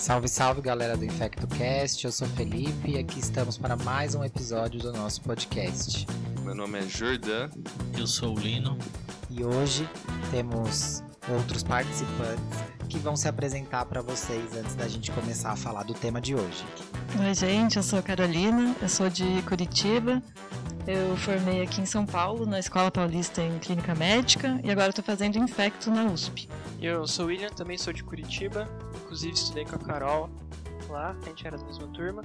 Salve, 0.00 0.28
salve 0.28 0.62
galera 0.62 0.96
do 0.96 1.04
InfectoCast, 1.04 2.06
eu 2.06 2.10
sou 2.10 2.26
Felipe 2.28 2.92
e 2.92 2.98
aqui 2.98 3.20
estamos 3.20 3.58
para 3.58 3.76
mais 3.76 4.14
um 4.14 4.24
episódio 4.24 4.80
do 4.80 4.94
nosso 4.94 5.20
podcast. 5.20 6.06
Meu 6.42 6.54
nome 6.54 6.78
é 6.78 6.82
Jordan. 6.88 7.50
Eu 7.98 8.06
sou 8.06 8.34
o 8.34 8.40
Lino. 8.40 8.78
E 9.28 9.44
hoje 9.44 9.86
temos 10.30 11.04
outros 11.28 11.62
participantes 11.62 12.42
que 12.88 12.98
vão 12.98 13.14
se 13.14 13.28
apresentar 13.28 13.84
para 13.84 14.00
vocês 14.00 14.56
antes 14.56 14.74
da 14.74 14.88
gente 14.88 15.10
começar 15.10 15.50
a 15.50 15.56
falar 15.56 15.82
do 15.82 15.92
tema 15.92 16.18
de 16.18 16.34
hoje. 16.34 16.64
Oi, 17.22 17.34
gente, 17.34 17.76
eu 17.76 17.82
sou 17.82 17.98
a 17.98 18.02
Carolina, 18.02 18.74
eu 18.80 18.88
sou 18.88 19.10
de 19.10 19.42
Curitiba. 19.42 20.22
Eu 20.86 21.14
formei 21.18 21.60
aqui 21.60 21.82
em 21.82 21.86
São 21.86 22.06
Paulo, 22.06 22.46
na 22.46 22.58
Escola 22.58 22.90
Paulista 22.90 23.42
em 23.42 23.58
Clínica 23.58 23.94
Médica, 23.94 24.58
e 24.64 24.70
agora 24.70 24.88
estou 24.88 25.04
fazendo 25.04 25.36
Infecto 25.36 25.90
na 25.90 26.06
USP. 26.06 26.48
Eu 26.80 27.06
sou 27.06 27.26
o 27.26 27.28
William, 27.28 27.50
também 27.50 27.76
sou 27.76 27.92
de 27.92 28.02
Curitiba, 28.02 28.66
inclusive 29.10 29.34
estudei 29.34 29.64
com 29.64 29.74
a 29.74 29.78
Carol 29.78 30.30
lá, 30.88 31.10
a 31.10 31.24
gente 31.28 31.44
era 31.44 31.58
da 31.58 31.64
mesma 31.64 31.88
turma. 31.88 32.22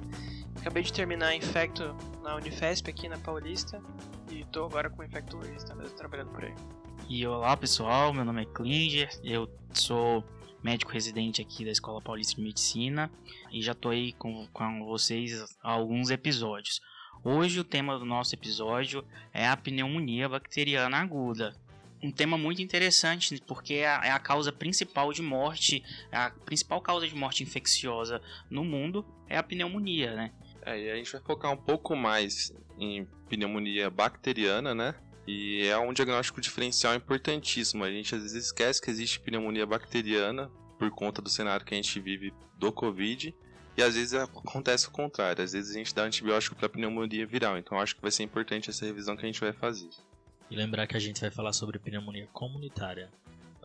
Acabei 0.60 0.84
de 0.84 0.92
terminar 0.92 1.34
Infecto 1.34 1.96
na 2.22 2.36
Unifesp 2.36 2.88
aqui 2.88 3.08
na 3.08 3.18
Paulista 3.18 3.82
e 4.30 4.42
estou 4.42 4.66
agora 4.66 4.88
com 4.88 5.02
infectologista 5.02 5.74
mesmo, 5.74 5.96
trabalhando 5.96 6.30
por 6.30 6.44
aí. 6.44 6.54
E 7.08 7.26
olá 7.26 7.56
pessoal, 7.56 8.12
meu 8.12 8.24
nome 8.24 8.42
é 8.42 8.44
Klinger, 8.46 9.08
eu 9.24 9.50
sou 9.72 10.24
médico 10.62 10.92
residente 10.92 11.42
aqui 11.42 11.64
da 11.64 11.72
Escola 11.72 12.00
Paulista 12.00 12.36
de 12.36 12.42
Medicina 12.42 13.10
e 13.50 13.60
já 13.60 13.72
estou 13.72 13.90
aí 13.90 14.12
com, 14.12 14.46
com 14.52 14.84
vocês 14.84 15.56
há 15.64 15.72
alguns 15.72 16.10
episódios. 16.10 16.80
Hoje 17.24 17.58
o 17.58 17.64
tema 17.64 17.98
do 17.98 18.04
nosso 18.04 18.32
episódio 18.32 19.04
é 19.34 19.48
a 19.48 19.56
pneumonia 19.56 20.28
bacteriana 20.28 20.98
aguda. 20.98 21.56
Um 22.02 22.10
tema 22.10 22.36
muito 22.36 22.60
interessante 22.60 23.42
porque 23.46 23.74
é 23.74 23.88
a, 23.88 24.00
é 24.04 24.10
a 24.10 24.18
causa 24.18 24.52
principal 24.52 25.12
de 25.12 25.22
morte, 25.22 25.82
a 26.12 26.30
principal 26.30 26.80
causa 26.80 27.08
de 27.08 27.14
morte 27.14 27.42
infecciosa 27.42 28.20
no 28.50 28.64
mundo 28.64 29.04
é 29.28 29.36
a 29.36 29.42
pneumonia, 29.42 30.14
né? 30.14 30.32
É, 30.62 30.78
e 30.78 30.90
a 30.90 30.96
gente 30.96 31.12
vai 31.12 31.20
focar 31.22 31.52
um 31.52 31.56
pouco 31.56 31.96
mais 31.96 32.52
em 32.78 33.06
pneumonia 33.28 33.88
bacteriana, 33.88 34.74
né? 34.74 34.94
E 35.26 35.66
é 35.66 35.76
um 35.78 35.92
diagnóstico 35.92 36.40
diferencial 36.40 36.94
importantíssimo. 36.94 37.82
A 37.82 37.90
gente 37.90 38.14
às 38.14 38.22
vezes 38.22 38.46
esquece 38.46 38.80
que 38.80 38.90
existe 38.90 39.18
pneumonia 39.20 39.66
bacteriana 39.66 40.50
por 40.78 40.90
conta 40.90 41.20
do 41.20 41.28
cenário 41.28 41.64
que 41.64 41.74
a 41.74 41.76
gente 41.76 41.98
vive 42.00 42.32
do 42.56 42.70
Covid. 42.72 43.34
E 43.76 43.82
às 43.82 43.94
vezes 43.94 44.14
acontece 44.14 44.88
o 44.88 44.90
contrário, 44.90 45.44
às 45.44 45.52
vezes 45.52 45.74
a 45.74 45.78
gente 45.78 45.94
dá 45.94 46.04
antibiótico 46.04 46.56
para 46.56 46.68
pneumonia 46.68 47.26
viral, 47.26 47.58
então 47.58 47.78
acho 47.78 47.94
que 47.94 48.00
vai 48.00 48.10
ser 48.10 48.22
importante 48.22 48.70
essa 48.70 48.86
revisão 48.86 49.14
que 49.14 49.22
a 49.22 49.26
gente 49.26 49.40
vai 49.40 49.52
fazer. 49.52 49.90
E 50.50 50.56
lembrar 50.56 50.86
que 50.86 50.96
a 50.96 51.00
gente 51.00 51.20
vai 51.20 51.30
falar 51.30 51.52
sobre 51.52 51.78
pneumonia 51.78 52.28
comunitária. 52.32 53.10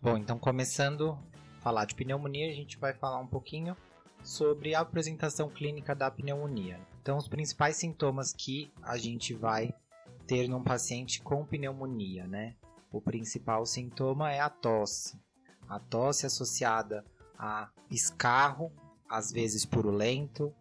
Bom, 0.02 0.16
então 0.16 0.38
começando 0.38 1.18
a 1.58 1.60
falar 1.60 1.84
de 1.84 1.94
pneumonia, 1.94 2.50
a 2.50 2.54
gente 2.54 2.76
vai 2.76 2.92
falar 2.92 3.18
um 3.18 3.26
pouquinho 3.26 3.76
sobre 4.22 4.74
a 4.74 4.80
apresentação 4.80 5.48
clínica 5.48 5.94
da 5.94 6.10
pneumonia. 6.10 6.78
Então, 7.00 7.16
os 7.16 7.28
principais 7.28 7.76
sintomas 7.76 8.32
que 8.32 8.72
a 8.82 8.96
gente 8.96 9.34
vai 9.34 9.74
ter 10.26 10.48
num 10.48 10.62
paciente 10.62 11.20
com 11.20 11.44
pneumonia, 11.44 12.26
né? 12.26 12.54
O 12.90 13.00
principal 13.00 13.66
sintoma 13.66 14.32
é 14.32 14.40
a 14.40 14.48
tosse. 14.48 15.18
A 15.68 15.78
tosse 15.78 16.26
associada 16.26 17.04
a 17.38 17.68
escarro 17.90 18.72
às 19.08 19.30
vezes 19.30 19.66
purulento, 19.66 20.54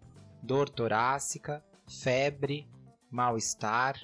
dor 0.44 0.68
torácica, 0.68 1.64
febre, 1.88 2.68
mal-estar. 3.10 3.96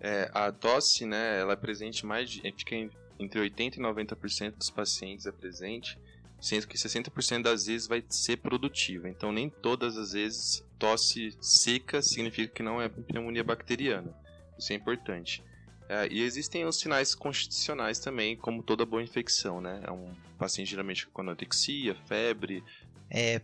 É, 0.00 0.30
a 0.32 0.52
tosse, 0.52 1.04
né, 1.04 1.40
ela 1.40 1.54
é 1.54 1.56
presente 1.56 2.06
mais 2.06 2.30
de, 2.30 2.40
fica 2.56 2.76
entre 3.18 3.40
80 3.40 3.78
e 3.78 3.82
90% 3.82 4.56
dos 4.56 4.70
pacientes 4.70 5.26
é 5.26 5.32
presente, 5.32 5.98
sendo 6.40 6.68
que 6.68 6.76
60% 6.76 7.42
das 7.42 7.66
vezes 7.66 7.88
vai 7.88 8.04
ser 8.08 8.36
produtiva. 8.36 9.08
Então 9.08 9.32
nem 9.32 9.50
todas 9.50 9.96
as 9.96 10.12
vezes 10.12 10.64
tosse 10.78 11.36
seca 11.40 12.00
significa 12.00 12.52
que 12.54 12.62
não 12.62 12.80
é 12.80 12.88
pneumonia 12.88 13.42
bacteriana. 13.42 14.14
Isso 14.56 14.72
é 14.72 14.76
importante. 14.76 15.42
É, 15.88 16.06
e 16.08 16.22
existem 16.22 16.64
os 16.66 16.78
sinais 16.78 17.14
constitucionais 17.14 17.98
também, 17.98 18.36
como 18.36 18.62
toda 18.62 18.84
boa 18.84 19.02
infecção, 19.02 19.60
né? 19.60 19.80
É 19.84 19.90
um 19.90 20.12
paciente 20.36 20.70
geralmente 20.70 21.06
com 21.06 21.22
anorexia, 21.22 21.94
febre. 22.06 22.62
É, 23.10 23.40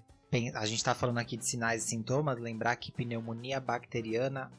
a 0.54 0.66
gente 0.66 0.78
está 0.78 0.94
falando 0.94 1.18
aqui 1.18 1.36
de 1.36 1.46
sinais 1.46 1.84
e 1.84 1.88
sintomas, 1.88 2.38
lembrar 2.38 2.76
que 2.76 2.92
pneumonia 2.92 3.60
bacteriana 3.60 4.52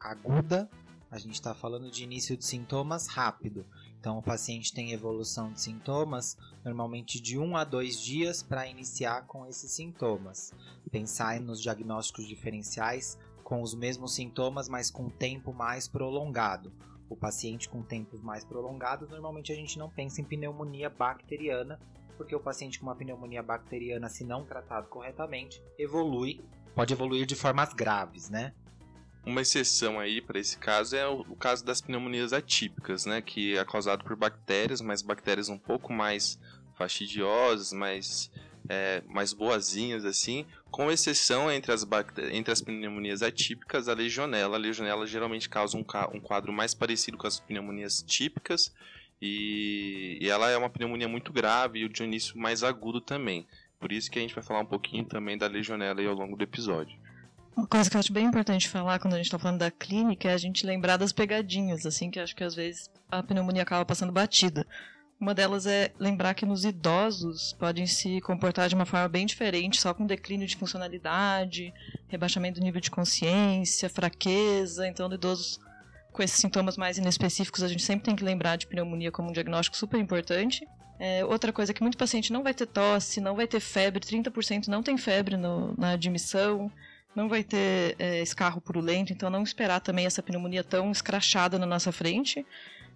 aguda, 0.00 0.68
a 1.10 1.18
gente 1.18 1.34
está 1.34 1.54
falando 1.54 1.90
de 1.90 2.04
início 2.04 2.36
de 2.36 2.44
sintomas 2.44 3.06
rápido. 3.06 3.66
Então, 3.98 4.18
o 4.18 4.22
paciente 4.22 4.72
tem 4.72 4.92
evolução 4.92 5.52
de 5.52 5.60
sintomas 5.60 6.36
normalmente 6.64 7.20
de 7.20 7.38
1 7.38 7.56
a 7.56 7.64
2 7.64 8.00
dias 8.00 8.42
para 8.42 8.68
iniciar 8.68 9.26
com 9.26 9.46
esses 9.46 9.70
sintomas. 9.72 10.52
Pensar 10.90 11.40
nos 11.40 11.60
diagnósticos 11.60 12.26
diferenciais 12.26 13.18
com 13.42 13.62
os 13.62 13.74
mesmos 13.74 14.14
sintomas, 14.14 14.68
mas 14.68 14.90
com 14.90 15.08
tempo 15.08 15.52
mais 15.52 15.86
prolongado. 15.86 16.72
O 17.08 17.16
paciente 17.16 17.68
com 17.68 17.82
tempos 17.82 18.20
mais 18.20 18.44
prolongados, 18.44 19.08
normalmente 19.08 19.52
a 19.52 19.54
gente 19.54 19.78
não 19.78 19.88
pensa 19.88 20.20
em 20.20 20.24
pneumonia 20.24 20.90
bacteriana, 20.90 21.78
porque 22.16 22.34
o 22.34 22.40
paciente 22.40 22.80
com 22.80 22.86
uma 22.86 22.96
pneumonia 22.96 23.42
bacteriana, 23.42 24.08
se 24.08 24.24
não 24.24 24.44
tratado 24.44 24.88
corretamente, 24.88 25.62
evolui, 25.78 26.44
pode 26.74 26.92
evoluir 26.92 27.26
de 27.26 27.36
formas 27.36 27.72
graves, 27.72 28.28
né? 28.28 28.52
Uma 29.26 29.42
exceção 29.42 29.98
aí 29.98 30.22
para 30.22 30.38
esse 30.38 30.56
caso 30.56 30.94
é 30.94 31.06
o, 31.06 31.22
o, 31.28 31.34
caso 31.34 31.64
das 31.64 31.80
pneumonias 31.80 32.32
atípicas, 32.32 33.04
né, 33.04 33.20
que 33.20 33.58
é 33.58 33.64
causado 33.64 34.04
por 34.04 34.14
bactérias, 34.14 34.80
mas 34.80 35.02
bactérias 35.02 35.48
um 35.48 35.58
pouco 35.58 35.92
mais 35.92 36.38
fastidiosas, 36.78 37.72
mais 37.72 38.30
é, 38.68 39.02
mais 39.08 39.32
boazinhas 39.32 40.04
assim, 40.04 40.46
com 40.70 40.90
exceção 40.90 41.50
entre 41.50 41.72
as, 41.72 41.86
entre 42.32 42.52
as 42.52 42.60
pneumonias 42.60 43.22
atípicas, 43.22 43.88
a 43.88 43.94
legionela. 43.94 44.56
A 44.56 44.60
legionela 44.60 45.06
geralmente 45.06 45.48
causa 45.48 45.76
um, 45.76 45.84
um 46.14 46.20
quadro 46.20 46.52
mais 46.52 46.74
parecido 46.74 47.16
com 47.16 47.26
as 47.26 47.40
pneumonias 47.40 48.02
típicas 48.02 48.72
e, 49.20 50.18
e 50.20 50.28
ela 50.28 50.50
é 50.50 50.56
uma 50.56 50.70
pneumonia 50.70 51.08
muito 51.08 51.32
grave 51.32 51.84
e 51.84 51.88
de 51.88 52.04
início 52.04 52.38
mais 52.38 52.62
agudo 52.62 53.00
também. 53.00 53.46
Por 53.80 53.92
isso 53.92 54.10
que 54.10 54.18
a 54.18 54.22
gente 54.22 54.34
vai 54.34 54.44
falar 54.44 54.60
um 54.60 54.66
pouquinho 54.66 55.04
também 55.04 55.36
da 55.36 55.46
legionela 55.46 56.02
ao 56.02 56.14
longo 56.14 56.36
do 56.36 56.44
episódio. 56.44 56.96
Uma 57.56 57.66
coisa 57.66 57.88
que 57.88 57.96
eu 57.96 58.00
acho 58.00 58.12
bem 58.12 58.26
importante 58.26 58.68
falar 58.68 58.98
quando 58.98 59.14
a 59.14 59.16
gente 59.16 59.26
está 59.26 59.38
falando 59.38 59.60
da 59.60 59.70
clínica 59.70 60.28
é 60.28 60.34
a 60.34 60.36
gente 60.36 60.66
lembrar 60.66 60.98
das 60.98 61.10
pegadinhas, 61.10 61.86
assim, 61.86 62.10
que 62.10 62.20
acho 62.20 62.36
que 62.36 62.44
às 62.44 62.54
vezes 62.54 62.90
a 63.10 63.22
pneumonia 63.22 63.62
acaba 63.62 63.82
passando 63.82 64.12
batida. 64.12 64.66
Uma 65.18 65.32
delas 65.32 65.66
é 65.66 65.90
lembrar 65.98 66.34
que 66.34 66.44
nos 66.44 66.66
idosos 66.66 67.54
podem 67.54 67.86
se 67.86 68.20
comportar 68.20 68.68
de 68.68 68.74
uma 68.74 68.84
forma 68.84 69.08
bem 69.08 69.24
diferente, 69.24 69.80
só 69.80 69.94
com 69.94 70.04
declínio 70.04 70.46
de 70.46 70.54
funcionalidade, 70.54 71.72
rebaixamento 72.08 72.60
do 72.60 72.64
nível 72.64 72.80
de 72.80 72.90
consciência, 72.90 73.88
fraqueza. 73.88 74.86
Então, 74.86 75.08
no 75.08 75.14
idoso 75.14 75.58
com 76.12 76.22
esses 76.22 76.38
sintomas 76.38 76.76
mais 76.76 76.98
inespecíficos, 76.98 77.62
a 77.62 77.68
gente 77.68 77.82
sempre 77.82 78.04
tem 78.04 78.14
que 78.14 78.24
lembrar 78.24 78.56
de 78.56 78.66
pneumonia 78.66 79.10
como 79.10 79.30
um 79.30 79.32
diagnóstico 79.32 79.78
super 79.78 79.98
importante. 79.98 80.68
É, 80.98 81.24
outra 81.24 81.50
coisa 81.54 81.72
é 81.72 81.74
que 81.74 81.82
muito 81.82 81.96
paciente 81.96 82.34
não 82.34 82.42
vai 82.42 82.52
ter 82.52 82.66
tosse, 82.66 83.18
não 83.18 83.34
vai 83.34 83.46
ter 83.46 83.60
febre, 83.60 84.00
30% 84.00 84.68
não 84.68 84.82
tem 84.82 84.98
febre 84.98 85.38
no, 85.38 85.74
na 85.78 85.92
admissão, 85.92 86.70
não 87.16 87.28
vai 87.28 87.42
ter 87.42 87.96
é, 87.98 88.20
escarro 88.20 88.60
purulento, 88.60 89.12
então 89.12 89.30
não 89.30 89.42
esperar 89.42 89.80
também 89.80 90.04
essa 90.04 90.22
pneumonia 90.22 90.62
tão 90.62 90.92
escrachada 90.92 91.58
na 91.58 91.66
nossa 91.66 91.90
frente. 91.90 92.44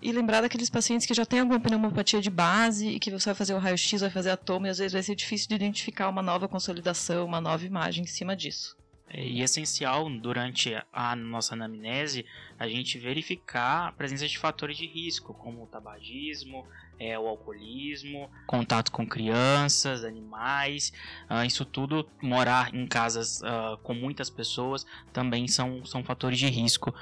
E 0.03 0.13
lembrar 0.13 0.41
daqueles 0.41 0.71
pacientes 0.71 1.07
que 1.07 1.13
já 1.13 1.27
têm 1.27 1.41
alguma 1.41 1.61
pneumopatia 1.61 2.21
de 2.21 2.31
base 2.31 2.89
e 2.89 2.99
que 2.99 3.11
você 3.11 3.27
vai 3.27 3.35
fazer 3.35 3.55
o 3.55 3.59
raio-x, 3.59 4.01
vai 4.01 4.11
fazer 4.11 4.31
a 4.31 4.37
toma 4.37 4.67
e 4.67 4.71
às 4.71 4.79
vezes 4.79 4.93
vai 4.93 5.03
ser 5.03 5.15
difícil 5.15 5.49
de 5.49 5.55
identificar 5.55 6.09
uma 6.09 6.23
nova 6.23 6.49
consolidação, 6.49 7.27
uma 7.27 7.41
nova 7.41 7.65
imagem 7.67 8.05
em 8.05 8.07
cima 8.07 8.37
disso. 8.37 8.77
É, 9.09 9.27
e 9.27 9.41
é 9.41 9.45
essencial 9.45 10.09
durante 10.09 10.73
a 10.93 11.17
nossa 11.17 11.55
anamnese 11.55 12.25
a 12.59 12.69
gente 12.69 12.99
verificar 12.99 13.89
a 13.89 13.93
presença 13.93 14.27
de 14.27 14.39
fatores 14.39 14.77
de 14.77 14.87
risco, 14.87 15.35
como 15.35 15.65
o 15.65 15.67
tabagismo, 15.67 16.67
é, 17.01 17.19
o 17.19 17.27
alcoolismo, 17.27 18.31
contato 18.47 18.93
com 18.93 19.07
crianças, 19.07 20.05
animais, 20.05 20.93
uh, 21.31 21.45
isso 21.45 21.65
tudo, 21.65 22.07
morar 22.23 22.75
em 22.75 22.87
casas 22.87 23.41
uh, 23.41 23.79
com 23.83 23.95
muitas 23.95 24.29
pessoas 24.29 24.87
também 25.13 25.49
são, 25.49 25.85
são 25.85 26.05
fatores 26.05 26.39
de 26.39 26.47
risco. 26.47 26.95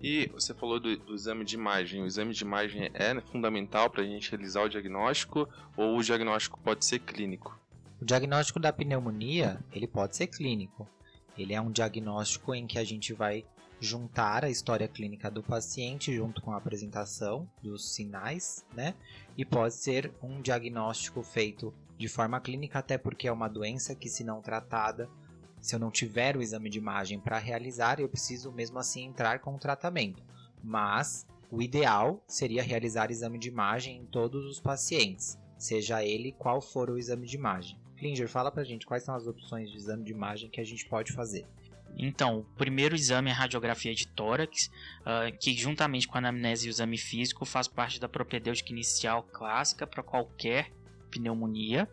E 0.00 0.30
você 0.32 0.54
falou 0.54 0.80
do, 0.80 0.96
do 0.96 1.14
exame 1.14 1.44
de 1.44 1.56
imagem. 1.56 2.02
O 2.02 2.06
exame 2.06 2.32
de 2.32 2.42
imagem 2.42 2.90
é 2.94 3.20
fundamental 3.20 3.90
para 3.90 4.02
a 4.02 4.06
gente 4.06 4.30
realizar 4.30 4.62
o 4.62 4.68
diagnóstico 4.68 5.46
ou 5.76 5.98
o 5.98 6.02
diagnóstico 6.02 6.58
pode 6.60 6.86
ser 6.86 7.00
clínico? 7.00 7.60
O 8.00 8.04
diagnóstico 8.04 8.58
da 8.58 8.72
pneumonia 8.72 9.62
ele 9.74 9.86
pode 9.86 10.16
ser 10.16 10.28
clínico 10.28 10.88
ele 11.42 11.54
é 11.54 11.60
um 11.60 11.70
diagnóstico 11.70 12.54
em 12.54 12.66
que 12.66 12.78
a 12.78 12.84
gente 12.84 13.12
vai 13.12 13.44
juntar 13.80 14.44
a 14.44 14.50
história 14.50 14.86
clínica 14.86 15.30
do 15.30 15.42
paciente 15.42 16.14
junto 16.14 16.42
com 16.42 16.52
a 16.52 16.56
apresentação 16.56 17.48
dos 17.62 17.94
sinais, 17.94 18.64
né? 18.74 18.94
E 19.36 19.44
pode 19.44 19.74
ser 19.74 20.12
um 20.22 20.40
diagnóstico 20.40 21.22
feito 21.22 21.72
de 21.96 22.08
forma 22.08 22.40
clínica, 22.40 22.78
até 22.78 22.98
porque 22.98 23.26
é 23.26 23.32
uma 23.32 23.48
doença 23.48 23.94
que, 23.94 24.08
se 24.08 24.22
não 24.22 24.42
tratada, 24.42 25.08
se 25.60 25.74
eu 25.74 25.78
não 25.78 25.90
tiver 25.90 26.36
o 26.36 26.42
exame 26.42 26.70
de 26.70 26.78
imagem 26.78 27.18
para 27.18 27.38
realizar, 27.38 28.00
eu 28.00 28.08
preciso 28.08 28.52
mesmo 28.52 28.78
assim 28.78 29.04
entrar 29.04 29.40
com 29.40 29.54
o 29.54 29.58
tratamento. 29.58 30.22
Mas 30.62 31.26
o 31.50 31.60
ideal 31.60 32.22
seria 32.26 32.62
realizar 32.62 33.10
exame 33.10 33.38
de 33.38 33.48
imagem 33.48 33.98
em 33.98 34.06
todos 34.06 34.46
os 34.46 34.60
pacientes, 34.60 35.38
seja 35.58 36.04
ele 36.04 36.32
qual 36.32 36.60
for 36.60 36.90
o 36.90 36.98
exame 36.98 37.26
de 37.26 37.36
imagem. 37.36 37.78
Klinger, 37.96 38.28
fala 38.28 38.50
pra 38.50 38.64
gente 38.64 38.86
quais 38.86 39.02
são 39.02 39.14
as 39.14 39.26
opções 39.26 39.70
de 39.70 39.76
exame 39.76 40.04
de 40.04 40.12
imagem 40.12 40.48
que 40.48 40.60
a 40.60 40.64
gente 40.64 40.88
pode 40.88 41.12
fazer. 41.12 41.46
Então, 41.96 42.38
o 42.38 42.44
primeiro 42.56 42.94
exame 42.94 43.30
é 43.30 43.32
a 43.32 43.36
radiografia 43.36 43.94
de 43.94 44.06
tórax, 44.06 44.70
uh, 45.00 45.36
que 45.38 45.54
juntamente 45.56 46.08
com 46.08 46.16
a 46.16 46.18
anamnese 46.18 46.66
e 46.66 46.70
o 46.70 46.72
exame 46.72 46.96
físico 46.96 47.44
faz 47.44 47.68
parte 47.68 48.00
da 48.00 48.08
propedêutica 48.08 48.72
inicial 48.72 49.22
clássica 49.22 49.86
para 49.86 50.02
qualquer 50.02 50.72
pneumonia 51.10 51.88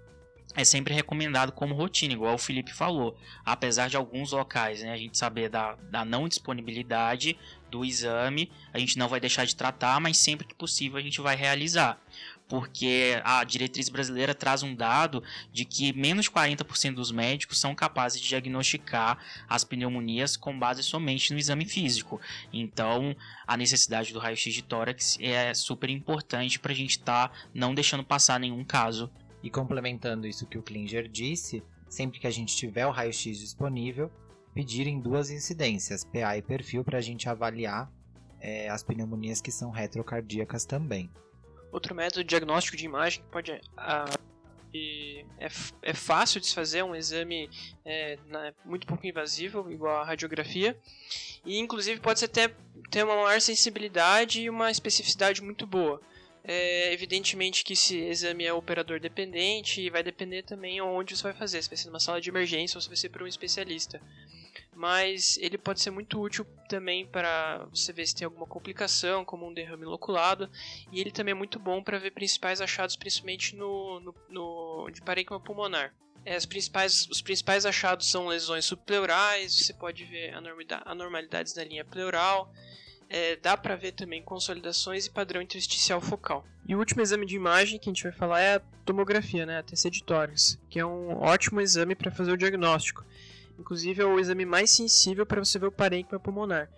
é 0.57 0.63
sempre 0.63 0.93
recomendado 0.93 1.51
como 1.51 1.75
rotina, 1.75 2.13
igual 2.13 2.33
o 2.33 2.39
Felipe 2.39 2.73
falou. 2.73 3.15
Apesar 3.45 3.89
de 3.89 3.95
alguns 3.95 4.31
locais, 4.31 4.81
né, 4.81 4.91
a 4.91 4.97
gente 4.97 5.15
saber 5.15 5.49
da, 5.49 5.75
da 5.91 6.03
não 6.03 6.27
disponibilidade 6.27 7.37
do 7.69 7.85
exame, 7.85 8.51
a 8.73 8.79
gente 8.79 8.97
não 8.97 9.07
vai 9.07 9.19
deixar 9.19 9.45
de 9.45 9.55
tratar, 9.55 9.99
mas 9.99 10.17
sempre 10.17 10.47
que 10.47 10.55
possível 10.55 10.97
a 10.97 11.01
gente 11.01 11.21
vai 11.21 11.35
realizar. 11.35 12.01
Porque 12.47 13.19
a 13.23 13.43
diretriz 13.43 13.89
brasileira 13.89 14.33
traz 14.33 14.63
um 14.63 14.73
dado 14.73 15.21
de 15.51 15.65
que 15.65 15.91
menos 15.93 16.25
de 16.25 16.31
40% 16.31 16.95
dos 16.95 17.11
médicos 17.11 17.59
são 17.59 17.75
capazes 17.75 18.21
de 18.21 18.27
diagnosticar 18.27 19.17
as 19.49 19.63
pneumonias 19.63 20.37
com 20.37 20.57
base 20.57 20.81
somente 20.81 21.33
no 21.33 21.39
exame 21.39 21.65
físico. 21.65 22.21
Então, 22.53 23.15
a 23.45 23.57
necessidade 23.57 24.13
do 24.13 24.19
raio-x 24.19 24.53
de 24.53 24.61
tórax 24.61 25.17
é 25.19 25.53
super 25.53 25.89
importante 25.89 26.59
para 26.59 26.71
a 26.71 26.75
gente 26.75 26.91
estar 26.91 27.29
tá 27.29 27.35
não 27.53 27.75
deixando 27.75 28.03
passar 28.03 28.39
nenhum 28.39 28.63
caso 28.63 29.11
e 29.43 29.49
complementando 29.49 30.27
isso 30.27 30.45
que 30.45 30.57
o 30.57 30.63
Klinger 30.63 31.07
disse, 31.07 31.63
sempre 31.89 32.19
que 32.19 32.27
a 32.27 32.31
gente 32.31 32.55
tiver 32.55 32.85
o 32.85 32.91
raio-x 32.91 33.39
disponível, 33.39 34.11
pedir 34.53 34.87
em 34.87 34.99
duas 34.99 35.29
incidências, 35.29 36.03
PA 36.03 36.37
e 36.37 36.41
perfil, 36.41 36.83
para 36.83 36.97
a 36.97 37.01
gente 37.01 37.29
avaliar 37.29 37.91
é, 38.39 38.69
as 38.69 38.83
pneumonias 38.83 39.41
que 39.41 39.51
são 39.51 39.69
retrocardíacas 39.69 40.65
também. 40.65 41.09
Outro 41.77 41.93
método 41.93 42.23
diagnóstico 42.23 42.75
de 42.75 42.85
imagem 42.85 43.21
que 43.21 43.29
pode 43.29 43.51
é, 45.39 45.47
é, 45.83 45.93
fácil 45.93 46.41
de 46.41 46.47
se 46.47 46.55
fazer, 46.55 46.79
é 46.79 46.83
um 46.83 46.95
exame 46.95 47.47
é, 47.85 48.17
na, 48.27 48.51
muito 48.65 48.87
pouco 48.87 49.05
invasivo, 49.05 49.71
igual 49.71 49.97
a 49.97 50.03
radiografia, 50.03 50.75
e 51.45 51.59
inclusive 51.59 52.01
pode 52.01 52.27
ter, 52.27 52.55
ter 52.89 53.03
uma 53.03 53.15
maior 53.15 53.39
sensibilidade 53.39 54.41
e 54.41 54.49
uma 54.49 54.71
especificidade 54.71 55.39
muito 55.39 55.67
boa. 55.67 56.01
É, 56.43 56.91
evidentemente 56.91 57.63
que 57.63 57.73
esse 57.73 57.95
exame 57.95 58.43
é 58.43 58.51
operador 58.51 58.99
dependente 58.99 59.79
e 59.79 59.91
vai 59.91 60.01
depender 60.01 60.41
também 60.41 60.81
onde 60.81 61.15
você 61.15 61.23
vai 61.23 61.33
fazer, 61.33 61.61
se 61.61 61.69
vai 61.69 61.77
ser 61.77 61.89
numa 61.89 61.99
sala 61.99 62.19
de 62.19 62.29
emergência 62.31 62.75
ou 62.75 62.81
se 62.81 62.87
vai 62.87 62.97
ser 62.97 63.09
para 63.09 63.23
um 63.23 63.27
especialista. 63.27 64.01
Mas 64.75 65.37
ele 65.37 65.57
pode 65.57 65.81
ser 65.81 65.91
muito 65.91 66.19
útil 66.19 66.45
também 66.67 67.05
para 67.05 67.65
você 67.65 67.91
ver 67.91 68.05
se 68.05 68.15
tem 68.15 68.25
alguma 68.25 68.45
complicação, 68.45 69.25
como 69.25 69.47
um 69.47 69.53
derrame 69.53 69.85
loculado, 69.85 70.49
e 70.91 70.99
ele 70.99 71.11
também 71.11 71.31
é 71.31 71.35
muito 71.35 71.59
bom 71.59 71.81
para 71.83 71.97
ver 71.97 72.11
principais 72.11 72.61
achados, 72.61 72.95
principalmente 72.95 73.55
no, 73.55 73.99
no, 73.99 74.15
no 74.29 74.89
de 74.91 75.01
parênquima 75.01 75.39
pulmonar. 75.39 75.93
É, 76.25 76.35
as 76.35 76.45
principais, 76.45 77.07
os 77.09 77.21
principais 77.21 77.65
achados 77.65 78.09
são 78.09 78.27
lesões 78.27 78.65
subpleurais, 78.65 79.55
você 79.55 79.73
pode 79.73 80.03
ver 80.03 80.33
anormalidades 80.85 81.55
na 81.55 81.63
linha 81.63 81.85
pleural, 81.85 82.51
é, 83.09 83.37
dá 83.37 83.55
para 83.55 83.75
ver 83.75 83.93
também 83.93 84.21
consolidações 84.21 85.05
e 85.05 85.11
padrão 85.11 85.41
intersticial 85.41 86.01
focal. 86.01 86.45
E 86.67 86.75
o 86.75 86.79
último 86.79 87.01
exame 87.01 87.25
de 87.25 87.35
imagem 87.35 87.79
que 87.79 87.89
a 87.89 87.93
gente 87.93 88.03
vai 88.03 88.11
falar 88.11 88.41
é 88.41 88.55
a 88.55 88.61
tomografia, 88.85 89.45
né, 89.45 89.59
a 89.59 89.63
TC 89.63 89.89
de 89.89 90.03
tórax, 90.03 90.59
que 90.69 90.79
é 90.79 90.85
um 90.85 91.17
ótimo 91.21 91.61
exame 91.61 91.95
para 91.95 92.11
fazer 92.11 92.31
o 92.31 92.37
diagnóstico. 92.37 93.05
Inclusive 93.59 94.01
é 94.01 94.05
o 94.05 94.19
exame 94.19 94.45
mais 94.45 94.69
sensível 94.69 95.25
para 95.25 95.43
você 95.43 95.57
ver 95.57 95.67
o 95.67 95.71
parênquima 95.71 96.19
pulmonar. 96.19 96.69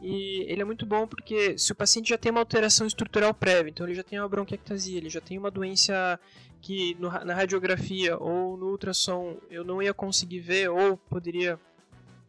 E 0.00 0.44
ele 0.48 0.60
é 0.60 0.64
muito 0.64 0.84
bom 0.84 1.06
porque 1.06 1.56
se 1.56 1.72
o 1.72 1.74
paciente 1.74 2.10
já 2.10 2.18
tem 2.18 2.30
uma 2.30 2.40
alteração 2.40 2.86
estrutural 2.86 3.32
prévia, 3.32 3.70
então 3.70 3.86
ele 3.86 3.94
já 3.94 4.02
tem 4.02 4.18
uma 4.18 4.28
bronquiectasia, 4.28 4.98
ele 4.98 5.08
já 5.08 5.20
tem 5.20 5.38
uma 5.38 5.50
doença 5.50 6.18
que 6.60 6.94
no, 6.98 7.10
na 7.10 7.34
radiografia 7.34 8.16
ou 8.18 8.56
no 8.56 8.70
ultrassom 8.70 9.38
eu 9.50 9.64
não 9.64 9.82
ia 9.82 9.94
conseguir 9.94 10.40
ver 10.40 10.68
ou 10.68 10.96
poderia 10.96 11.58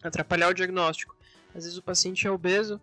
atrapalhar 0.03 0.49
o 0.49 0.53
diagnóstico. 0.53 1.15
Às 1.53 1.63
vezes 1.63 1.77
o 1.77 1.83
paciente 1.83 2.27
é 2.27 2.31
obeso, 2.31 2.79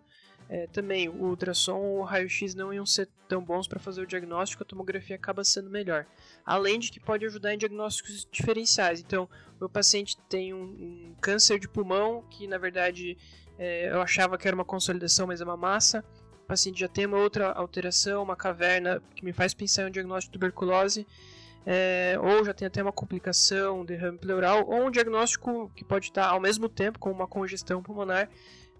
é, 0.53 0.67
também, 0.67 1.09
o 1.09 1.29
ultrassom 1.29 1.79
ou 1.79 1.99
o 2.01 2.03
raio-x 2.03 2.53
não 2.53 2.71
iam 2.71 2.85
ser 2.85 3.09
tão 3.27 3.43
bons 3.43 3.67
para 3.67 3.79
fazer 3.79 4.03
o 4.03 4.05
diagnóstico, 4.05 4.61
a 4.61 4.65
tomografia 4.65 5.15
acaba 5.15 5.43
sendo 5.43 5.67
melhor. 5.67 6.05
Além 6.45 6.77
de 6.77 6.91
que 6.91 6.99
pode 6.99 7.25
ajudar 7.25 7.55
em 7.55 7.57
diagnósticos 7.57 8.27
diferenciais. 8.31 8.99
Então, 8.99 9.27
meu 9.59 9.67
paciente 9.67 10.15
tem 10.29 10.53
um, 10.53 10.61
um 10.61 11.15
câncer 11.19 11.57
de 11.57 11.67
pulmão, 11.67 12.23
que 12.29 12.45
na 12.45 12.59
verdade 12.59 13.17
é, 13.57 13.89
eu 13.91 13.99
achava 13.99 14.37
que 14.37 14.47
era 14.47 14.53
uma 14.53 14.63
consolidação, 14.63 15.25
mas 15.25 15.41
é 15.41 15.43
uma 15.43 15.57
massa. 15.57 16.05
O 16.43 16.45
paciente 16.45 16.81
já 16.81 16.87
tem 16.87 17.07
uma 17.07 17.17
outra 17.17 17.51
alteração, 17.51 18.21
uma 18.21 18.35
caverna, 18.35 19.01
que 19.15 19.25
me 19.25 19.33
faz 19.33 19.55
pensar 19.55 19.81
em 19.81 19.85
um 19.87 19.89
diagnóstico 19.89 20.33
de 20.33 20.37
tuberculose. 20.37 21.07
É, 21.65 22.15
ou 22.21 22.45
já 22.45 22.53
tem 22.53 22.67
até 22.67 22.83
uma 22.83 22.91
complicação, 22.91 23.79
um 23.79 23.85
derrame 23.85 24.19
pleural, 24.19 24.67
ou 24.67 24.85
um 24.85 24.91
diagnóstico 24.91 25.71
que 25.75 25.83
pode 25.83 26.09
estar 26.09 26.27
ao 26.27 26.39
mesmo 26.39 26.69
tempo 26.69 26.99
com 26.99 27.09
uma 27.09 27.25
congestão 27.25 27.81
pulmonar 27.81 28.29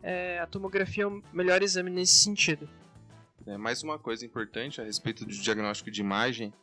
é, 0.03 0.39
a 0.39 0.45
tomografia 0.45 1.05
é 1.05 1.07
o 1.07 1.23
melhor 1.31 1.63
exame 1.63 1.89
nesse 1.89 2.17
sentido. 2.17 2.69
É, 3.47 3.57
mais 3.57 3.81
uma 3.81 3.97
coisa 3.97 4.25
importante 4.25 4.79
a 4.79 4.83
respeito 4.83 5.25
do 5.25 5.31
diagnóstico 5.31 5.89
de 5.89 6.01
imagem 6.01 6.53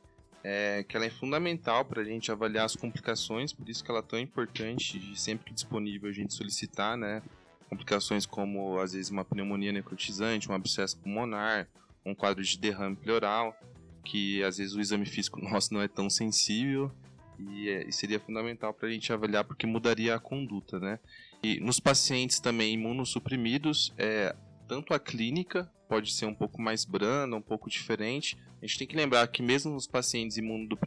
é 0.43 0.83
que 0.83 0.97
ela 0.97 1.07
é 1.07 1.11
fundamental 1.11 1.85
para 1.85 2.01
a 2.03 2.05
gente 2.05 2.31
avaliar 2.31 2.65
as 2.65 2.77
complicações, 2.77 3.53
por 3.53 3.69
isso 3.69 3.85
que 3.85 3.91
ela 3.91 4.01
é 4.01 4.03
tão 4.03 4.19
importante 4.19 4.99
de 4.99 5.21
sempre 5.21 5.47
que 5.47 5.55
disponível 5.55 6.09
a 6.09 6.13
gente 6.13 6.33
solicitar, 6.33 6.97
né? 6.97 7.23
Complicações 7.69 8.25
como 8.25 8.79
às 8.79 8.93
vezes 8.93 9.11
uma 9.11 9.25
pneumonia 9.25 9.73
necrotizante, 9.73 10.51
um 10.51 10.55
abscesso 10.55 10.99
pulmonar, 10.99 11.69
um 12.05 12.15
quadro 12.15 12.43
de 12.43 12.59
derrame 12.59 12.97
pleural, 12.97 13.55
que 14.03 14.43
às 14.43 14.57
vezes 14.57 14.75
o 14.75 14.81
exame 14.81 15.05
físico 15.05 15.41
nosso 15.45 15.75
não 15.75 15.83
é 15.83 15.89
tão 15.89 16.09
sensível 16.09 16.91
e, 17.39 17.69
é, 17.69 17.87
e 17.87 17.93
seria 17.93 18.19
fundamental 18.19 18.73
para 18.73 18.89
a 18.89 18.91
gente 18.93 19.13
avaliar 19.13 19.45
porque 19.45 19.67
mudaria 19.67 20.15
a 20.15 20.19
conduta, 20.19 20.81
né? 20.81 20.99
E 21.43 21.59
nos 21.61 21.81
pacientes 21.81 22.39
também 22.39 22.75
imunossuprimidos, 22.75 23.95
é, 23.97 24.35
tanto 24.69 24.93
a 24.93 24.99
clínica 24.99 25.71
pode 25.89 26.13
ser 26.13 26.27
um 26.27 26.35
pouco 26.35 26.61
mais 26.61 26.85
branda, 26.85 27.35
um 27.35 27.43
pouco 27.43 27.69
diferente. 27.69 28.39
A 28.63 28.67
gente 28.67 28.79
tem 28.79 28.87
que 28.87 28.97
lembrar 28.97 29.27
que 29.27 29.43
mesmo 29.43 29.73
nos 29.73 29.87
pacientes 29.87 30.39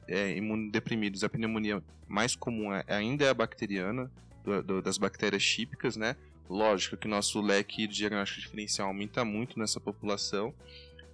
é, 0.07 0.37
imunodeprimidos, 0.37 1.23
a 1.23 1.29
pneumonia 1.29 1.83
mais 2.07 2.35
comum 2.35 2.73
é, 2.73 2.85
ainda 2.87 3.25
é 3.25 3.29
a 3.29 3.33
bacteriana, 3.33 4.11
do, 4.43 4.61
do, 4.61 4.81
das 4.81 4.97
bactérias 4.97 5.43
típicas, 5.43 5.95
né? 5.95 6.15
Lógico 6.49 6.97
que 6.97 7.07
nosso 7.07 7.41
leque 7.41 7.87
de 7.87 7.95
diagnóstico 7.95 8.41
diferencial 8.41 8.89
aumenta 8.89 9.25
muito 9.25 9.57
nessa 9.57 9.79
população, 9.79 10.53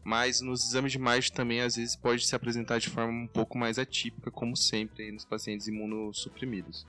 mas 0.03 0.41
nos 0.41 0.63
exames 0.65 0.91
de 0.91 0.97
imagem 0.97 1.31
também 1.31 1.61
às 1.61 1.75
vezes 1.75 1.95
pode 1.95 2.25
se 2.25 2.35
apresentar 2.35 2.79
de 2.79 2.89
forma 2.89 3.13
um 3.13 3.27
pouco 3.27 3.57
mais 3.57 3.77
atípica, 3.77 4.31
como 4.31 4.57
sempre 4.57 5.11
nos 5.11 5.25
pacientes 5.25 5.67
imunossuprimidos. 5.67 6.85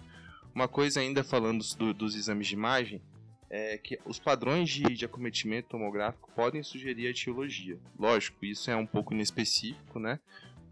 Uma 0.54 0.69
coisa 0.69 1.00
ainda 1.00 1.23
falando 1.23 1.64
do, 1.76 1.95
dos 1.95 2.16
exames 2.16 2.49
de 2.49 2.54
imagem 2.54 3.02
é 3.49 3.76
que 3.78 3.99
os 4.04 4.19
padrões 4.19 4.71
de, 4.71 4.83
de 4.95 5.04
acometimento 5.04 5.71
tomográfico 5.71 6.30
podem 6.35 6.62
sugerir 6.62 7.09
a 7.09 7.11
etiologia. 7.11 7.78
Lógico, 7.99 8.45
isso 8.45 8.71
é 8.71 8.76
um 8.76 8.87
pouco 8.87 9.12
inespecífico, 9.12 9.99
né? 9.99 10.21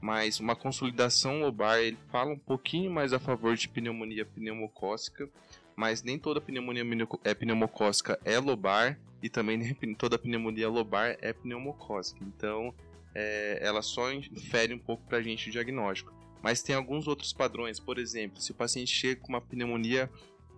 Mas 0.01 0.39
uma 0.39 0.55
consolidação 0.55 1.41
lobar 1.41 1.79
ele 1.79 1.99
fala 2.11 2.33
um 2.33 2.39
pouquinho 2.39 2.91
mais 2.91 3.13
a 3.13 3.19
favor 3.19 3.57
de 3.57 3.69
pneumonia 3.69 4.25
pneumocócica, 4.25 5.29
mas 5.75 6.03
nem 6.05 6.19
toda 6.19 6.41
pneumonia 6.41 6.85
é 7.25 7.35
pneumocócica 7.35 8.19
é 8.25 8.39
lobar 8.39 8.99
e 9.21 9.29
também 9.29 9.57
nem 9.57 9.75
toda 9.95 10.19
pneumonia 10.19 10.69
lobar 10.69 11.17
é 11.21 11.33
pneumocócica. 11.33 12.25
Então, 12.25 12.73
é, 13.13 13.59
ela 13.61 13.83
só 13.83 14.13
infere 14.13 14.73
um 14.73 14.79
pouco 14.79 15.05
para 15.05 15.19
a 15.19 15.23
gente 15.23 15.49
o 15.49 15.53
diagnóstico. 15.53 16.13
Mas 16.43 16.63
tem 16.63 16.75
alguns 16.75 17.07
outros 17.07 17.33
padrões, 17.33 17.81
por 17.81 17.99
exemplo, 17.99 18.41
se 18.41 18.53
o 18.53 18.55
paciente 18.55 18.95
chega 18.95 19.21
com 19.21 19.29
uma 19.29 19.41
pneumonia 19.41 20.11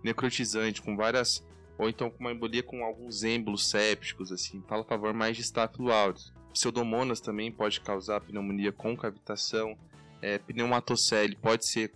necrotizante, 0.03 0.81
com 0.81 0.95
várias. 0.95 1.43
ou 1.77 1.89
então 1.89 2.09
com 2.09 2.19
uma 2.19 2.31
embolia 2.31 2.61
com 2.61 2.83
alguns 2.83 3.23
êmbolos 3.23 3.67
sépticos, 3.67 4.31
assim, 4.31 4.63
fala 4.67 4.83
a 4.83 4.85
favor 4.85 5.13
mais 5.13 5.35
de 5.35 5.43
Staphylo 5.43 5.91
aureus. 5.91 6.33
Pseudomonas 6.53 7.19
também 7.19 7.51
pode 7.51 7.81
causar 7.81 8.21
pneumonia 8.21 8.71
com 8.71 8.95
cavitação. 8.95 9.77
É, 10.21 10.37
pneumatocele 10.37 11.35
pode 11.35 11.65
ser 11.67 11.91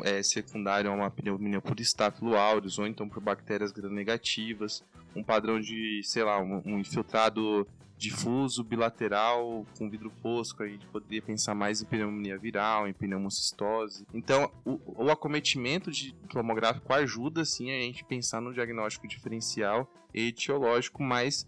é, 0.00 0.22
secundário 0.22 0.90
a 0.90 0.94
uma 0.94 1.10
pneumonia 1.10 1.60
por 1.60 1.78
Staphylo 1.80 2.36
aureus 2.36 2.78
ou 2.78 2.86
então 2.86 3.08
por 3.08 3.22
bactérias 3.22 3.72
gram-negativas. 3.72 4.84
Um 5.14 5.22
padrão 5.22 5.58
de, 5.58 6.02
sei 6.04 6.22
lá, 6.22 6.40
um, 6.40 6.62
um 6.66 6.78
infiltrado 6.78 7.66
difuso, 8.00 8.64
bilateral, 8.64 9.66
com 9.76 9.90
vidro 9.90 10.10
fosco, 10.22 10.62
a 10.62 10.66
gente 10.66 10.86
poderia 10.86 11.20
pensar 11.20 11.54
mais 11.54 11.82
em 11.82 11.84
pneumonia 11.84 12.38
viral, 12.38 12.88
em 12.88 12.94
pneumocistose. 12.94 14.06
Então, 14.14 14.50
o, 14.64 15.04
o 15.04 15.10
acometimento 15.10 15.90
de 15.90 16.14
tomográfico 16.30 16.90
ajuda 16.94 17.44
sim 17.44 17.70
a 17.70 17.78
gente 17.78 18.02
pensar 18.02 18.40
no 18.40 18.54
diagnóstico 18.54 19.06
diferencial 19.06 19.86
e 20.14 20.28
etiológico, 20.28 21.02
mas 21.02 21.46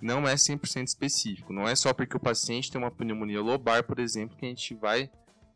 não 0.00 0.28
é 0.28 0.34
100% 0.34 0.86
específico. 0.88 1.54
Não 1.54 1.66
é 1.66 1.74
só 1.74 1.94
porque 1.94 2.18
o 2.18 2.20
paciente 2.20 2.70
tem 2.70 2.78
uma 2.78 2.90
pneumonia 2.90 3.40
lobar, 3.40 3.82
por 3.82 3.98
exemplo, 3.98 4.36
que 4.36 4.44
a 4.44 4.48
gente 4.48 4.74
vai 4.74 5.10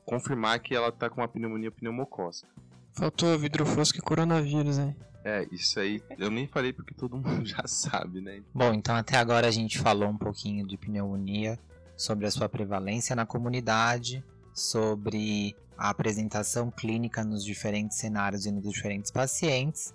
confirmar 0.06 0.60
que 0.60 0.74
ela 0.74 0.88
está 0.88 1.10
com 1.10 1.20
uma 1.20 1.28
pneumonia 1.28 1.70
pneumocócica. 1.70 2.48
Faltou 2.94 3.38
vidro 3.38 3.66
fosco 3.66 3.98
e 3.98 4.00
coronavírus, 4.00 4.78
hein? 4.78 4.96
É, 5.24 5.46
isso 5.50 5.78
aí 5.80 6.02
eu 6.18 6.30
nem 6.30 6.46
falei 6.46 6.72
porque 6.72 6.94
todo 6.94 7.16
mundo 7.16 7.44
já 7.46 7.66
sabe, 7.66 8.20
né? 8.20 8.42
Bom, 8.54 8.72
então 8.72 8.94
até 8.94 9.16
agora 9.16 9.46
a 9.46 9.50
gente 9.50 9.78
falou 9.78 10.08
um 10.08 10.16
pouquinho 10.16 10.66
de 10.66 10.76
pneumonia, 10.76 11.58
sobre 11.98 12.26
a 12.26 12.30
sua 12.30 12.48
prevalência 12.48 13.16
na 13.16 13.26
comunidade, 13.26 14.24
sobre 14.54 15.56
a 15.76 15.90
apresentação 15.90 16.70
clínica 16.70 17.24
nos 17.24 17.44
diferentes 17.44 17.98
cenários 17.98 18.46
e 18.46 18.52
nos 18.52 18.72
diferentes 18.72 19.10
pacientes. 19.10 19.92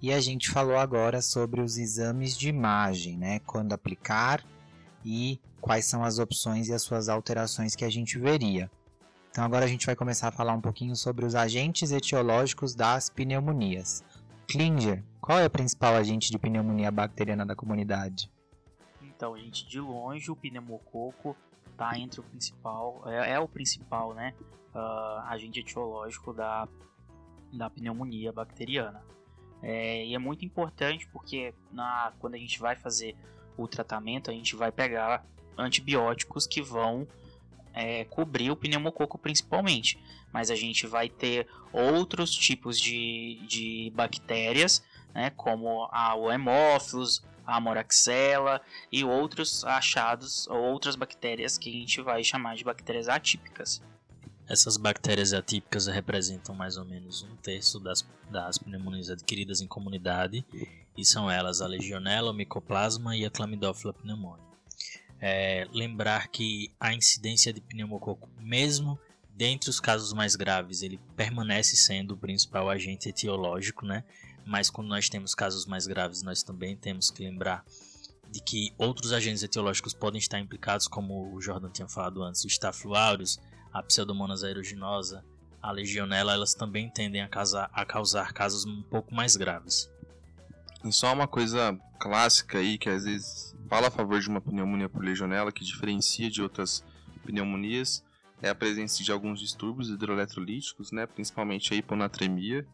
E 0.00 0.12
a 0.12 0.20
gente 0.20 0.50
falou 0.50 0.76
agora 0.76 1.22
sobre 1.22 1.62
os 1.62 1.78
exames 1.78 2.36
de 2.36 2.50
imagem, 2.50 3.16
né? 3.16 3.38
Quando 3.40 3.72
aplicar 3.72 4.44
e 5.02 5.40
quais 5.58 5.86
são 5.86 6.04
as 6.04 6.18
opções 6.18 6.68
e 6.68 6.74
as 6.74 6.82
suas 6.82 7.08
alterações 7.08 7.74
que 7.74 7.84
a 7.84 7.90
gente 7.90 8.18
veria. 8.18 8.70
Então 9.30 9.42
agora 9.42 9.64
a 9.64 9.68
gente 9.68 9.86
vai 9.86 9.96
começar 9.96 10.28
a 10.28 10.32
falar 10.32 10.52
um 10.52 10.60
pouquinho 10.60 10.94
sobre 10.94 11.24
os 11.24 11.34
agentes 11.34 11.90
etiológicos 11.90 12.74
das 12.74 13.08
pneumonias. 13.08 14.04
Klinger, 14.48 15.04
qual 15.20 15.38
é 15.38 15.46
o 15.46 15.50
principal 15.50 15.94
agente 15.94 16.30
de 16.30 16.38
pneumonia 16.38 16.90
bacteriana 16.90 17.44
da 17.44 17.54
comunidade? 17.54 18.30
Então, 19.02 19.36
gente, 19.36 19.66
de 19.66 19.80
longe 19.80 20.30
o 20.30 20.36
pneumococo 20.36 21.36
está 21.70 21.98
entre 21.98 22.20
o 22.20 22.22
principal, 22.22 23.02
é, 23.06 23.32
é 23.32 23.40
o 23.40 23.48
principal, 23.48 24.14
né, 24.14 24.34
uh, 24.74 25.20
agente 25.26 25.60
etiológico 25.60 26.32
da, 26.32 26.68
da 27.52 27.68
pneumonia 27.68 28.32
bacteriana. 28.32 29.02
É, 29.62 30.04
e 30.04 30.14
é 30.14 30.18
muito 30.18 30.44
importante 30.44 31.08
porque 31.08 31.54
na, 31.72 32.12
quando 32.18 32.34
a 32.34 32.38
gente 32.38 32.58
vai 32.60 32.76
fazer 32.76 33.16
o 33.56 33.66
tratamento, 33.66 34.30
a 34.30 34.34
gente 34.34 34.54
vai 34.54 34.70
pegar 34.70 35.24
antibióticos 35.56 36.46
que 36.46 36.60
vão 36.60 37.06
é, 37.76 38.06
cobrir 38.06 38.50
o 38.50 38.56
pneumococo 38.56 39.18
principalmente. 39.18 40.02
Mas 40.32 40.50
a 40.50 40.56
gente 40.56 40.86
vai 40.86 41.08
ter 41.08 41.46
outros 41.72 42.34
tipos 42.34 42.80
de, 42.80 43.38
de 43.46 43.92
bactérias, 43.94 44.82
né, 45.14 45.30
como 45.36 45.84
a, 45.92 46.12
Haemophilus, 46.12 47.22
a 47.46 47.60
Moraxella 47.60 48.60
e 48.90 49.04
outros 49.04 49.62
achados, 49.64 50.48
ou 50.48 50.56
outras 50.56 50.96
bactérias 50.96 51.56
que 51.56 51.68
a 51.68 51.72
gente 51.72 52.00
vai 52.00 52.24
chamar 52.24 52.56
de 52.56 52.64
bactérias 52.64 53.08
atípicas. 53.08 53.82
Essas 54.48 54.76
bactérias 54.76 55.32
atípicas 55.32 55.86
representam 55.86 56.54
mais 56.54 56.76
ou 56.76 56.84
menos 56.84 57.22
um 57.22 57.36
terço 57.36 57.78
das, 57.80 58.06
das 58.30 58.58
pneumonias 58.58 59.10
adquiridas 59.10 59.60
em 59.60 59.66
comunidade 59.66 60.44
e 60.96 61.04
são 61.04 61.30
elas 61.30 61.60
a 61.60 61.66
Legionella, 61.66 62.30
o 62.30 62.34
Mycoplasma 62.34 63.16
e 63.16 63.26
a 63.26 63.30
Chlamydophila 63.30 63.92
pneumoniae. 63.92 64.55
É, 65.20 65.66
lembrar 65.72 66.28
que 66.28 66.70
a 66.78 66.92
incidência 66.92 67.52
de 67.52 67.60
pneumococo, 67.60 68.28
mesmo 68.38 68.98
dentre 69.34 69.70
os 69.70 69.80
casos 69.80 70.12
mais 70.12 70.36
graves, 70.36 70.82
ele 70.82 71.00
permanece 71.14 71.76
sendo 71.76 72.14
o 72.14 72.16
principal 72.16 72.70
agente 72.70 73.08
etiológico, 73.08 73.84
né? 73.84 74.04
Mas 74.44 74.70
quando 74.70 74.88
nós 74.88 75.08
temos 75.08 75.34
casos 75.34 75.66
mais 75.66 75.86
graves, 75.86 76.22
nós 76.22 76.42
também 76.42 76.76
temos 76.76 77.10
que 77.10 77.24
lembrar 77.24 77.64
de 78.30 78.40
que 78.40 78.72
outros 78.78 79.12
agentes 79.12 79.42
etiológicos 79.42 79.94
podem 79.94 80.18
estar 80.18 80.38
implicados, 80.38 80.86
como 80.88 81.34
o 81.34 81.40
Jordan 81.40 81.70
tinha 81.70 81.88
falado 81.88 82.22
antes, 82.22 82.44
o 82.44 82.48
Staphylococcus 82.48 83.38
a 83.76 83.82
Pseudomonas 83.82 84.42
aeruginosa, 84.42 85.22
a 85.60 85.70
Legionella, 85.70 86.32
elas 86.32 86.54
também 86.54 86.88
tendem 86.88 87.20
a 87.20 87.28
causar, 87.28 87.68
a 87.74 87.84
causar 87.84 88.32
casos 88.32 88.64
um 88.64 88.82
pouco 88.82 89.14
mais 89.14 89.36
graves. 89.36 89.90
Só 90.90 91.12
uma 91.12 91.26
coisa 91.26 91.78
clássica 91.98 92.58
aí 92.58 92.78
que 92.78 92.88
às 92.88 93.04
vezes 93.04 93.56
fala 93.68 93.88
a 93.88 93.90
favor 93.90 94.20
de 94.20 94.28
uma 94.28 94.40
pneumonia 94.40 94.88
por 94.88 95.04
legionela 95.04 95.52
que 95.52 95.64
diferencia 95.64 96.30
de 96.30 96.42
outras 96.42 96.84
pneumonias 97.24 98.04
é 98.42 98.48
a 98.48 98.54
presença 98.54 99.02
de 99.02 99.10
alguns 99.10 99.40
distúrbios 99.40 99.88
hidroeletrolíticos, 99.88 100.92
né, 100.92 101.06
principalmente 101.06 101.72
a 101.72 101.76
hiponatremia, 101.76 102.66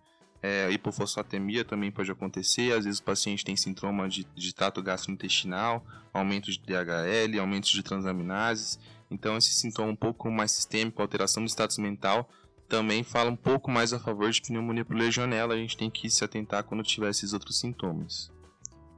é, 0.42 0.66
a 0.66 0.70
hipofosfatemia 0.70 1.64
também 1.64 1.90
pode 1.90 2.10
acontecer, 2.10 2.72
às 2.72 2.84
vezes 2.84 2.98
o 2.98 3.04
paciente 3.04 3.44
tem 3.44 3.56
sintoma 3.56 4.08
de, 4.08 4.26
de 4.34 4.52
trato 4.52 4.82
gastrointestinal, 4.82 5.86
aumento 6.12 6.50
de 6.50 6.58
DHL, 6.58 7.38
aumento 7.38 7.70
de 7.70 7.82
transaminases, 7.82 8.78
então, 9.12 9.36
esse 9.36 9.52
sintoma 9.52 9.92
um 9.92 9.96
pouco 9.96 10.30
mais 10.30 10.52
sistêmico, 10.52 11.02
alteração 11.02 11.44
do 11.44 11.48
status 11.48 11.76
mental, 11.76 12.28
também 12.72 13.04
fala 13.04 13.30
um 13.30 13.36
pouco 13.36 13.70
mais 13.70 13.92
a 13.92 13.98
favor 13.98 14.30
de 14.30 14.40
pneumonia 14.40 14.82
por 14.82 14.96
legionela. 14.96 15.52
A 15.52 15.58
gente 15.58 15.76
tem 15.76 15.90
que 15.90 16.08
se 16.08 16.24
atentar 16.24 16.64
quando 16.64 16.82
tiver 16.82 17.10
esses 17.10 17.34
outros 17.34 17.60
sintomas. 17.60 18.32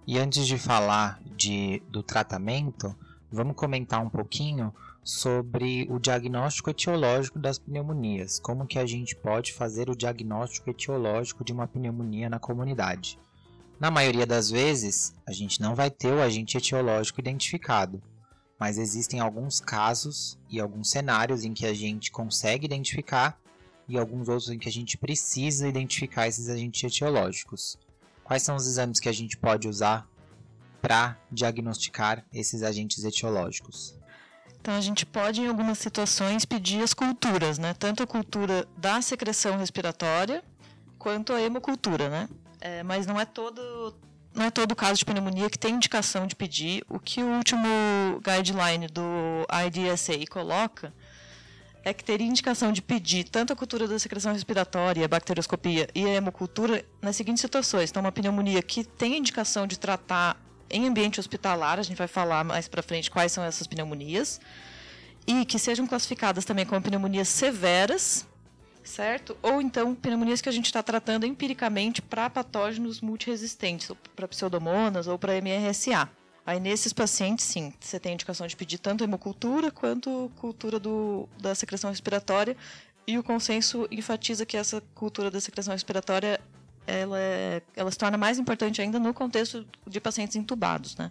E 0.06 0.16
antes 0.16 0.46
de 0.46 0.56
falar 0.56 1.20
de, 1.34 1.82
do 1.88 2.00
tratamento, 2.00 2.94
vamos 3.32 3.56
comentar 3.56 4.00
um 4.00 4.08
pouquinho 4.08 4.72
sobre 5.02 5.88
o 5.90 5.98
diagnóstico 5.98 6.70
etiológico 6.70 7.36
das 7.36 7.58
pneumonias. 7.58 8.38
Como 8.38 8.64
que 8.64 8.78
a 8.78 8.86
gente 8.86 9.16
pode 9.16 9.52
fazer 9.52 9.90
o 9.90 9.96
diagnóstico 9.96 10.70
etiológico 10.70 11.42
de 11.44 11.52
uma 11.52 11.66
pneumonia 11.66 12.30
na 12.30 12.38
comunidade? 12.38 13.18
Na 13.80 13.90
maioria 13.90 14.24
das 14.24 14.48
vezes, 14.48 15.16
a 15.26 15.32
gente 15.32 15.60
não 15.60 15.74
vai 15.74 15.90
ter 15.90 16.12
o 16.12 16.22
agente 16.22 16.56
etiológico 16.56 17.18
identificado 17.18 18.00
mas 18.58 18.78
existem 18.78 19.20
alguns 19.20 19.60
casos 19.60 20.38
e 20.48 20.60
alguns 20.60 20.88
cenários 20.88 21.44
em 21.44 21.52
que 21.52 21.66
a 21.66 21.74
gente 21.74 22.10
consegue 22.10 22.64
identificar 22.64 23.38
e 23.88 23.98
alguns 23.98 24.28
outros 24.28 24.50
em 24.50 24.58
que 24.58 24.68
a 24.68 24.72
gente 24.72 24.96
precisa 24.96 25.68
identificar 25.68 26.26
esses 26.26 26.48
agentes 26.48 26.82
etiológicos. 26.82 27.78
Quais 28.22 28.42
são 28.42 28.56
os 28.56 28.66
exames 28.66 29.00
que 29.00 29.08
a 29.08 29.12
gente 29.12 29.36
pode 29.36 29.68
usar 29.68 30.08
para 30.80 31.18
diagnosticar 31.30 32.24
esses 32.32 32.62
agentes 32.62 33.04
etiológicos? 33.04 33.94
Então 34.60 34.74
a 34.74 34.80
gente 34.80 35.04
pode 35.04 35.42
em 35.42 35.46
algumas 35.46 35.78
situações 35.78 36.46
pedir 36.46 36.82
as 36.82 36.94
culturas, 36.94 37.58
né? 37.58 37.74
Tanto 37.74 38.02
a 38.02 38.06
cultura 38.06 38.66
da 38.78 39.02
secreção 39.02 39.58
respiratória 39.58 40.42
quanto 40.98 41.34
a 41.34 41.42
hemocultura, 41.42 42.08
né? 42.08 42.28
É, 42.60 42.82
mas 42.82 43.06
não 43.06 43.20
é 43.20 43.26
todo 43.26 43.94
não 44.34 44.46
é 44.46 44.50
todo 44.50 44.74
caso 44.74 44.98
de 44.98 45.04
pneumonia 45.04 45.48
que 45.48 45.58
tem 45.58 45.74
indicação 45.74 46.26
de 46.26 46.34
pedir. 46.34 46.82
O 46.88 46.98
que 46.98 47.22
o 47.22 47.26
último 47.26 47.68
guideline 48.22 48.88
do 48.88 49.46
IDSA 49.66 50.14
coloca 50.28 50.92
é 51.84 51.92
que 51.92 52.02
teria 52.02 52.26
indicação 52.26 52.72
de 52.72 52.80
pedir 52.80 53.24
tanto 53.24 53.52
a 53.52 53.56
cultura 53.56 53.86
da 53.86 53.98
secreção 53.98 54.32
respiratória, 54.32 55.04
a 55.04 55.08
bacterioscopia 55.08 55.88
e 55.94 56.04
a 56.06 56.14
hemocultura 56.14 56.84
nas 57.02 57.14
seguintes 57.14 57.42
situações. 57.42 57.90
Então, 57.90 58.02
uma 58.02 58.10
pneumonia 58.10 58.62
que 58.62 58.82
tem 58.82 59.18
indicação 59.18 59.66
de 59.66 59.78
tratar 59.78 60.40
em 60.70 60.88
ambiente 60.88 61.20
hospitalar, 61.20 61.78
a 61.78 61.82
gente 61.82 61.98
vai 61.98 62.08
falar 62.08 62.42
mais 62.42 62.66
para 62.66 62.82
frente 62.82 63.10
quais 63.10 63.30
são 63.32 63.44
essas 63.44 63.66
pneumonias, 63.66 64.40
e 65.26 65.44
que 65.44 65.58
sejam 65.58 65.86
classificadas 65.86 66.44
também 66.44 66.66
como 66.66 66.80
pneumonias 66.80 67.28
severas, 67.28 68.26
certo? 68.82 69.36
Ou 69.42 69.60
então 69.60 69.94
pneumonias 69.94 70.40
que 70.40 70.48
a 70.48 70.52
gente 70.52 70.66
está 70.66 70.82
tratando 70.82 71.24
empiricamente 71.26 72.02
para 72.02 72.28
patógenos 72.28 73.00
multiresistentes, 73.00 73.90
para 74.16 74.28
pseudomonas 74.28 75.06
ou 75.06 75.18
para 75.18 75.34
MRSA. 75.40 76.08
Aí 76.46 76.60
nesses 76.60 76.92
pacientes, 76.92 77.44
sim, 77.44 77.72
você 77.80 77.98
tem 77.98 78.12
indicação 78.12 78.46
de 78.46 78.54
pedir 78.54 78.78
tanto 78.78 79.02
hemocultura 79.02 79.70
quanto 79.70 80.30
cultura 80.36 80.78
do, 80.78 81.28
da 81.40 81.54
secreção 81.54 81.90
respiratória. 81.90 82.56
E 83.06 83.18
o 83.18 83.22
consenso 83.22 83.86
enfatiza 83.90 84.44
que 84.44 84.56
essa 84.56 84.82
cultura 84.94 85.30
da 85.30 85.40
secreção 85.40 85.72
respiratória 85.72 86.40
ela, 86.86 87.18
é, 87.18 87.62
ela 87.74 87.90
se 87.90 87.98
torna 87.98 88.18
mais 88.18 88.38
importante 88.38 88.80
ainda 88.80 88.98
no 88.98 89.14
contexto 89.14 89.66
de 89.86 90.00
pacientes 90.00 90.36
intubados, 90.36 90.96
né? 90.96 91.10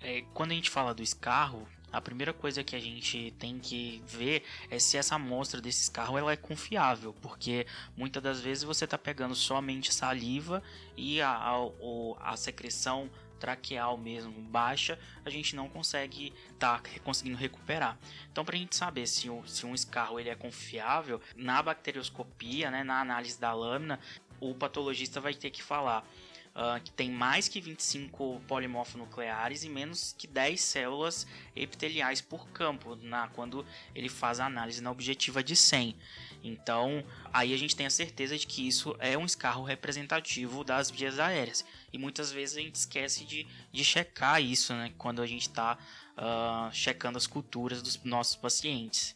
É, 0.00 0.22
quando 0.34 0.52
a 0.52 0.54
gente 0.54 0.70
fala 0.70 0.94
do 0.94 1.02
escarro, 1.02 1.66
a 1.92 2.00
primeira 2.00 2.32
coisa 2.32 2.64
que 2.64 2.74
a 2.74 2.80
gente 2.80 3.32
tem 3.38 3.58
que 3.58 4.02
ver 4.06 4.42
é 4.68 4.78
se 4.78 4.96
essa 4.96 5.14
amostra 5.14 5.60
desses 5.60 5.88
carros 5.88 6.18
ela 6.18 6.32
é 6.32 6.36
confiável, 6.36 7.14
porque 7.22 7.66
muitas 7.96 8.22
das 8.22 8.40
vezes 8.40 8.64
você 8.64 8.84
está 8.84 8.98
pegando 8.98 9.34
somente 9.34 9.94
saliva 9.94 10.62
e 10.96 11.22
a, 11.22 11.30
a, 11.30 12.32
a 12.32 12.36
secreção 12.36 13.08
traqueal 13.44 13.98
mesmo 13.98 14.32
baixa, 14.32 14.98
a 15.22 15.28
gente 15.28 15.54
não 15.54 15.68
consegue 15.68 16.32
estar 16.54 16.80
tá 16.80 16.90
conseguindo 17.04 17.36
recuperar. 17.36 17.98
Então, 18.32 18.42
para 18.42 18.56
a 18.56 18.58
gente 18.58 18.74
saber 18.74 19.06
se, 19.06 19.28
se 19.46 19.66
um 19.66 19.74
escarro 19.74 20.18
ele 20.18 20.30
é 20.30 20.34
confiável, 20.34 21.20
na 21.36 21.62
bacterioscopia, 21.62 22.70
né, 22.70 22.82
na 22.82 23.02
análise 23.02 23.38
da 23.38 23.52
lâmina, 23.52 24.00
o 24.40 24.54
patologista 24.54 25.20
vai 25.20 25.34
ter 25.34 25.50
que 25.50 25.62
falar 25.62 26.08
uh, 26.54 26.80
que 26.82 26.90
tem 26.90 27.10
mais 27.10 27.48
que 27.48 27.60
25 27.60 28.40
polimorfonucleares 28.48 29.62
e 29.62 29.68
menos 29.68 30.14
que 30.16 30.26
10 30.26 30.58
células 30.58 31.26
epiteliais 31.54 32.22
por 32.22 32.48
campo, 32.48 32.96
na, 32.96 33.28
quando 33.28 33.66
ele 33.94 34.08
faz 34.08 34.40
a 34.40 34.46
análise 34.46 34.82
na 34.82 34.90
objetiva 34.90 35.44
de 35.44 35.54
100. 35.54 35.94
Então, 36.42 37.04
aí 37.32 37.54
a 37.54 37.56
gente 37.56 37.74
tem 37.74 37.86
a 37.86 37.90
certeza 37.90 38.36
de 38.36 38.46
que 38.46 38.66
isso 38.66 38.94
é 38.98 39.16
um 39.16 39.24
escarro 39.24 39.64
representativo 39.64 40.62
das 40.62 40.90
vias 40.90 41.18
aéreas. 41.18 41.64
E 41.94 41.98
muitas 41.98 42.32
vezes 42.32 42.56
a 42.56 42.60
gente 42.60 42.74
esquece 42.74 43.24
de, 43.24 43.46
de 43.72 43.84
checar 43.84 44.42
isso, 44.42 44.74
né? 44.74 44.92
Quando 44.98 45.22
a 45.22 45.26
gente 45.28 45.42
está 45.42 45.74
uh, 45.74 45.78
ah, 46.16 46.70
checando 46.72 47.16
as 47.16 47.24
culturas 47.24 47.80
dos 47.80 48.02
nossos 48.02 48.34
pacientes. 48.34 49.14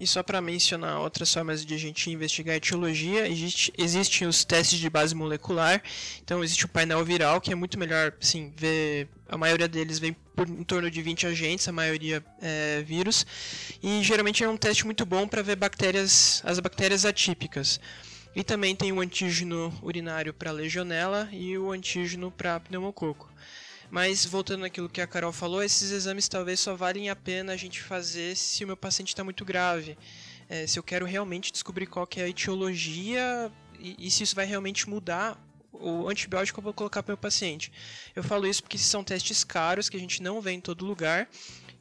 E 0.00 0.06
só 0.06 0.20
para 0.20 0.40
mencionar 0.40 0.98
outras 0.98 1.32
formas 1.32 1.64
de 1.64 1.72
a 1.74 1.78
gente 1.78 2.10
investigar 2.10 2.54
a 2.54 2.56
etiologia, 2.56 3.28
existe, 3.28 3.72
existem 3.78 4.26
os 4.26 4.44
testes 4.44 4.80
de 4.80 4.90
base 4.90 5.14
molecular. 5.14 5.80
Então 6.20 6.42
existe 6.42 6.64
o 6.64 6.68
painel 6.68 7.04
viral, 7.04 7.40
que 7.40 7.52
é 7.52 7.54
muito 7.54 7.78
melhor, 7.78 8.12
assim, 8.20 8.52
ver. 8.56 9.08
A 9.28 9.38
maioria 9.38 9.68
deles 9.68 10.00
vem 10.00 10.12
por 10.34 10.48
em 10.48 10.64
torno 10.64 10.90
de 10.90 11.00
20 11.00 11.24
agentes, 11.28 11.68
a 11.68 11.72
maioria 11.72 12.24
é 12.42 12.82
vírus. 12.82 13.24
E 13.80 14.02
geralmente 14.02 14.42
é 14.42 14.48
um 14.48 14.56
teste 14.56 14.84
muito 14.84 15.06
bom 15.06 15.28
para 15.28 15.40
ver 15.40 15.54
bactérias, 15.54 16.42
as 16.44 16.58
bactérias 16.58 17.04
atípicas. 17.04 17.78
E 18.38 18.44
também 18.44 18.76
tem 18.76 18.92
o 18.92 19.00
antígeno 19.00 19.76
urinário 19.82 20.32
para 20.32 20.52
legionela 20.52 21.28
e 21.32 21.58
o 21.58 21.72
antígeno 21.72 22.30
para 22.30 22.60
pneumococo. 22.60 23.28
Mas 23.90 24.24
voltando 24.24 24.64
àquilo 24.64 24.88
que 24.88 25.00
a 25.00 25.08
Carol 25.08 25.32
falou, 25.32 25.60
esses 25.60 25.90
exames 25.90 26.28
talvez 26.28 26.60
só 26.60 26.76
valem 26.76 27.10
a 27.10 27.16
pena 27.16 27.52
a 27.52 27.56
gente 27.56 27.82
fazer 27.82 28.36
se 28.36 28.62
o 28.62 28.68
meu 28.68 28.76
paciente 28.76 29.08
está 29.08 29.24
muito 29.24 29.44
grave. 29.44 29.98
é, 30.48 30.68
se 30.68 30.78
eu 30.78 30.84
quero 30.84 31.04
realmente 31.04 31.50
descobrir 31.50 31.86
qual 31.86 32.06
que 32.06 32.20
é 32.20 32.24
a 32.26 32.28
etiologia 32.28 33.50
e, 33.80 34.06
e 34.06 34.08
se 34.08 34.22
isso 34.22 34.36
vai 34.36 34.46
realmente 34.46 34.88
mudar 34.88 35.36
o 35.72 36.08
antibiótico 36.08 36.54
que 36.54 36.60
eu 36.60 36.64
vou 36.64 36.72
colocar 36.72 37.02
para 37.02 37.10
o 37.10 37.14
meu 37.14 37.18
paciente. 37.18 37.72
Eu 38.14 38.22
falo 38.22 38.46
isso 38.46 38.62
porque 38.62 38.78
são 38.78 39.02
testes 39.02 39.42
caros 39.42 39.88
que 39.88 39.96
a 39.96 40.00
gente 40.00 40.22
não 40.22 40.40
vê 40.40 40.52
em 40.52 40.60
todo 40.60 40.86
lugar 40.86 41.28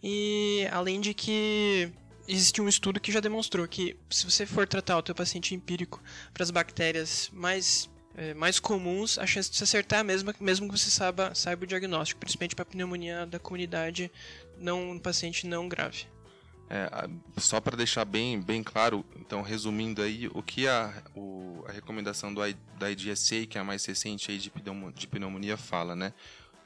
e 0.01 0.67
além 0.71 0.99
de 0.99 1.13
que 1.13 1.93
existe 2.27 2.61
um 2.61 2.67
estudo 2.67 2.99
que 2.99 3.11
já 3.11 3.19
demonstrou 3.19 3.67
que 3.67 3.95
se 4.09 4.25
você 4.25 4.45
for 4.45 4.67
tratar 4.67 4.97
o 4.97 5.01
teu 5.01 5.15
paciente 5.15 5.55
empírico 5.55 6.01
para 6.33 6.43
as 6.43 6.51
bactérias 6.51 7.29
mais 7.31 7.89
é, 8.17 8.33
mais 8.33 8.59
comuns, 8.59 9.19
a 9.19 9.27
chance 9.27 9.49
de 9.49 9.55
se 9.55 9.63
acertar 9.63 9.99
é 9.99 10.01
a 10.01 10.03
mesma, 10.03 10.33
mesmo 10.39 10.67
que 10.67 10.77
você 10.77 10.89
saiba, 10.89 11.35
saiba 11.35 11.63
o 11.63 11.67
diagnóstico, 11.67 12.19
principalmente 12.19 12.55
para 12.55 12.65
pneumonia 12.65 13.27
da 13.27 13.37
comunidade, 13.37 14.11
não 14.57 14.91
um 14.91 14.99
paciente 14.99 15.45
não 15.45 15.69
grave. 15.69 16.07
É, 16.69 16.89
só 17.37 17.61
para 17.61 17.77
deixar 17.77 18.03
bem, 18.03 18.41
bem 18.41 18.61
claro, 18.61 19.05
então 19.17 19.41
resumindo 19.41 20.01
aí, 20.01 20.27
o 20.33 20.41
que 20.41 20.67
a, 20.67 20.91
o, 21.15 21.63
a 21.67 21.71
recomendação 21.71 22.33
do, 22.33 22.41
da 22.77 22.91
IDSA, 22.91 23.45
que 23.45 23.57
é 23.57 23.61
a 23.61 23.63
mais 23.63 23.85
recente 23.85 24.31
aí 24.31 24.37
de, 24.37 24.49
pneumonia, 24.49 24.93
de 24.93 25.07
pneumonia, 25.07 25.55
fala, 25.55 25.95
né? 25.95 26.11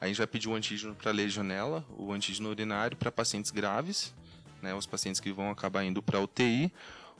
A 0.00 0.08
gente 0.08 0.16
vai 0.16 0.26
pedir 0.26 0.48
o 0.48 0.54
antígeno 0.54 0.96
para 0.96 1.12
legionela, 1.12 1.86
o 1.90 2.12
antígeno 2.12 2.48
urinário 2.48 2.96
para 2.96 3.12
pacientes 3.12 3.52
graves, 3.52 4.12
né, 4.62 4.74
os 4.74 4.86
pacientes 4.86 5.20
que 5.20 5.32
vão 5.32 5.50
acabar 5.50 5.84
indo 5.84 6.00
para 6.00 6.20
UTI, 6.20 6.72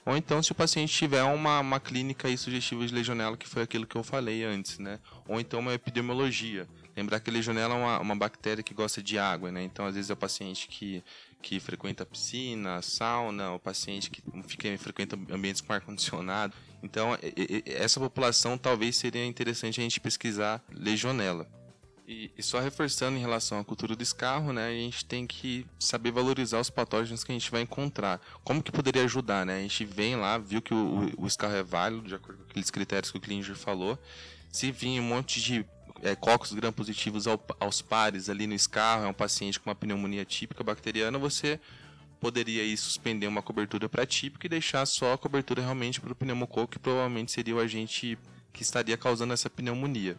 ou 0.05 0.17
então 0.17 0.43
se 0.43 0.51
o 0.51 0.55
paciente 0.55 0.93
tiver 0.93 1.23
uma, 1.23 1.61
uma 1.61 1.79
clínica 1.79 2.27
aí 2.27 2.37
sugestiva 2.37 2.85
de 2.87 2.93
legionela, 2.93 3.37
que 3.37 3.49
foi 3.49 3.63
aquilo 3.63 3.87
que 3.87 3.97
eu 3.97 4.03
falei 4.03 4.43
antes, 4.43 4.79
né? 4.79 4.99
Ou 5.29 5.41
então 5.41 5.61
uma 5.61 5.75
epidemiologia. 5.75 6.69
Lembrar 6.97 7.21
que 7.21 7.31
legionela 7.31 7.75
é 7.75 7.79
uma, 7.79 8.01
uma 8.01 8.17
bactéria 8.17 8.65
que 8.65 8.75
gosta 8.75 9.01
de 9.01 9.17
água, 9.17 9.53
né? 9.53 9.63
Então 9.63 9.87
às 9.87 9.95
vezes 9.95 10.11
é 10.11 10.13
o 10.13 10.17
paciente 10.17 10.67
que, 10.67 11.05
que 11.41 11.61
frequenta 11.61 12.05
piscina, 12.05 12.83
sauna, 12.83 13.53
o 13.53 13.61
paciente 13.61 14.11
que 14.11 14.21
fica, 14.47 14.77
frequenta 14.77 15.17
ambientes 15.31 15.61
com 15.61 15.73
ar-condicionado. 15.73 16.53
Então 16.83 17.17
essa 17.65 18.01
população 18.01 18.59
talvez 18.59 18.97
seria 18.97 19.25
interessante 19.25 19.81
a 19.81 19.85
gente 19.85 20.01
pesquisar 20.01 20.61
legionela. 20.69 21.49
E, 22.07 22.33
e, 22.37 22.43
só 22.43 22.59
reforçando 22.59 23.17
em 23.17 23.21
relação 23.21 23.61
à 23.61 23.65
cultura 23.65 23.95
do 23.95 24.03
escarro, 24.03 24.53
né, 24.53 24.67
a 24.67 24.73
gente 24.73 25.05
tem 25.05 25.25
que 25.25 25.65
saber 25.79 26.11
valorizar 26.11 26.59
os 26.59 26.69
patógenos 26.69 27.23
que 27.23 27.31
a 27.31 27.35
gente 27.35 27.51
vai 27.51 27.63
encontrar. 27.63 28.21
Como 28.43 28.63
que 28.63 28.73
poderia 28.73 29.05
ajudar, 29.05 29.47
né? 29.47 29.59
A 29.59 29.63
gente 29.63 29.85
vem 29.85 30.17
lá, 30.17 30.37
viu 30.37 30.61
que 30.61 30.75
o, 30.75 31.13
o, 31.17 31.27
escarro 31.27 31.55
é 31.55 31.63
válido, 31.63 32.09
de 32.09 32.15
acordo 32.15 32.43
com 32.43 32.51
aqueles 32.51 32.71
critérios 32.71 33.11
que 33.11 33.19
o 33.19 33.21
Klinger 33.21 33.55
falou. 33.55 33.97
Se 34.51 34.73
vir 34.73 34.99
um 34.99 35.05
monte 35.05 35.41
de 35.41 35.65
é, 36.03 36.17
cocos 36.17 36.53
gram-positivos 36.53 37.29
ao, 37.29 37.43
aos 37.61 37.81
pares 37.81 38.29
ali 38.29 38.49
no 38.49 38.55
escarro, 38.55 39.05
é 39.05 39.09
um 39.09 39.15
paciente 39.15 39.61
com 39.61 39.71
uma 39.71 39.77
pneumonia 39.77 40.25
típica 40.25 40.65
bacteriana, 40.65 41.19
você 41.19 41.61
poderia 42.21 42.63
aí 42.63 42.77
suspender 42.77 43.29
uma 43.29 43.43
cobertura 43.43 43.89
para 43.89 44.05
típica 44.05 44.47
e 44.47 44.51
deixar 44.51 44.85
só 44.87 45.13
a 45.13 45.19
cobertura 45.19 45.63
realmente 45.63 46.01
para 46.01 46.13
o 46.13 46.17
pneumococo, 46.17 46.73
que 46.73 46.79
provavelmente 46.79 47.31
seria 47.31 47.55
o 47.55 47.61
agente 47.61 48.19
que 48.53 48.63
estaria 48.63 48.97
causando 48.97 49.33
essa 49.33 49.49
pneumonia 49.49 50.19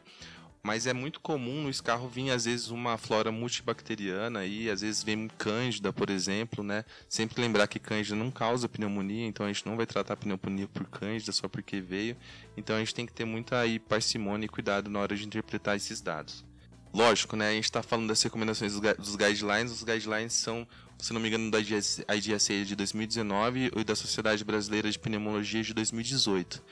mas 0.65 0.87
é 0.87 0.93
muito 0.93 1.19
comum 1.19 1.61
no 1.61 1.69
escarro 1.69 2.07
vir 2.07 2.31
às 2.31 2.45
vezes 2.45 2.69
uma 2.69 2.97
flora 2.97 3.33
multibacteriana 3.33 4.45
e 4.45 4.69
às 4.69 4.79
vezes 4.79 5.03
vem 5.03 5.27
cândida, 5.37 5.91
por 5.91 6.09
exemplo, 6.09 6.63
né? 6.63 6.85
Sempre 7.09 7.41
lembrar 7.41 7.67
que 7.67 7.79
cândida 7.79 8.15
não 8.15 8.31
causa 8.31 8.69
pneumonia, 8.69 9.27
então 9.27 9.45
a 9.45 9.51
gente 9.51 9.65
não 9.65 9.75
vai 9.75 9.85
tratar 9.85 10.15
pneumonia 10.15 10.65
por 10.69 10.85
cândida 10.85 11.33
só 11.33 11.49
porque 11.49 11.81
veio. 11.81 12.15
Então 12.55 12.77
a 12.77 12.79
gente 12.79 12.95
tem 12.95 13.05
que 13.05 13.11
ter 13.11 13.25
muita 13.25 13.59
aí 13.59 13.77
parcimônia 13.77 14.45
e 14.45 14.49
cuidado 14.49 14.89
na 14.89 14.99
hora 14.99 15.17
de 15.17 15.25
interpretar 15.25 15.75
esses 15.75 15.99
dados. 15.99 16.45
Lógico, 16.93 17.35
né? 17.35 17.49
A 17.49 17.53
gente 17.53 17.65
está 17.65 17.83
falando 17.83 18.07
das 18.07 18.23
recomendações 18.23 18.79
dos 18.79 19.15
guidelines. 19.17 19.69
Os 19.69 19.83
guidelines 19.83 20.31
são, 20.31 20.65
se 20.97 21.11
não 21.11 21.19
me 21.19 21.27
engano, 21.27 21.51
da 21.51 21.59
IDSA 21.59 22.63
de 22.63 22.73
2019 22.73 23.69
e 23.75 23.83
da 23.83 23.95
Sociedade 23.95 24.45
Brasileira 24.45 24.89
de 24.89 24.97
Pneumologia 24.97 25.61
de 25.61 25.73
2018. 25.73 26.63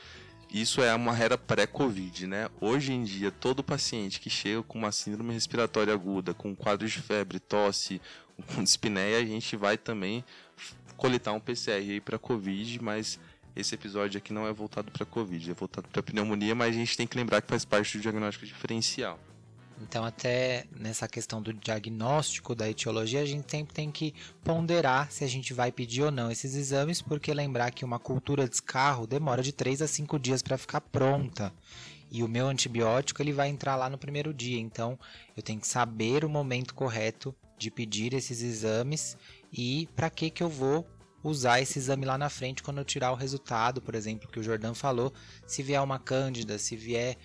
Isso 0.54 0.82
é 0.82 0.94
uma 0.94 1.18
era 1.18 1.38
pré-Covid, 1.38 2.28
né? 2.28 2.50
Hoje 2.60 2.92
em 2.92 3.06
dia, 3.06 3.32
todo 3.32 3.64
paciente 3.64 4.20
que 4.20 4.30
chega 4.30 4.62
com 4.62 4.78
uma 4.78 4.92
síndrome 4.92 5.34
respiratória 5.34 5.94
aguda, 5.94 6.34
com 6.34 6.54
quadros 6.54 6.92
de 6.92 7.02
febre, 7.02 7.40
tosse, 7.40 8.02
com 8.54 8.62
dispneia, 8.64 9.20
a 9.20 9.26
gente 9.26 9.56
vai 9.56 9.78
também 9.78 10.26
coletar 10.98 11.32
um 11.32 11.40
PCR 11.40 11.78
aí 11.78 12.02
para 12.02 12.20
Covid, 12.20 12.84
mas 12.84 13.18
esse 13.56 13.76
episódio 13.76 14.18
aqui 14.18 14.34
não 14.34 14.46
é 14.46 14.52
voltado 14.52 14.92
para 14.92 15.06
Covid, 15.06 15.52
é 15.52 15.54
voltado 15.54 15.88
para 15.88 16.04
pneumonia, 16.04 16.54
mas 16.54 16.76
a 16.76 16.78
gente 16.78 16.98
tem 16.98 17.08
que 17.08 17.16
lembrar 17.16 17.42
que 17.42 17.48
faz 17.48 17.64
parte 17.64 17.98
do 17.98 18.02
diagnóstico 18.02 18.46
diferencial. 18.46 19.18
Então, 19.82 20.06
até 20.06 20.65
nessa 20.80 21.08
questão 21.08 21.41
do 21.41 21.52
diagnóstico 21.52 22.54
da 22.54 22.70
etiologia, 22.70 23.22
a 23.22 23.26
gente 23.26 23.50
sempre 23.50 23.74
tem 23.74 23.91
que 23.91 24.13
ponderar 24.44 25.12
se 25.12 25.24
a 25.24 25.28
gente 25.28 25.54
vai 25.54 25.72
pedir 25.72 26.04
ou 26.04 26.12
não 26.12 26.30
esses 26.30 26.56
exames, 26.56 27.02
porque 27.02 27.34
lembrar 27.34 27.72
que 27.72 27.84
uma 27.84 28.00
cultura 28.00 28.48
de 28.48 28.56
escarro 28.56 29.08
demora 29.08 29.41
de 29.41 29.52
3 29.52 29.82
a 29.82 29.88
5 29.88 30.20
dias 30.20 30.41
para 30.41 30.58
ficar 30.58 30.82
pronta. 30.82 31.52
E 32.12 32.24
o 32.24 32.28
meu 32.28 32.48
antibiótico 32.48 33.22
ele 33.22 33.34
vai 33.34 33.50
entrar 33.50 33.76
lá 33.76 33.89
no 33.89 33.98
primeiro 33.98 34.34
dia, 34.34 34.60
então 34.60 35.00
eu 35.36 35.41
tenho 35.41 35.60
que 35.60 35.67
saber 35.67 36.26
o 36.26 36.30
momento 36.30 36.74
correto 36.76 37.34
de 37.58 37.72
pedir 37.72 38.13
esses 38.13 38.41
exames 38.41 39.17
e 39.52 39.88
para 39.96 40.10
que 40.10 40.30
que 40.30 40.44
eu 40.44 40.50
vou 40.50 40.86
usar 41.24 41.62
esse 41.62 41.78
exame 41.80 42.06
lá 42.06 42.17
na 42.17 42.30
frente 42.30 42.63
quando 42.63 42.80
eu 42.80 42.86
tirar 42.86 43.12
o 43.12 43.15
resultado, 43.15 43.82
por 43.82 43.96
exemplo, 43.96 44.30
que 44.30 44.39
o 44.39 44.44
Jordan 44.44 44.74
falou, 44.74 45.13
se 45.46 45.62
vier 45.62 45.82
uma 45.82 46.00
cândida, 46.00 46.58
se 46.58 46.76
vier 46.76 47.17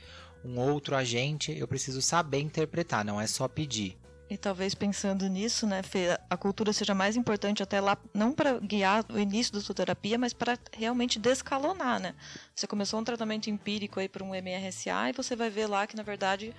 um 0.46 0.58
outro 0.58 0.94
agente, 0.94 1.52
eu 1.56 1.66
preciso 1.66 2.00
saber 2.00 2.40
interpretar, 2.40 3.04
não 3.04 3.20
é 3.20 3.26
só 3.26 3.48
pedir. 3.48 3.98
E 4.28 4.36
talvez 4.36 4.74
pensando 4.74 5.28
nisso, 5.28 5.68
né, 5.68 5.84
Fê, 5.84 6.18
a 6.28 6.36
cultura 6.36 6.72
seja 6.72 6.94
mais 6.94 7.16
importante 7.16 7.62
até 7.62 7.80
lá, 7.80 7.96
não 8.12 8.32
para 8.32 8.58
guiar 8.58 9.04
o 9.08 9.18
início 9.18 9.52
da 9.52 9.60
sua 9.60 9.74
terapia, 9.74 10.18
mas 10.18 10.32
para 10.32 10.58
realmente 10.72 11.16
descalonar, 11.18 12.00
né? 12.00 12.14
Você 12.52 12.66
começou 12.66 12.98
um 12.98 13.04
tratamento 13.04 13.48
empírico 13.48 14.00
aí 14.00 14.08
para 14.08 14.24
um 14.24 14.34
MRSA 14.34 15.10
e 15.10 15.12
você 15.12 15.36
vai 15.36 15.48
ver 15.48 15.68
lá 15.68 15.86
que, 15.86 15.94
na 15.94 16.02
verdade, 16.02 16.52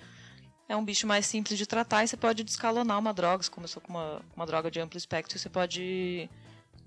é 0.69 0.77
um 0.77 0.83
bicho 0.83 1.05
mais 1.05 1.25
simples 1.25 1.57
de 1.57 1.65
tratar 1.65 2.05
e 2.05 2.07
você 2.07 2.15
pode 2.15 2.41
descalonar 2.41 2.97
uma 2.99 3.13
droga. 3.13 3.43
Você 3.43 3.51
começou 3.51 3.81
com 3.81 3.89
uma, 3.89 4.21
uma 4.33 4.45
droga 4.45 4.71
de 4.71 4.79
amplo 4.79 4.97
espectro, 4.97 5.37
você 5.37 5.49
pode 5.49 6.29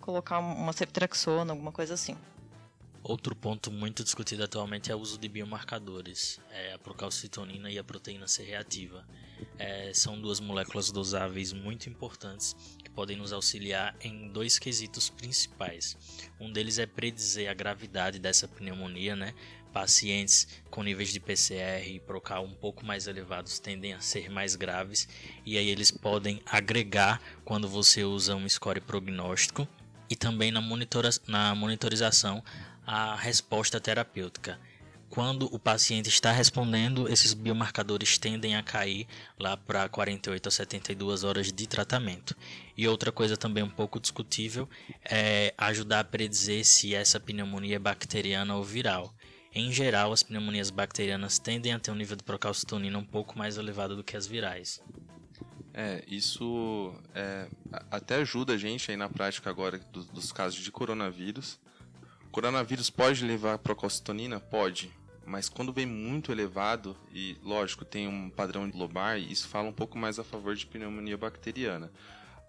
colocar 0.00 0.38
uma 0.38 0.72
ceftriaxona, 0.72 1.52
alguma 1.52 1.72
coisa 1.72 1.92
assim. 1.92 2.16
Outro 3.02 3.34
ponto 3.34 3.72
muito 3.72 4.04
discutido 4.04 4.44
atualmente 4.44 4.92
é 4.92 4.94
o 4.94 4.98
uso 4.98 5.18
de 5.18 5.26
biomarcadores, 5.26 6.38
é 6.50 6.74
a 6.74 6.78
procalcitonina 6.78 7.70
e 7.70 7.78
a 7.78 7.84
proteína 7.84 8.28
C 8.28 8.42
reativa. 8.42 9.06
É, 9.58 9.90
são 9.94 10.20
duas 10.20 10.38
moléculas 10.38 10.92
dosáveis 10.92 11.50
muito 11.50 11.88
importantes 11.88 12.54
que 12.84 12.90
podem 12.90 13.16
nos 13.16 13.32
auxiliar 13.32 13.96
em 14.02 14.28
dois 14.28 14.58
quesitos 14.58 15.08
principais. 15.08 15.96
Um 16.38 16.52
deles 16.52 16.78
é 16.78 16.84
predizer 16.84 17.50
a 17.50 17.54
gravidade 17.54 18.18
dessa 18.18 18.46
pneumonia, 18.46 19.16
né? 19.16 19.34
Pacientes 19.72 20.46
com 20.68 20.82
níveis 20.82 21.10
de 21.10 21.20
PCR 21.20 21.88
e 21.88 22.00
Procal 22.00 22.44
um 22.44 22.54
pouco 22.54 22.84
mais 22.84 23.06
elevados 23.06 23.58
tendem 23.58 23.94
a 23.94 24.00
ser 24.00 24.28
mais 24.28 24.56
graves 24.56 25.08
e 25.46 25.56
aí 25.56 25.68
eles 25.68 25.90
podem 25.90 26.42
agregar 26.44 27.20
quando 27.44 27.66
você 27.68 28.04
usa 28.04 28.34
um 28.34 28.48
score 28.48 28.80
prognóstico 28.80 29.66
e 30.10 30.16
também 30.16 30.50
na, 30.50 30.60
monitora 30.60 31.08
na 31.28 31.54
monitorização 31.54 32.42
a 32.92 33.14
resposta 33.14 33.78
terapêutica. 33.78 34.58
Quando 35.08 35.46
o 35.54 35.60
paciente 35.60 36.08
está 36.08 36.32
respondendo, 36.32 37.08
esses 37.08 37.32
biomarcadores 37.32 38.18
tendem 38.18 38.56
a 38.56 38.64
cair 38.64 39.06
lá 39.38 39.56
para 39.56 39.88
48 39.88 40.48
a 40.48 40.50
72 40.50 41.22
horas 41.22 41.52
de 41.52 41.68
tratamento. 41.68 42.36
E 42.76 42.88
outra 42.88 43.12
coisa 43.12 43.36
também 43.36 43.62
um 43.62 43.70
pouco 43.70 44.00
discutível 44.00 44.68
é 45.04 45.54
ajudar 45.56 46.00
a 46.00 46.04
predizer 46.04 46.64
se 46.64 46.92
essa 46.92 47.20
pneumonia 47.20 47.76
é 47.76 47.78
bacteriana 47.78 48.56
ou 48.56 48.64
viral. 48.64 49.14
Em 49.54 49.70
geral, 49.70 50.12
as 50.12 50.24
pneumonias 50.24 50.70
bacterianas 50.70 51.38
tendem 51.38 51.72
a 51.72 51.78
ter 51.78 51.92
um 51.92 51.96
nível 51.96 52.16
de 52.16 52.24
procalcitonina 52.24 52.98
um 52.98 53.04
pouco 53.04 53.38
mais 53.38 53.56
elevado 53.56 53.94
do 53.94 54.02
que 54.02 54.16
as 54.16 54.26
virais. 54.26 54.82
É, 55.72 56.02
isso 56.08 56.92
é, 57.14 57.46
até 57.88 58.16
ajuda 58.16 58.54
a 58.54 58.58
gente 58.58 58.90
aí 58.90 58.96
na 58.96 59.08
prática 59.08 59.48
agora 59.48 59.78
dos, 59.78 60.06
dos 60.06 60.32
casos 60.32 60.58
de 60.58 60.72
coronavírus 60.72 61.60
Coronavírus 62.30 62.90
pode 62.90 63.24
levar 63.24 63.58
procalcitonina? 63.58 64.38
Pode. 64.38 64.90
Mas 65.26 65.48
quando 65.48 65.72
vem 65.72 65.86
muito 65.86 66.32
elevado, 66.32 66.96
e 67.12 67.36
lógico, 67.42 67.84
tem 67.84 68.08
um 68.08 68.30
padrão 68.30 68.70
lobar, 68.74 69.18
isso 69.18 69.48
fala 69.48 69.68
um 69.68 69.72
pouco 69.72 69.98
mais 69.98 70.18
a 70.18 70.24
favor 70.24 70.54
de 70.54 70.66
pneumonia 70.66 71.16
bacteriana. 71.16 71.92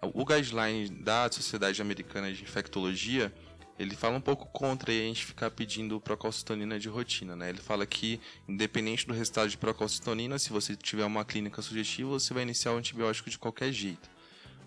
O 0.02 0.26
guideline 0.26 0.89
da 0.89 1.32
Sociedade 1.32 1.82
Americana 1.82 2.32
de 2.34 2.41
Infectologia, 2.41 3.34
ele 3.78 3.96
fala 3.96 4.17
um 4.17 4.22
pouco 4.22 4.48
contra 4.48 4.91
a 4.91 4.96
gente 4.96 5.26
ficar 5.26 5.52
pedindo 5.52 6.00
procalcitonina 6.00 6.80
de 6.80 6.89
rotina, 6.89 7.36
né? 7.36 7.50
Ele 7.50 7.62
fala 7.62 7.86
que, 7.86 8.20
independente 8.48 9.06
do 9.08 9.13
resultado 9.13 9.50
de 9.50 9.58
procalcitonina, 9.58 10.39
se 10.39 10.52
você 10.52 10.76
tiver 10.76 11.06
uma 11.06 11.26
clínica 11.26 11.62
sugestiva, 11.62 12.10
você 12.10 12.34
vai 12.34 12.44
iniciar 12.44 12.74
o 12.74 12.78
antibiótico 12.78 13.30
de 13.30 13.38
qualquer 13.38 13.72
jeito. 13.72 14.10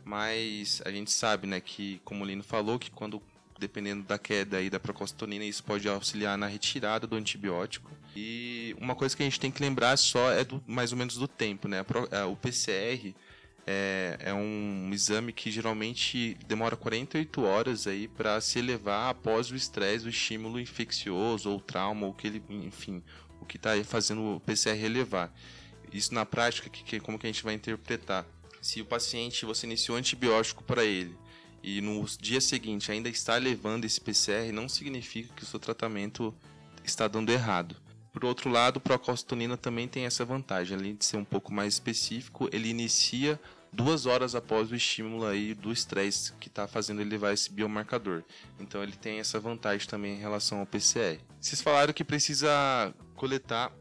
Mas 0.04 0.82
a 0.84 0.90
gente 0.90 1.10
sabe, 1.10 1.46
né, 1.46 1.60
que, 1.60 2.00
como 2.04 2.22
o 2.24 2.26
Lino 2.26 2.42
falou, 2.42 2.78
que 2.78 2.90
quando 2.90 3.20
dependendo 3.58 4.02
da 4.02 4.18
queda 4.18 4.56
aí 4.58 4.68
da 4.68 4.80
procalcitonina, 4.80 5.44
isso 5.44 5.62
pode 5.62 5.88
auxiliar 5.88 6.36
na 6.36 6.46
retirada 6.46 7.06
do 7.06 7.16
antibiótico. 7.16 7.90
E 8.16 8.74
uma 8.80 8.94
coisa 8.94 9.16
que 9.16 9.22
a 9.22 9.26
gente 9.26 9.40
tem 9.40 9.50
que 9.50 9.62
lembrar 9.62 9.96
só 9.96 10.30
é 10.30 10.44
do, 10.44 10.62
mais 10.66 10.92
ou 10.92 10.98
menos 10.98 11.16
do 11.16 11.26
tempo, 11.26 11.68
né? 11.68 11.84
O 12.30 12.36
PCR 12.36 13.14
é, 13.66 14.16
é 14.20 14.34
um 14.34 14.90
exame 14.92 15.32
que 15.32 15.50
geralmente 15.50 16.36
demora 16.46 16.76
48 16.76 17.42
horas 17.42 17.86
aí 17.86 18.08
para 18.08 18.40
se 18.40 18.58
elevar 18.58 19.10
após 19.10 19.50
o 19.50 19.56
estresse, 19.56 20.06
o 20.06 20.10
estímulo 20.10 20.60
infeccioso 20.60 21.50
ou 21.50 21.60
trauma, 21.60 22.06
ou 22.06 22.14
que 22.14 22.26
ele, 22.26 22.42
enfim, 22.48 23.02
o 23.40 23.46
que 23.46 23.56
está 23.56 23.70
fazendo 23.84 24.36
o 24.36 24.40
PCR 24.40 24.84
elevar. 24.84 25.32
Isso 25.92 26.12
na 26.12 26.26
prática, 26.26 26.68
que, 26.68 26.82
que, 26.82 27.00
como 27.00 27.18
que 27.18 27.26
a 27.26 27.32
gente 27.32 27.44
vai 27.44 27.54
interpretar? 27.54 28.26
Se 28.60 28.80
o 28.80 28.84
paciente, 28.84 29.44
você 29.44 29.66
iniciou 29.66 29.96
antibiótico 29.96 30.64
para 30.64 30.84
ele 30.84 31.16
e 31.64 31.80
no 31.80 32.04
dia 32.20 32.42
seguinte 32.42 32.92
ainda 32.92 33.08
está 33.08 33.36
levando 33.36 33.86
esse 33.86 33.98
PCR, 33.98 34.52
não 34.52 34.68
significa 34.68 35.32
que 35.34 35.42
o 35.42 35.46
seu 35.46 35.58
tratamento 35.58 36.34
está 36.84 37.08
dando 37.08 37.32
errado. 37.32 37.74
Por 38.12 38.22
outro 38.22 38.50
lado, 38.50 38.76
o 38.76 38.80
procalcitonina 38.80 39.56
também 39.56 39.88
tem 39.88 40.04
essa 40.04 40.26
vantagem, 40.26 40.76
além 40.76 40.94
de 40.94 41.06
ser 41.06 41.16
um 41.16 41.24
pouco 41.24 41.54
mais 41.54 41.72
específico, 41.72 42.50
ele 42.52 42.68
inicia 42.68 43.40
duas 43.72 44.04
horas 44.04 44.34
após 44.34 44.70
o 44.70 44.76
estímulo 44.76 45.24
aí 45.26 45.54
do 45.54 45.72
estresse 45.72 46.34
que 46.34 46.48
está 46.48 46.68
fazendo 46.68 47.00
ele 47.00 47.10
levar 47.10 47.32
esse 47.32 47.50
biomarcador. 47.50 48.22
Então 48.60 48.82
ele 48.82 48.92
tem 48.92 49.18
essa 49.18 49.40
vantagem 49.40 49.88
também 49.88 50.16
em 50.16 50.20
relação 50.20 50.60
ao 50.60 50.66
PCR. 50.66 51.18
Vocês 51.40 51.62
falaram 51.62 51.94
que 51.94 52.04
precisa 52.04 52.94
coletar 53.16 53.72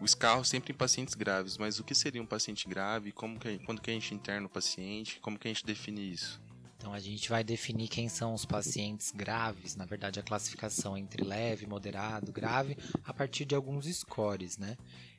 os 0.00 0.14
carros 0.14 0.48
sempre 0.48 0.72
em 0.72 0.76
pacientes 0.76 1.14
graves, 1.14 1.58
mas 1.58 1.78
o 1.78 1.84
que 1.84 1.94
seria 1.94 2.22
um 2.22 2.26
paciente 2.26 2.68
grave? 2.68 3.12
Como 3.12 3.38
que, 3.38 3.58
quando 3.58 3.80
que 3.80 3.90
a 3.90 3.94
gente 3.94 4.14
interna 4.14 4.46
o 4.46 4.50
paciente? 4.50 5.20
Como 5.20 5.38
que 5.38 5.48
a 5.48 5.50
gente 5.50 5.66
define 5.66 6.12
isso? 6.12 6.40
Então 6.82 6.92
a 6.92 6.98
gente 6.98 7.28
vai 7.28 7.44
definir 7.44 7.86
quem 7.86 8.08
são 8.08 8.34
os 8.34 8.44
pacientes 8.44 9.12
graves, 9.12 9.76
na 9.76 9.84
verdade 9.84 10.18
a 10.18 10.22
classificação 10.22 10.98
entre 10.98 11.22
leve, 11.22 11.64
moderado, 11.64 12.32
grave, 12.32 12.76
a 13.04 13.14
partir 13.14 13.44
de 13.44 13.54
alguns 13.54 13.86
scores, 13.86 14.58
né? 14.58 14.76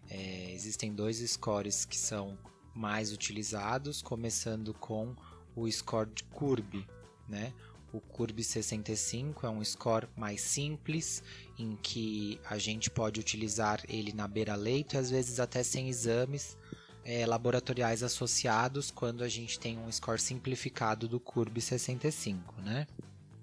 É, 0.09 0.51
existem 0.51 0.93
dois 0.93 1.19
scores 1.19 1.85
que 1.85 1.97
são 1.97 2.37
mais 2.75 3.13
utilizados, 3.13 4.01
começando 4.01 4.73
com 4.73 5.15
o 5.55 5.71
score 5.71 6.09
de 6.13 6.25
CURB, 6.25 6.85
né? 7.29 7.53
O 7.93 8.01
CURB 8.01 8.43
65 8.43 9.45
é 9.45 9.49
um 9.49 9.63
score 9.63 10.09
mais 10.17 10.41
simples, 10.41 11.23
em 11.57 11.77
que 11.77 12.41
a 12.43 12.57
gente 12.57 12.89
pode 12.89 13.21
utilizar 13.21 13.81
ele 13.87 14.11
na 14.11 14.27
beira-leito 14.27 14.95
e 14.95 14.97
às 14.97 15.09
vezes 15.09 15.39
até 15.39 15.63
sem 15.63 15.87
exames, 15.87 16.57
é, 17.05 17.25
laboratoriais 17.25 18.03
associados 18.03 18.91
quando 18.91 19.23
a 19.23 19.29
gente 19.29 19.59
tem 19.59 19.77
um 19.77 19.91
score 19.91 20.19
simplificado 20.19 21.07
do 21.07 21.19
CURB 21.19 21.59
65, 21.61 22.61
né? 22.61 22.87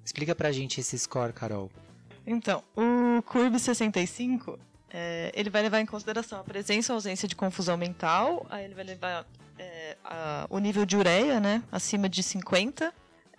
Explica 0.05 0.35
pra 0.35 0.51
gente 0.51 0.81
esse 0.81 0.99
score, 0.99 1.33
Carol. 1.33 1.70
Então, 2.27 2.62
o 2.77 3.23
CURB 3.23 3.59
65, 3.59 4.59
é, 4.90 5.31
ele 5.35 5.51
vai 5.51 5.62
levar 5.62 5.81
em 5.81 5.87
consideração 5.87 6.40
a 6.40 6.44
presença 6.44 6.92
ou 6.92 6.96
ausência 6.96 7.29
de 7.29 7.37
confusão 7.37 7.77
mental, 7.77 8.46
aí 8.51 8.64
ele 8.64 8.75
vai 8.75 8.85
levar 8.85 9.27
é, 9.59 9.96
a, 10.05 10.46
o 10.49 10.59
nível 10.59 10.87
de 10.87 10.96
ureia, 10.96 11.38
né, 11.38 11.62
acima 11.70 12.09
de 12.09 12.23
50, 12.23 12.92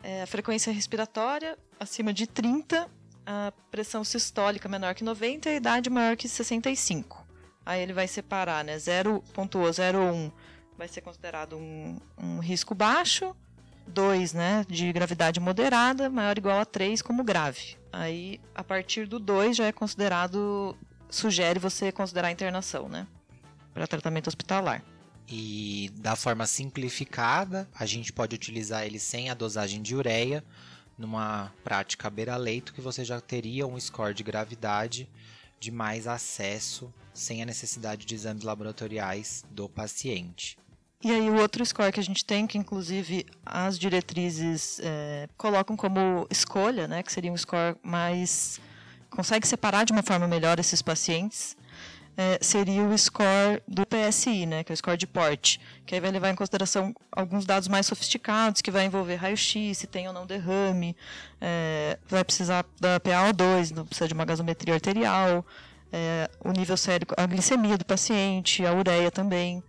é, 0.03 0.23
a 0.23 0.27
frequência 0.27 0.71
respiratória 0.71 1.57
acima 1.79 2.13
de 2.13 2.27
30, 2.27 2.87
a 3.25 3.53
pressão 3.69 4.03
sistólica 4.03 4.67
menor 4.69 4.93
que 4.95 5.03
90 5.03 5.49
e 5.49 5.53
a 5.53 5.55
idade 5.55 5.89
maior 5.89 6.15
que 6.15 6.27
65. 6.27 7.20
Aí 7.65 7.81
ele 7.81 7.93
vai 7.93 8.07
separar, 8.07 8.63
né? 8.63 8.77
0.01 8.77 10.31
vai 10.77 10.87
ser 10.87 11.01
considerado 11.01 11.57
um, 11.57 11.99
um 12.17 12.39
risco 12.39 12.73
baixo, 12.73 13.35
2, 13.87 14.33
né, 14.33 14.65
de 14.67 14.91
gravidade 14.91 15.39
moderada, 15.39 16.09
maior 16.09 16.37
ou 16.37 16.39
igual 16.39 16.59
a 16.59 16.65
3 16.65 17.01
como 17.01 17.23
grave. 17.23 17.77
Aí, 17.91 18.39
a 18.55 18.63
partir 18.63 19.07
do 19.07 19.19
2 19.19 19.57
já 19.57 19.65
é 19.65 19.71
considerado, 19.71 20.75
sugere 21.09 21.59
você 21.59 21.91
considerar 21.91 22.29
a 22.29 22.31
internação, 22.31 22.87
né, 22.87 23.05
para 23.73 23.87
tratamento 23.87 24.27
hospitalar. 24.27 24.83
E 25.27 25.91
da 25.95 26.15
forma 26.15 26.45
simplificada, 26.45 27.69
a 27.75 27.85
gente 27.85 28.11
pode 28.11 28.35
utilizar 28.35 28.83
ele 28.83 28.99
sem 28.99 29.29
a 29.29 29.33
dosagem 29.33 29.81
de 29.81 29.95
ureia, 29.95 30.43
numa 30.97 31.51
prática 31.63 32.09
beira-leito, 32.09 32.73
que 32.73 32.81
você 32.81 33.05
já 33.05 33.21
teria 33.21 33.65
um 33.65 33.79
score 33.79 34.13
de 34.13 34.23
gravidade 34.23 35.09
de 35.59 35.71
mais 35.71 36.07
acesso 36.07 36.93
sem 37.13 37.41
a 37.41 37.45
necessidade 37.45 38.05
de 38.05 38.15
exames 38.15 38.43
laboratoriais 38.43 39.43
do 39.51 39.67
paciente. 39.67 40.57
E 41.03 41.09
aí 41.09 41.29
o 41.29 41.37
outro 41.37 41.65
score 41.65 41.91
que 41.91 41.99
a 41.99 42.03
gente 42.03 42.23
tem, 42.23 42.45
que 42.45 42.57
inclusive 42.57 43.25
as 43.43 43.79
diretrizes 43.79 44.79
é, 44.83 45.27
colocam 45.35 45.75
como 45.75 46.27
escolha, 46.29 46.87
né, 46.87 47.01
que 47.01 47.11
seria 47.11 47.31
um 47.31 47.37
score 47.37 47.75
mais 47.81 48.59
consegue 49.09 49.45
separar 49.47 49.83
de 49.83 49.91
uma 49.91 50.03
forma 50.03 50.27
melhor 50.27 50.57
esses 50.59 50.81
pacientes, 50.81 51.57
é, 52.15 52.37
seria 52.41 52.83
o 52.83 52.97
score 52.97 53.61
do 53.67 53.83
PSI, 53.85 54.45
né, 54.45 54.63
que 54.63 54.71
é 54.71 54.73
o 54.73 54.77
score 54.77 54.97
de 54.97 55.07
porte, 55.07 55.59
que 55.85 55.95
aí 55.95 56.01
vai 56.01 56.11
levar 56.11 56.29
em 56.29 56.35
consideração 56.35 56.93
alguns 57.11 57.45
dados 57.45 57.67
mais 57.67 57.85
sofisticados, 57.85 58.61
que 58.61 58.69
vai 58.69 58.85
envolver 58.85 59.15
raio-x, 59.15 59.77
se 59.77 59.87
tem 59.87 60.07
ou 60.07 60.13
não 60.13 60.25
derrame, 60.25 60.95
é, 61.39 61.97
vai 62.07 62.23
precisar 62.23 62.65
da 62.79 62.99
PaO2, 62.99 63.71
não 63.71 63.85
precisa 63.85 64.07
de 64.07 64.13
uma 64.13 64.25
gasometria 64.25 64.75
arterial, 64.75 65.45
é, 65.91 66.29
o 66.43 66.51
nível 66.51 66.77
sérico, 66.77 67.13
a 67.17 67.25
glicemia 67.25 67.77
do 67.77 67.85
paciente, 67.85 68.65
a 68.65 68.73
ureia 68.73 69.11
também, 69.11 69.63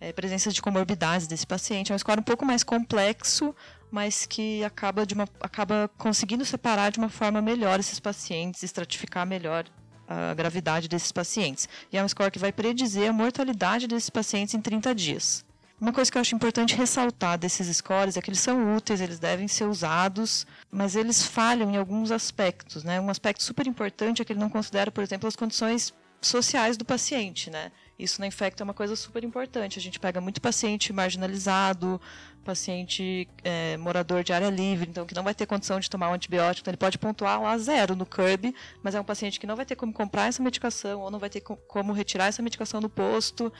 é, 0.00 0.12
presença 0.12 0.50
de 0.50 0.62
comorbidades 0.62 1.26
desse 1.26 1.46
paciente. 1.46 1.92
É 1.92 1.94
um 1.94 1.98
score 1.98 2.20
um 2.20 2.22
pouco 2.22 2.44
mais 2.44 2.62
complexo, 2.62 3.54
mas 3.90 4.26
que 4.26 4.64
acaba, 4.64 5.04
de 5.04 5.14
uma, 5.14 5.28
acaba 5.40 5.90
conseguindo 5.98 6.44
separar 6.44 6.90
de 6.90 6.98
uma 6.98 7.08
forma 7.08 7.42
melhor 7.42 7.78
esses 7.80 8.00
pacientes, 8.00 8.62
estratificar 8.62 9.26
melhor 9.26 9.64
a 10.06 10.32
gravidade 10.32 10.88
desses 10.88 11.12
pacientes. 11.12 11.68
E 11.92 11.98
é 11.98 12.02
um 12.02 12.08
score 12.08 12.30
que 12.30 12.38
vai 12.38 12.50
predizer 12.50 13.10
a 13.10 13.12
mortalidade 13.12 13.86
desses 13.86 14.08
pacientes 14.08 14.54
em 14.54 14.60
30 14.60 14.94
dias. 14.94 15.47
Uma 15.80 15.92
coisa 15.92 16.10
que 16.10 16.18
eu 16.18 16.20
acho 16.20 16.34
importante 16.34 16.74
ressaltar 16.74 17.38
desses 17.38 17.76
scores 17.76 18.16
é 18.16 18.20
que 18.20 18.28
eles 18.30 18.40
são 18.40 18.74
úteis, 18.76 19.00
eles 19.00 19.20
devem 19.20 19.46
ser 19.46 19.64
usados, 19.64 20.44
mas 20.72 20.96
eles 20.96 21.22
falham 21.22 21.70
em 21.70 21.76
alguns 21.76 22.10
aspectos. 22.10 22.82
Né? 22.82 23.00
Um 23.00 23.08
aspecto 23.08 23.44
super 23.44 23.64
importante 23.66 24.20
é 24.20 24.24
que 24.24 24.32
ele 24.32 24.40
não 24.40 24.50
considera, 24.50 24.90
por 24.90 25.04
exemplo, 25.04 25.28
as 25.28 25.36
condições 25.36 25.94
sociais 26.20 26.76
do 26.76 26.84
paciente. 26.84 27.48
Né? 27.48 27.70
Isso 27.96 28.20
na 28.20 28.26
infecto 28.26 28.60
é 28.60 28.64
uma 28.64 28.74
coisa 28.74 28.96
super 28.96 29.22
importante. 29.22 29.78
A 29.78 29.82
gente 29.82 30.00
pega 30.00 30.20
muito 30.20 30.40
paciente 30.40 30.92
marginalizado, 30.92 32.00
paciente 32.44 33.28
é, 33.44 33.76
morador 33.76 34.24
de 34.24 34.32
área 34.32 34.48
livre, 34.50 34.88
então 34.88 35.06
que 35.06 35.14
não 35.14 35.22
vai 35.22 35.34
ter 35.34 35.46
condição 35.46 35.78
de 35.78 35.88
tomar 35.88 36.10
um 36.10 36.14
antibiótico, 36.14 36.64
então 36.64 36.70
ele 36.70 36.78
pode 36.78 36.96
pontuar 36.96 37.40
lá 37.42 37.58
zero 37.58 37.94
no 37.94 38.06
CURB, 38.06 38.54
mas 38.82 38.94
é 38.94 39.00
um 39.00 39.04
paciente 39.04 39.38
que 39.38 39.46
não 39.46 39.54
vai 39.54 39.66
ter 39.66 39.76
como 39.76 39.92
comprar 39.92 40.28
essa 40.28 40.42
medicação 40.42 41.02
ou 41.02 41.10
não 41.10 41.18
vai 41.18 41.28
ter 41.28 41.40
como 41.40 41.92
retirar 41.92 42.26
essa 42.26 42.42
medicação 42.42 42.80
do 42.80 42.88
posto 42.88 43.52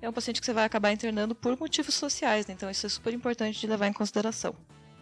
é 0.00 0.08
um 0.08 0.12
paciente 0.12 0.40
que 0.40 0.46
você 0.46 0.52
vai 0.52 0.64
acabar 0.64 0.92
internando 0.92 1.34
por 1.34 1.58
motivos 1.58 1.94
sociais, 1.94 2.46
né? 2.46 2.54
então 2.54 2.70
isso 2.70 2.86
é 2.86 2.88
super 2.88 3.12
importante 3.12 3.58
de 3.58 3.66
levar 3.66 3.86
em 3.86 3.92
consideração. 3.92 4.54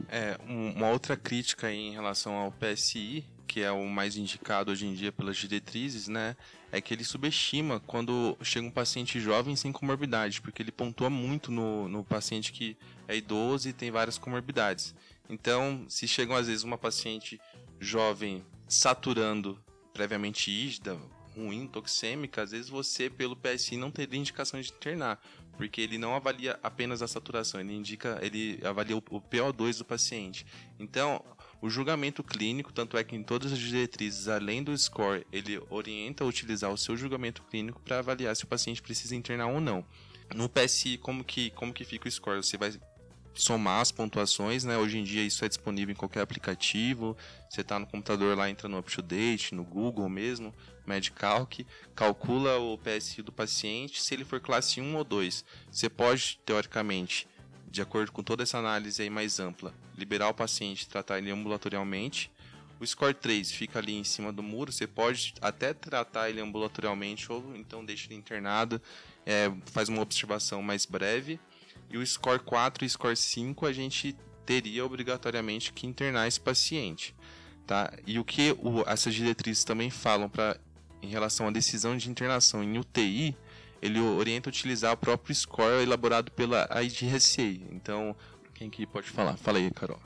É, 0.09 0.39
uma 0.47 0.89
outra 0.89 1.17
crítica 1.17 1.73
em 1.73 1.93
relação 1.93 2.35
ao 2.35 2.53
PSI, 2.53 3.25
que 3.47 3.61
é 3.61 3.71
o 3.71 3.87
mais 3.87 4.17
indicado 4.17 4.73
hoje 4.73 4.87
em 4.87 4.95
dia 4.95 5.13
pelas 5.13 5.37
diretrizes, 5.37 6.09
né, 6.09 6.37
é 6.73 6.81
que 6.81 6.93
ele 6.93 7.05
subestima 7.05 7.81
quando 7.81 8.37
chega 8.43 8.67
um 8.67 8.71
paciente 8.71 9.21
jovem 9.21 9.55
sem 9.55 9.71
comorbidade, 9.71 10.41
porque 10.41 10.63
ele 10.63 10.73
pontua 10.73 11.09
muito 11.09 11.53
no, 11.53 11.89
no 11.89 12.03
paciente 12.03 12.53
que 12.53 12.77
é 13.07 13.17
idoso 13.17 13.69
e 13.69 13.73
tem 13.73 13.91
várias 13.91 14.19
comorbidades. 14.19 14.95
Então, 15.29 15.85
se 15.89 16.09
chegam 16.09 16.35
às 16.37 16.49
vezes 16.49 16.65
uma 16.65 16.77
paciente 16.77 17.41
jovem 17.79 18.45
saturando 18.69 19.59
previamente 19.93 20.51
ígida, 20.51 20.99
ruim, 21.37 21.67
toxêmica, 21.67 22.43
às 22.43 22.51
vezes 22.51 22.69
você, 22.69 23.11
pelo 23.11 23.37
PSI, 23.37 23.77
não 23.77 23.91
teria 23.91 24.19
indicação 24.19 24.61
de 24.61 24.71
internar, 24.71 25.21
porque 25.57 25.81
ele 25.81 25.99
não 25.99 26.15
avalia 26.15 26.59
apenas 26.63 27.03
a 27.03 27.09
saturação, 27.09 27.61
ele 27.61 27.73
indica, 27.73 28.19
ele 28.23 28.61
avalia 28.65 28.97
o, 28.97 29.03
o 29.11 29.21
PO2 29.21 29.79
do 29.79 29.85
paciente. 29.85 30.47
Então, 30.79 31.25
o 31.61 31.71
julgamento 31.71 32.23
clínico, 32.23 32.73
tanto 32.73 32.97
é 32.97 33.03
que 33.03 33.17
em 33.17 33.23
todas 33.23 33.53
as 33.53 33.59
diretrizes, 33.59 34.29
além 34.29 34.63
do 34.63 34.77
score, 34.77 35.27
ele 35.33 35.61
orienta 35.71 36.23
a 36.23 36.27
utilizar 36.27 36.71
o 36.71 36.77
seu 36.77 36.97
julgamento 36.97 37.43
clínico 37.45 37.81
para 37.81 38.01
avaliar 38.01 38.37
se 38.37 38.45
o 38.45 38.47
paciente 38.47 38.83
precisa 38.83 39.17
internar 39.17 39.47
ou 39.47 39.61
não. 39.61 39.85
No 40.35 40.49
PSI, 40.49 40.99
como 40.99 41.25
que, 41.25 41.51
como 41.51 41.73
que 41.73 41.85
fica 41.85 42.09
o 42.09 42.11
score? 42.11 42.43
Você 42.43 42.57
vai 42.57 42.73
somar 43.35 43.81
as 43.81 43.91
pontuações, 43.91 44.65
né? 44.65 44.77
Hoje 44.77 44.99
em 44.99 45.05
dia 45.05 45.23
isso 45.23 45.45
é 45.45 45.49
disponível 45.49 45.93
em 45.93 45.97
qualquer 45.97 46.21
aplicativo. 46.21 47.17
Você 47.55 47.61
está 47.61 47.79
no 47.79 47.87
computador 47.87 48.37
lá, 48.37 48.51
entra 48.51 48.69
no 48.69 48.79
UpToDate, 48.79 49.55
no 49.55 49.63
Google 49.63 50.09
mesmo, 50.09 50.53
MedCalc, 50.85 51.65
calcula 51.95 52.59
o 52.59 52.77
PSI 52.77 53.23
do 53.23 53.31
paciente. 53.31 54.03
Se 54.03 54.13
ele 54.13 54.25
for 54.25 54.41
classe 54.41 54.81
1 54.81 54.97
ou 54.97 55.05
2, 55.05 55.45
você 55.71 55.89
pode, 55.89 56.41
teoricamente, 56.45 57.29
de 57.71 57.81
acordo 57.81 58.11
com 58.11 58.25
toda 58.25 58.43
essa 58.43 58.59
análise 58.59 59.01
aí 59.01 59.09
mais 59.09 59.39
ampla, 59.39 59.73
liberar 59.97 60.31
o 60.31 60.35
paciente 60.35 60.83
e 60.83 60.89
tratar 60.89 61.19
ele 61.19 61.31
ambulatorialmente. 61.31 62.29
O 62.81 62.85
score 62.85 63.15
3 63.15 63.53
fica 63.53 63.79
ali 63.79 63.95
em 63.95 64.03
cima 64.03 64.33
do 64.33 64.43
muro, 64.43 64.73
você 64.73 64.89
pode 64.89 65.35
até 65.41 65.73
tratar 65.73 66.29
ele 66.29 66.41
ambulatorialmente 66.41 67.31
ou 67.31 67.55
então 67.55 67.85
deixa 67.85 68.09
ele 68.09 68.17
internado, 68.17 68.83
é, 69.25 69.49
faz 69.67 69.89
uma 69.89 70.03
observação 70.03 70.61
mais 70.61 70.87
breve. 70.87 71.39
E 71.89 71.99
o 71.99 72.05
score 72.05 72.41
4 72.41 72.85
e 72.85 72.91
score 72.91 73.17
5 73.17 73.65
a 73.65 73.73
gente 73.73 74.17
teria 74.45 74.85
obrigatoriamente 74.85 75.73
que 75.73 75.87
internar 75.87 76.27
esse 76.27 76.41
paciente. 76.41 77.15
Tá? 77.67 77.93
E 78.07 78.19
o 78.19 78.25
que 78.25 78.55
o, 78.61 78.83
essas 78.87 79.15
diretrizes 79.15 79.65
também 79.65 79.89
falam 79.89 80.29
para 80.29 80.59
em 81.03 81.09
relação 81.09 81.47
à 81.47 81.51
decisão 81.51 81.97
de 81.97 82.11
internação 82.11 82.63
em 82.63 82.79
UTI, 82.79 83.37
ele 83.81 84.01
orienta 84.01 84.49
utilizar 84.49 84.93
o 84.93 84.97
próprio 84.97 85.35
score 85.35 85.83
elaborado 85.83 86.31
pela 86.33 86.67
IDRCA. 86.83 87.43
Então, 87.71 88.17
quem 88.55 88.71
que 88.71 88.87
pode 88.87 89.09
falar? 89.11 89.37
Fala 89.37 89.59
aí, 89.59 89.71
Carol. 89.71 90.01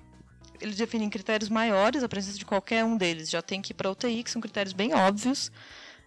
Eles 0.61 0.77
definem 0.77 1.09
critérios 1.09 1.49
maiores, 1.49 2.03
a 2.03 2.09
presença 2.09 2.37
de 2.37 2.45
qualquer 2.45 2.85
um 2.85 2.97
deles 2.97 3.31
já 3.31 3.41
tem 3.41 3.63
que 3.63 3.73
ir 3.73 3.75
para 3.75 3.91
UTI, 3.91 4.25
que 4.25 4.31
são 4.31 4.43
critérios 4.43 4.73
bem 4.73 4.93
óbvios, 4.93 5.53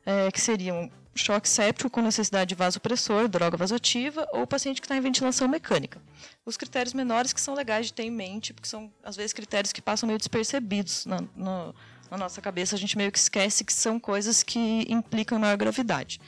é, 0.05 0.29
que 0.29 0.41
seriam 0.41 0.91
choque 1.13 1.47
séptico 1.47 1.89
com 1.89 2.01
necessidade 2.01 2.49
de 2.49 2.55
vasopressor, 2.55 3.27
droga 3.27 3.57
vasoativa, 3.57 4.27
ou 4.31 4.47
paciente 4.47 4.79
que 4.79 4.85
está 4.85 4.95
em 4.95 5.01
ventilação 5.01 5.47
mecânica. 5.47 6.01
Os 6.45 6.57
critérios 6.57 6.93
menores 6.93 7.33
que 7.33 7.41
são 7.41 7.53
legais 7.53 7.87
de 7.87 7.93
ter 7.93 8.03
em 8.03 8.11
mente, 8.11 8.53
porque 8.53 8.67
são, 8.67 8.91
às 9.03 9.15
vezes, 9.15 9.33
critérios 9.33 9.73
que 9.73 9.81
passam 9.81 10.07
meio 10.07 10.17
despercebidos 10.17 11.05
na, 11.05 11.21
no, 11.35 11.75
na 12.09 12.17
nossa 12.17 12.41
cabeça, 12.41 12.75
a 12.75 12.79
gente 12.79 12.97
meio 12.97 13.11
que 13.11 13.19
esquece 13.19 13.63
que 13.63 13.73
são 13.73 13.99
coisas 13.99 14.43
que 14.43 14.85
implicam 14.89 15.39
maior 15.39 15.57
gravidade 15.57 16.19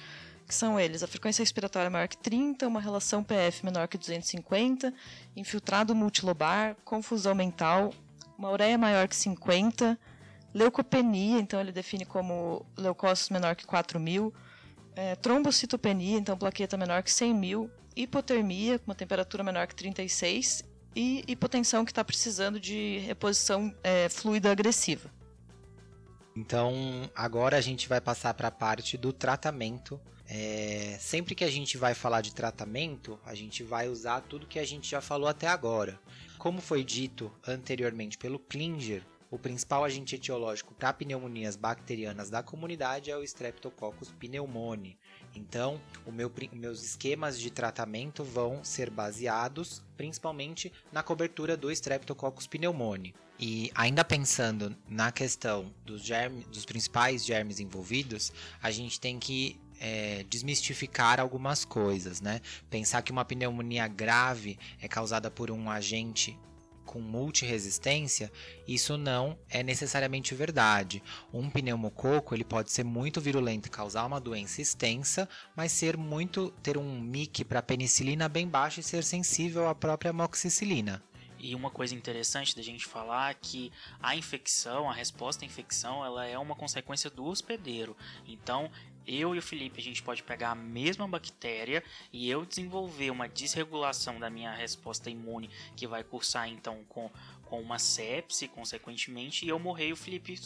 que 0.46 0.54
são 0.54 0.80
eles 0.80 1.02
a 1.02 1.08
frequência 1.08 1.42
respiratória 1.42 1.90
maior 1.90 2.08
que 2.08 2.18
30, 2.18 2.68
uma 2.68 2.82
relação 2.82 3.24
PF 3.24 3.64
menor 3.64 3.88
que 3.88 3.98
250, 3.98 4.94
infiltrado 5.36 5.96
multilobar, 5.96 6.76
confusão 6.84 7.34
mental, 7.34 7.94
uma 8.38 8.52
ureia 8.52 8.78
maior 8.78 9.08
que 9.08 9.16
50, 9.16 9.98
leucopenia, 10.54 11.40
então 11.40 11.60
ele 11.60 11.72
define 11.72 12.06
como 12.06 12.66
leucócitos 12.78 13.30
menor 13.30 13.56
que 13.56 13.66
4 13.66 14.00
mil, 14.00 14.34
é, 14.96 15.16
trombocitopenia, 15.16 16.18
então 16.18 16.38
plaqueta 16.38 16.78
menor 16.78 17.04
que 17.04 17.12
100 17.12 17.34
mil, 17.34 17.72
hipotermia, 17.96 18.80
com 18.80 18.86
uma 18.90 18.96
temperatura 18.96 19.44
menor 19.44 19.68
que 19.68 19.76
36, 19.76 20.64
e 20.96 21.24
hipotensão 21.28 21.84
que 21.84 21.92
está 21.92 22.04
precisando 22.04 22.60
de 22.60 23.00
reposição 23.00 23.74
é, 23.84 24.10
fluida 24.10 24.52
agressiva. 24.52 25.10
Então, 26.36 27.10
agora 27.16 27.58
a 27.58 27.62
gente 27.62 27.88
vai 27.88 28.02
passar 28.02 28.34
para 28.34 28.48
a 28.48 28.52
parte 28.52 28.98
do 28.98 29.14
tratamento. 29.14 30.00
É, 30.28 30.98
sempre 31.00 31.36
que 31.36 31.44
a 31.44 31.52
gente 31.52 31.78
vai 31.78 31.94
falar 31.94 32.22
de 32.22 32.34
tratamento, 32.34 33.20
a 33.26 33.36
gente 33.36 33.62
vai 33.62 33.88
usar 33.88 34.22
tudo 34.22 34.48
que 34.48 34.58
a 34.58 34.66
gente 34.66 34.90
já 34.90 35.02
falou 35.02 35.28
até 35.28 35.48
agora. 35.48 36.00
Como 36.40 36.60
foi 36.60 36.84
dito 36.84 37.32
anteriormente 37.46 38.18
pelo 38.18 38.40
Klinger, 38.40 39.04
o 39.34 39.40
principal 39.40 39.84
agente 39.84 40.14
etiológico 40.14 40.76
para 40.76 40.94
pneumonias 40.94 41.56
bacterianas 41.56 42.30
da 42.30 42.44
comunidade 42.44 43.10
é 43.10 43.18
o 43.18 43.24
Streptococcus 43.24 44.12
pneumoniae. 44.12 44.96
Então, 45.34 45.82
meu, 46.06 46.32
meus 46.52 46.84
esquemas 46.84 47.40
de 47.40 47.50
tratamento 47.50 48.24
vão 48.24 48.64
ser 48.64 48.92
baseados 48.92 49.82
principalmente 49.98 50.72
na 50.92 51.02
cobertura 51.02 51.58
do 51.58 51.72
Streptococcus 51.72 52.46
pneumoniae. 52.46 53.16
E 53.40 53.72
ainda 53.74 54.06
pensando 54.06 54.78
na 54.88 55.12
questão 55.12 55.74
dos, 55.84 56.04
dos 56.52 56.64
principais 56.64 57.26
germes 57.26 57.60
envolvidos, 57.60 58.32
a 58.62 58.70
gente 58.70 59.00
tem 59.00 59.18
que 59.18 59.60
é, 59.80 60.24
desmistificar 60.30 61.20
algumas 61.20 61.66
coisas, 61.66 62.22
né? 62.22 62.40
Pensar 62.70 63.02
que 63.02 63.12
uma 63.12 63.26
pneumonia 63.26 63.88
grave 63.88 64.60
é 64.80 64.88
causada 64.88 65.32
por 65.32 65.50
um 65.50 65.72
agente 65.72 66.38
com 66.94 67.02
multiresistência, 67.02 68.32
isso 68.68 69.00
não 69.00 69.36
é 69.50 69.64
necessariamente 69.64 70.36
verdade. 70.36 71.02
Um 71.34 71.50
pneumococo 71.50 72.36
ele 72.36 72.44
pode 72.44 72.72
ser 72.72 72.84
muito 72.84 73.20
virulento 73.20 73.66
e 73.66 73.72
causar 73.72 74.06
uma 74.06 74.22
doença 74.22 74.62
extensa, 74.62 75.28
mas 75.56 75.72
ser 75.72 75.98
muito 75.98 76.52
ter 76.62 76.78
um 76.78 77.02
MIC 77.02 77.46
para 77.46 77.64
penicilina 77.64 78.30
bem 78.30 78.48
baixo 78.48 78.80
e 78.80 78.84
ser 78.84 79.04
sensível 79.04 79.68
à 79.68 79.74
própria 79.74 80.12
amoxicilina. 80.12 81.04
E 81.40 81.56
uma 81.56 81.72
coisa 81.72 81.96
interessante 81.96 82.56
da 82.56 82.62
gente 82.62 82.86
falar 82.86 83.32
é 83.32 83.34
que 83.34 83.72
a 84.00 84.16
infecção, 84.16 84.88
a 84.88 84.94
resposta 84.94 85.44
à 85.44 85.48
infecção, 85.48 86.06
ela 86.06 86.26
é 86.26 86.38
uma 86.38 86.56
consequência 86.56 87.10
do 87.10 87.26
hospedeiro. 87.26 87.98
Então, 88.28 88.70
eu 89.08 89.36
e 89.36 89.40
o 89.40 89.42
Felipe, 89.42 89.80
a 89.80 89.84
gente 89.84 90.02
pode 90.02 90.24
pegar 90.24 90.52
a 90.52 90.56
mesma 90.56 91.08
bactéria 91.08 91.84
e 92.12 92.30
eu 92.30 92.46
desenvolver 92.46 93.12
uma 93.12 93.28
desregulação 93.28 94.20
da 94.20 94.30
minha 94.30 94.54
resposta 94.54 95.10
imune 95.10 95.50
que 95.76 95.88
vai 95.88 96.04
cursar 96.04 96.48
então 96.48 96.84
com, 96.90 97.10
com 97.46 97.62
uma 97.62 97.80
sepse, 97.80 98.48
consequentemente, 98.48 99.46
e 99.46 99.50
eu 99.50 99.60
morrer 99.60 99.90
e 99.90 99.94
o 99.94 99.98
Felipe 99.98 100.40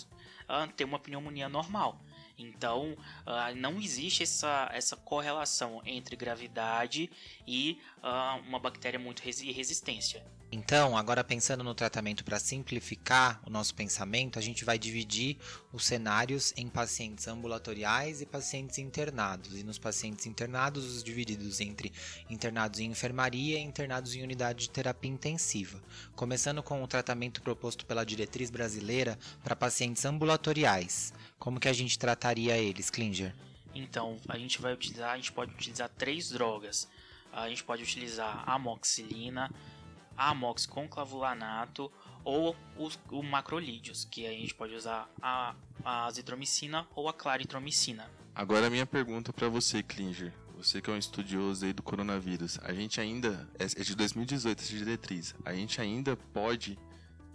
uh, 0.48 0.72
ter 0.74 0.84
uma 0.84 1.00
pneumonia 1.00 1.48
normal. 1.48 2.00
Então, 2.38 2.94
uh, 2.94 3.56
não 3.56 3.80
existe 3.80 4.24
essa, 4.24 4.70
essa 4.72 4.96
correlação 4.96 5.82
entre 5.86 6.16
gravidade 6.16 7.10
e 7.48 7.80
uh, 7.98 8.40
uma 8.48 8.60
bactéria 8.60 9.00
muito 9.00 9.22
resi 9.22 9.52
resistência. 9.52 10.24
Então, 10.50 10.98
agora 10.98 11.26
pensando 11.26 11.62
no 11.62 11.76
tratamento 11.76 12.24
para 12.24 12.40
simplificar 12.40 13.42
o 13.46 13.50
nosso 13.50 13.76
pensamento, 13.76 14.40
a 14.40 14.42
gente 14.42 14.64
vai 14.64 14.80
dividir 14.80 15.38
os 15.74 15.86
cenários 15.86 16.54
em 16.56 16.70
pacientes 16.70 17.28
ambulatoriais 17.28 18.22
e 18.22 18.26
pacientes 18.26 18.78
internados. 18.78 19.60
E 19.60 19.64
nos 19.64 19.78
pacientes 19.78 20.26
internados, 20.26 20.86
os 20.86 21.04
divididos 21.04 21.60
entre 21.60 21.92
internados 22.30 22.80
em 22.80 22.90
enfermaria 22.90 23.60
e 23.60 23.62
internados 23.62 24.16
em 24.16 24.24
unidade 24.24 24.60
de 24.62 24.70
terapia 24.70 25.12
intensiva. 25.12 25.84
Começando 26.16 26.64
com 26.64 26.82
o 26.82 26.88
tratamento 26.88 27.42
proposto 27.42 27.86
pela 27.86 28.06
diretriz 28.06 28.50
brasileira 28.50 29.20
para 29.44 29.56
pacientes 29.56 30.06
ambulatoriais. 30.06 31.14
Como 31.38 31.60
que 31.60 31.68
a 31.68 31.74
gente 31.74 32.00
trataria 32.00 32.58
eles, 32.58 32.90
Klinger? 32.90 33.36
Então, 33.76 34.18
a 34.30 34.38
gente 34.38 34.62
vai 34.62 34.74
utilizar, 34.74 35.12
a 35.12 35.18
gente 35.18 35.34
pode 35.34 35.54
utilizar 35.54 35.90
três 35.90 36.30
drogas. 36.30 36.88
A 37.34 37.50
gente 37.50 37.64
pode 37.64 37.84
utilizar 37.84 38.44
a 38.48 38.56
amoxicilina, 38.56 39.46
a 39.46 39.77
amox 40.18 40.66
com 40.66 40.88
clavulanato 40.88 41.92
ou 42.24 42.56
o, 42.76 42.90
o 43.12 43.24
macrolídeos, 43.24 44.06
que 44.06 44.26
a 44.26 44.32
gente 44.32 44.54
pode 44.54 44.74
usar 44.74 45.10
a, 45.22 45.56
a 45.84 46.06
azitromicina 46.08 46.88
ou 46.96 47.08
a 47.08 47.14
claritromicina. 47.14 48.10
Agora 48.36 48.68
a 48.68 48.70
minha 48.70 48.86
pergunta 48.86 49.32
para 49.32 49.48
você, 49.48 49.82
Klinger. 49.82 50.34
Você 50.58 50.82
que 50.82 50.90
é 50.90 50.94
um 50.94 50.98
estudioso 50.98 51.66
aí 51.66 51.72
do 51.72 51.84
coronavírus, 51.84 52.60
a 52.64 52.74
gente 52.74 53.00
ainda, 53.00 53.48
é, 53.60 53.66
é 53.66 53.84
de 53.84 53.96
2018 53.96 54.60
essa 54.60 54.76
diretriz, 54.76 55.36
a 55.46 55.54
gente 55.54 55.80
ainda 55.80 56.18
pode 56.34 56.80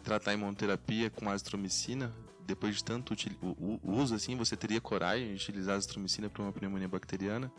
tratar 0.03 0.35
imunoterapia 0.35 1.09
com 1.09 1.31
azitromicina? 1.31 2.13
Depois 2.45 2.77
de 2.77 2.85
tanto 2.85 3.15
uso 3.85 4.17
assim, 4.17 4.37
você 4.37 4.57
teria 4.57 4.81
coragem 4.81 5.29
de 5.29 5.35
utilizar 5.35 5.75
a 5.75 5.79
azitromicina 5.79 6.29
para 6.29 6.43
uma 6.43 6.53
pneumonia 6.53 6.89
bacteriana? 6.89 7.51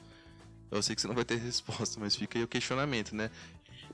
Eu 0.69 0.83
sei 0.83 0.95
que 0.95 1.01
você 1.01 1.07
não 1.07 1.15
vai 1.15 1.23
ter 1.23 1.37
resposta, 1.41 1.99
mas 1.99 2.15
fica 2.15 2.37
aí 2.37 2.43
o 2.43 2.47
questionamento, 2.47 3.15
né? 3.15 3.31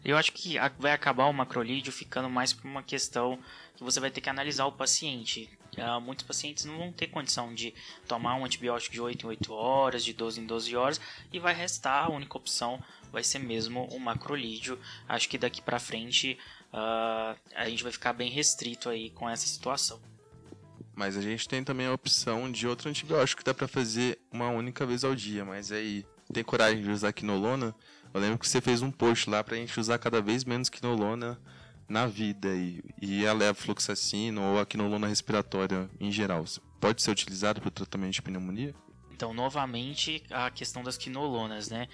Eu 0.04 0.18
acho 0.18 0.32
que 0.32 0.56
vai 0.78 0.92
acabar 0.92 1.26
o 1.26 1.34
macrolídeo 1.34 1.92
ficando 1.92 2.30
mais 2.30 2.54
por 2.54 2.66
uma 2.66 2.82
questão 2.82 3.38
que 3.76 3.84
você 3.84 4.00
vai 4.00 4.10
ter 4.10 4.22
que 4.22 4.30
analisar 4.30 4.66
o 4.66 4.72
paciente. 4.72 5.50
Uh, 5.78 6.02
muitos 6.02 6.26
pacientes 6.26 6.66
não 6.66 6.78
vão 6.78 6.92
ter 6.92 7.08
condição 7.08 7.54
de 7.54 7.74
tomar 8.08 8.36
um 8.36 8.46
antibiótico 8.46 8.94
de 8.94 9.02
8 9.02 9.26
em 9.26 9.30
8 9.30 9.54
horas, 9.54 10.04
de 10.04 10.14
12 10.14 10.42
em 10.42 10.46
12 10.46 10.76
horas, 10.76 11.02
e 11.32 11.40
vai 11.40 11.54
restar, 11.54 12.06
a 12.06 12.12
única 12.12 12.38
opção 12.38 12.82
vai 13.12 13.24
ser 13.24 13.40
mesmo 13.40 13.86
o 13.86 14.00
macrolídeo. 14.00 14.80
Acho 15.08 15.30
que 15.30 15.38
daqui 15.38 15.62
para 15.62 15.80
frente 15.80 16.38
uh, 16.74 17.38
a 17.56 17.70
gente 17.70 17.84
vai 17.84 17.92
ficar 17.92 18.14
bem 18.14 18.30
restrito 18.30 18.90
aí 18.90 19.10
com 19.12 19.30
essa 19.30 19.48
situação. 19.48 20.02
Mas 20.96 21.16
a 21.16 21.22
gente 21.22 21.48
tem 21.48 21.64
também 21.64 21.88
a 21.88 21.94
opção 21.94 22.52
de 22.52 22.68
outro 22.68 22.90
antibiótico 22.90 23.40
que 23.40 23.46
dá 23.46 23.54
para 23.54 23.68
fazer 23.68 24.20
uma 24.32 24.50
única 24.50 24.86
vez 24.86 25.04
ao 25.04 25.16
dia, 25.16 25.46
mas 25.46 25.72
aí 25.72 26.06
tem 26.34 26.44
coragem 26.44 26.84
de 26.84 26.92
usar 26.92 27.14
quinolona? 27.14 27.74
Eu 28.14 28.20
lembro 28.20 28.40
que 28.40 28.48
você 28.48 28.60
fez 28.60 28.82
um 28.82 28.92
post 28.92 29.30
lá 29.30 29.44
pra 29.44 29.56
gente 29.56 29.80
usar 29.80 30.00
cada 30.00 30.22
vez 30.22 30.44
menos 30.44 30.70
quinolona 30.70 31.40
na 31.88 32.06
vida 32.06 32.50
e, 32.56 32.84
e 33.02 33.26
a 33.26 33.34
levofloxacino 33.34 34.42
ou 34.42 34.60
a 34.60 34.66
quinolona 34.66 35.08
respiratória 35.08 35.90
em 36.00 36.12
geral. 36.12 36.46
Pode 36.80 37.02
ser 37.02 37.12
utilizado 37.12 37.60
para 37.60 37.68
o 37.68 37.72
tratamento 37.72 38.14
de 38.14 38.22
pneumonia? 38.22 38.74
Então, 39.12 39.34
novamente, 39.34 40.24
a 40.32 40.50
questão 40.50 40.82
das 40.82 40.98
quinolonas, 40.98 41.70
né? 41.70 41.90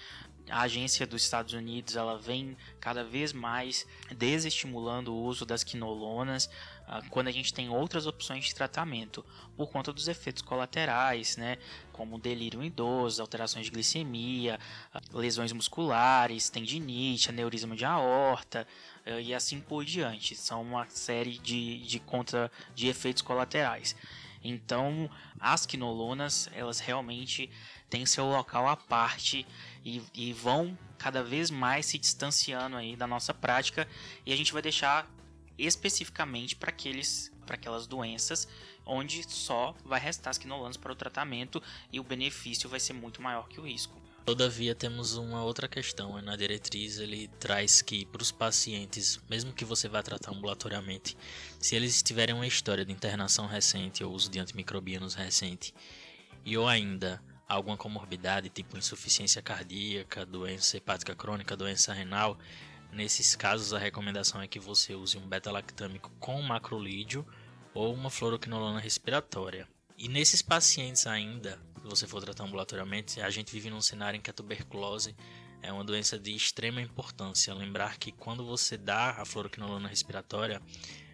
A 0.48 0.60
agência 0.62 1.04
dos 1.06 1.22
Estados 1.22 1.54
Unidos 1.54 1.96
ela 1.96 2.16
vem 2.16 2.56
cada 2.78 3.02
vez 3.02 3.32
mais 3.32 3.84
desestimulando 4.16 5.12
o 5.12 5.24
uso 5.24 5.44
das 5.44 5.64
quinolonas 5.64 6.48
uh, 6.86 7.08
quando 7.10 7.26
a 7.26 7.32
gente 7.32 7.52
tem 7.52 7.68
outras 7.68 8.06
opções 8.06 8.44
de 8.44 8.54
tratamento 8.54 9.24
por 9.56 9.68
conta 9.68 9.92
dos 9.92 10.06
efeitos 10.06 10.42
colaterais, 10.42 11.36
né, 11.36 11.58
como 11.92 12.18
delírio 12.18 12.62
idoso, 12.62 13.20
alterações 13.20 13.66
de 13.66 13.72
glicemia, 13.72 14.60
uh, 14.94 15.18
lesões 15.18 15.50
musculares, 15.50 16.48
tendinite, 16.48 17.30
aneurisma 17.30 17.74
de 17.74 17.84
aorta 17.84 18.68
uh, 19.04 19.18
e 19.18 19.34
assim 19.34 19.60
por 19.60 19.84
diante. 19.84 20.36
São 20.36 20.62
uma 20.62 20.86
série 20.86 21.38
de, 21.38 21.78
de 21.78 21.98
contra 21.98 22.52
de 22.72 22.86
efeitos 22.86 23.20
colaterais. 23.22 23.96
Então, 24.44 25.10
as 25.40 25.66
quinolonas, 25.66 26.48
elas 26.54 26.78
realmente 26.78 27.50
têm 27.90 28.06
seu 28.06 28.26
local 28.26 28.68
à 28.68 28.76
parte 28.76 29.44
e, 29.86 30.02
e 30.12 30.32
vão 30.32 30.76
cada 30.98 31.22
vez 31.22 31.48
mais 31.48 31.86
se 31.86 31.96
distanciando 31.96 32.76
aí 32.76 32.96
da 32.96 33.06
nossa 33.06 33.32
prática 33.32 33.86
e 34.26 34.32
a 34.32 34.36
gente 34.36 34.52
vai 34.52 34.60
deixar 34.60 35.08
especificamente 35.56 36.56
para 36.56 36.70
aqueles 36.70 37.32
para 37.46 37.54
aquelas 37.54 37.86
doenças 37.86 38.48
onde 38.84 39.22
só 39.32 39.72
vai 39.84 40.00
restar 40.00 40.32
as 40.32 40.38
quinolanas 40.38 40.76
para 40.76 40.90
o 40.90 40.96
tratamento 40.96 41.62
e 41.92 42.00
o 42.00 42.02
benefício 42.02 42.68
vai 42.68 42.80
ser 42.80 42.92
muito 42.92 43.22
maior 43.22 43.48
que 43.48 43.60
o 43.60 43.64
risco. 43.64 43.96
Todavia 44.24 44.74
temos 44.74 45.14
uma 45.14 45.44
outra 45.44 45.68
questão, 45.68 46.20
na 46.20 46.34
diretriz 46.34 46.98
ele 46.98 47.28
traz 47.38 47.80
que 47.80 48.04
para 48.06 48.20
os 48.20 48.32
pacientes, 48.32 49.20
mesmo 49.30 49.52
que 49.52 49.64
você 49.64 49.88
vá 49.88 50.02
tratar 50.02 50.32
ambulatoriamente, 50.32 51.16
se 51.60 51.76
eles 51.76 52.02
tiverem 52.02 52.34
uma 52.34 52.46
história 52.46 52.84
de 52.84 52.90
internação 52.90 53.46
recente 53.46 54.02
ou 54.02 54.12
uso 54.12 54.28
de 54.28 54.40
antimicrobianos 54.40 55.14
recente, 55.14 55.72
e 56.44 56.58
ou 56.58 56.66
ainda 56.66 57.22
alguma 57.48 57.76
comorbidade, 57.76 58.48
tipo 58.48 58.76
insuficiência 58.76 59.40
cardíaca, 59.40 60.26
doença 60.26 60.76
hepática 60.76 61.14
crônica, 61.14 61.56
doença 61.56 61.92
renal, 61.92 62.38
nesses 62.92 63.36
casos 63.36 63.72
a 63.72 63.78
recomendação 63.78 64.40
é 64.40 64.48
que 64.48 64.58
você 64.58 64.94
use 64.94 65.16
um 65.18 65.28
beta-lactâmico 65.28 66.10
com 66.18 66.40
macrolídeo 66.42 67.26
ou 67.74 67.94
uma 67.94 68.10
fluoroquinolona 68.10 68.80
respiratória. 68.80 69.68
E 69.98 70.08
nesses 70.08 70.42
pacientes 70.42 71.06
ainda, 71.06 71.58
se 71.82 71.88
você 71.88 72.06
for 72.06 72.20
tratar 72.22 72.44
ambulatorialmente, 72.44 73.20
a 73.20 73.30
gente 73.30 73.52
vive 73.52 73.70
num 73.70 73.80
cenário 73.80 74.18
em 74.18 74.20
que 74.20 74.30
a 74.30 74.32
tuberculose 74.32 75.16
é 75.62 75.72
uma 75.72 75.84
doença 75.84 76.18
de 76.18 76.34
extrema 76.34 76.80
importância. 76.80 77.54
Lembrar 77.54 77.98
que 77.98 78.12
quando 78.12 78.44
você 78.44 78.76
dá 78.76 79.12
a 79.12 79.24
fluoroquinolona 79.24 79.88
respiratória, 79.88 80.60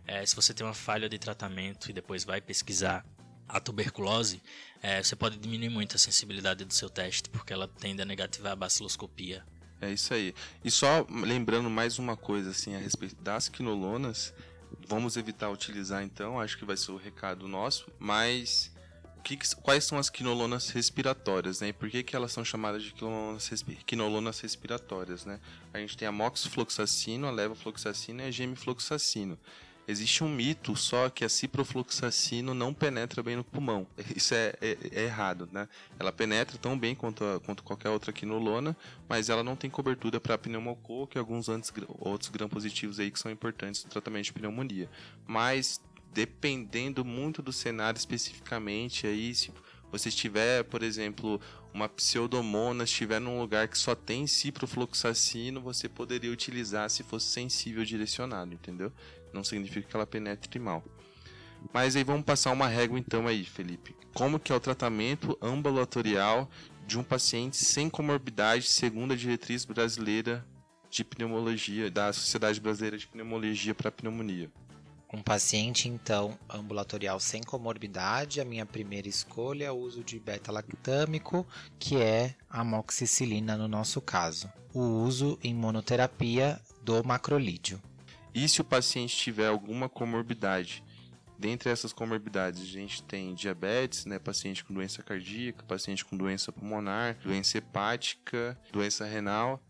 é, 0.07 0.25
se 0.27 0.35
você 0.35 0.53
tem 0.53 0.67
uma 0.67 0.75
falha 0.75 1.09
de 1.09 1.19
tratamento 1.19 1.91
e 1.91 1.93
depois 1.93 2.25
vai 2.25 2.41
pesquisar 2.41 3.05
a 3.49 3.61
tuberculose, 3.61 4.43
é, 4.83 5.03
você 5.03 5.15
pode 5.15 5.39
diminuir 5.39 5.69
muito 5.69 5.97
a 5.97 5.99
sensibilidade 5.99 6.65
do 6.65 6.75
seu 6.75 6.91
teste, 6.91 7.29
porque 7.31 7.53
ela 7.53 7.69
tende 7.69 8.03
a 8.03 8.05
negativar 8.05 8.53
a 8.53 8.57
baciloscopia. 8.57 9.45
É 9.81 9.91
isso 9.93 10.15
aí. 10.15 10.35
E 10.65 10.71
só 10.71 11.07
lembrando 11.11 11.69
mais 11.69 11.99
uma 11.99 12.17
coisa 12.17 12.51
assim 12.51 12.75
a 12.75 12.79
respeito 12.79 13.17
das 13.17 13.49
quinolonas, 13.49 14.33
vamos 14.87 15.17
evitar 15.17 15.51
utilizar 15.51 16.03
então, 16.03 16.41
acho 16.41 16.57
que 16.57 16.65
vai 16.65 16.77
ser 16.77 16.93
o 16.93 16.97
recado 16.97 17.49
nosso, 17.49 17.91
mas 17.99 18.73
que, 19.23 19.37
quais 19.57 19.85
são 19.85 19.99
as 19.99 20.11
quinolonas 20.11 20.69
respiratórias, 20.71 21.61
né? 21.61 21.69
E 21.69 21.73
por 21.73 21.89
que, 21.89 22.03
que 22.03 22.15
elas 22.15 22.33
são 22.33 22.45
chamadas 22.45 22.83
de 22.83 22.93
quinolonas, 22.93 23.65
quinolonas 23.87 24.41
respiratórias, 24.41 25.25
né? 25.25 25.41
A 25.73 25.79
gente 25.79 25.97
tem 25.97 26.09
a 26.09 26.13
moxifloxacino, 26.13 27.27
a 27.27 27.31
levofloxacino 27.31 28.21
e 28.23 28.25
a 28.25 28.31
gemifloxacino. 28.31 29.39
Existe 29.87 30.23
um 30.23 30.29
mito 30.29 30.77
só 30.77 31.11
que 31.11 31.25
a 31.25 31.29
ciprofloxacino 31.29 32.55
não 32.55 32.73
penetra 32.73 33.23
bem 33.23 33.37
no 33.37 33.43
pulmão. 33.43 33.87
Isso 34.15 34.35
é, 34.35 34.55
é, 34.61 34.77
é 34.93 35.03
errado, 35.05 35.49
né? 35.53 35.69
Ela 35.99 36.13
penetra 36.13 36.57
tão 36.57 36.79
bem 36.79 36.95
quanto, 36.95 37.25
a, 37.25 37.41
quanto 37.41 37.65
qualquer 37.65 37.91
outra 37.91 38.13
quinolona, 38.13 38.77
mas 39.09 39.29
ela 39.29 39.43
não 39.43 39.57
tem 39.57 39.69
cobertura 39.69 40.21
para 40.21 40.39
pneumococo 40.39 41.17
e 41.17 41.19
alguns 41.19 41.49
antes, 41.49 41.73
outros 41.99 42.31
gram-positivos 42.31 43.01
aí 43.01 43.11
que 43.11 43.19
são 43.19 43.31
importantes 43.31 43.85
no 43.85 43.91
tratamento 43.91 44.27
de 44.27 44.33
pneumonia. 44.33 44.89
Mas 45.27 45.81
dependendo 46.13 47.05
muito 47.05 47.43
do 47.43 47.53
cenário 47.53 47.99
especificamente 47.99 49.07
aí, 49.07 49.35
se 49.35 49.51
você 49.93 50.09
estiver, 50.09 50.65
por 50.65 50.83
exemplo, 50.83 51.39
uma 51.73 51.87
pseudomonas 51.87 52.89
estiver 52.89 53.21
num 53.21 53.39
lugar 53.39 53.69
que 53.69 53.77
só 53.77 53.95
tem 53.95 54.27
ciprofloxacino, 54.27 55.61
você 55.61 55.87
poderia 55.87 56.33
utilizar 56.33 56.89
se 56.89 57.03
fosse 57.03 57.27
sensível 57.27 57.85
direcionado, 57.85 58.55
entendeu? 58.55 58.91
Não 59.35 59.45
significa 59.45 59.87
que 59.87 59.95
ela 59.95 60.07
penetre 60.07 60.59
mal. 60.59 60.83
Mas 61.73 61.95
aí 61.95 62.03
vamos 62.03 62.25
passar 62.25 62.51
uma 62.53 62.67
régua 62.67 62.99
então 62.99 63.29
aí, 63.29 63.45
Felipe. 63.45 63.95
Como 64.15 64.41
que 64.41 64.51
é 64.51 64.55
o 64.55 64.61
tratamento 64.61 65.39
ambulatorial 65.41 66.51
de 66.87 66.99
um 66.99 67.05
paciente 67.05 67.59
sem 67.59 67.91
comorbidade 67.91 68.65
segundo 68.65 69.13
a 69.13 69.17
diretriz 69.17 69.65
brasileira 69.65 70.45
de 70.91 71.05
pneumologia, 71.05 71.91
da 71.91 72.13
Sociedade 72.13 72.61
Brasileira 72.61 72.97
de 72.97 73.07
Pneumologia 73.07 73.75
para 73.75 73.93
Pneumonia? 73.93 74.51
Um 75.13 75.23
paciente, 75.23 75.91
então, 75.91 76.39
ambulatorial 76.49 77.21
sem 77.21 77.43
comorbidade, 77.43 78.41
a 78.41 78.47
minha 78.47 78.65
primeira 78.65 79.07
escolha 79.07 79.67
é 79.67 79.71
o 79.71 79.77
uso 79.77 80.03
de 80.03 80.19
beta-lactâmico, 80.19 81.47
que 81.79 81.99
é 81.99 82.35
a 82.49 82.63
amoxicilina 82.63 83.55
no 83.55 83.69
nosso 83.69 84.01
caso. 84.01 84.51
O 84.73 84.81
uso 84.81 85.39
em 85.43 85.55
monoterapia 85.55 86.59
do 86.83 87.05
macrolídeo. 87.05 87.79
E 88.35 88.49
se 88.49 88.63
o 88.63 88.65
paciente 88.65 89.15
tiver 89.15 89.49
alguma 89.49 89.87
comorbidade? 89.87 90.83
Dentre 91.39 91.69
essas 91.69 91.93
comorbidades, 91.93 92.63
a 92.63 92.65
gente 92.65 93.03
tem 93.03 93.35
diabetes, 93.35 94.07
né, 94.07 94.19
paciente 94.19 94.65
com 94.65 94.73
doença 94.73 95.03
cardíaca, 95.03 95.63
paciente 95.65 96.07
com 96.07 96.17
doença 96.17 96.51
pulmonar, 96.51 97.19
doença 97.23 97.59
hepática, 97.59 98.59
doença 98.73 99.05
renal. 99.05 99.61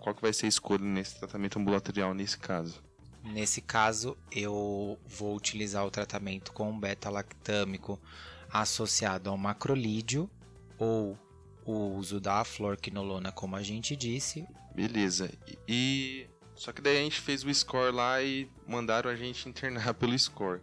Qual 0.00 0.12
que 0.12 0.22
vai 0.22 0.32
ser 0.32 0.46
a 0.46 0.48
escolha 0.48 0.84
nesse 0.84 1.18
tratamento 1.20 1.58
ambulatorial 1.58 2.14
nesse 2.14 2.36
caso? 2.36 2.87
Nesse 3.22 3.60
caso, 3.60 4.16
eu 4.30 4.98
vou 5.06 5.36
utilizar 5.36 5.84
o 5.84 5.90
tratamento 5.90 6.52
com 6.52 6.78
beta-lactâmico 6.78 8.00
associado 8.50 9.28
ao 9.28 9.36
macrolídeo 9.36 10.30
ou 10.78 11.18
o 11.64 11.96
uso 11.96 12.18
da 12.18 12.44
fluorquinolona, 12.44 13.30
como 13.30 13.56
a 13.56 13.62
gente 13.62 13.94
disse. 13.94 14.46
Beleza. 14.74 15.30
E 15.66 16.26
só 16.54 16.72
que 16.72 16.80
daí 16.80 16.98
a 16.98 17.02
gente 17.02 17.20
fez 17.20 17.44
o 17.44 17.54
score 17.54 17.92
lá 17.92 18.22
e 18.22 18.48
mandaram 18.66 19.10
a 19.10 19.16
gente 19.16 19.48
internar 19.48 19.92
pelo 19.94 20.18
score. 20.18 20.60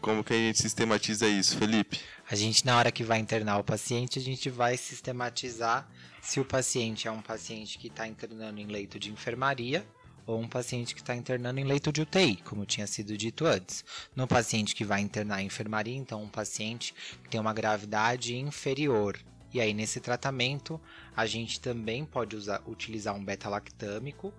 Como 0.00 0.22
que 0.22 0.32
a 0.32 0.36
gente 0.36 0.58
sistematiza 0.58 1.26
isso, 1.26 1.56
Felipe? 1.56 2.00
A 2.30 2.34
gente, 2.34 2.64
na 2.64 2.76
hora 2.76 2.92
que 2.92 3.02
vai 3.02 3.18
internar 3.18 3.58
o 3.58 3.64
paciente, 3.64 4.18
a 4.18 4.22
gente 4.22 4.48
vai 4.48 4.76
sistematizar 4.76 5.88
se 6.20 6.38
o 6.38 6.44
paciente 6.44 7.08
é 7.08 7.10
um 7.10 7.22
paciente 7.22 7.78
que 7.78 7.88
está 7.88 8.06
internando 8.06 8.60
em 8.60 8.66
leito 8.66 8.98
de 8.98 9.10
enfermaria 9.10 9.86
ou 10.26 10.40
um 10.40 10.48
paciente 10.48 10.94
que 10.94 11.00
está 11.00 11.14
internando 11.14 11.60
em 11.60 11.64
leito 11.64 11.92
de 11.92 12.02
UTI, 12.02 12.36
como 12.36 12.66
tinha 12.66 12.86
sido 12.86 13.16
dito 13.16 13.46
antes. 13.46 13.84
No 14.14 14.26
paciente 14.26 14.74
que 14.74 14.84
vai 14.84 15.00
internar 15.00 15.40
em 15.40 15.46
enfermaria, 15.46 15.96
então 15.96 16.22
um 16.22 16.28
paciente 16.28 16.92
que 17.22 17.30
tem 17.30 17.40
uma 17.40 17.54
gravidade 17.54 18.36
inferior. 18.36 19.18
E 19.54 19.60
aí, 19.60 19.72
nesse 19.72 20.00
tratamento, 20.00 20.78
a 21.16 21.24
gente 21.24 21.60
também 21.60 22.04
pode 22.04 22.36
usar, 22.36 22.60
utilizar 22.66 23.14
um 23.14 23.24
beta-lactâmico 23.24 24.34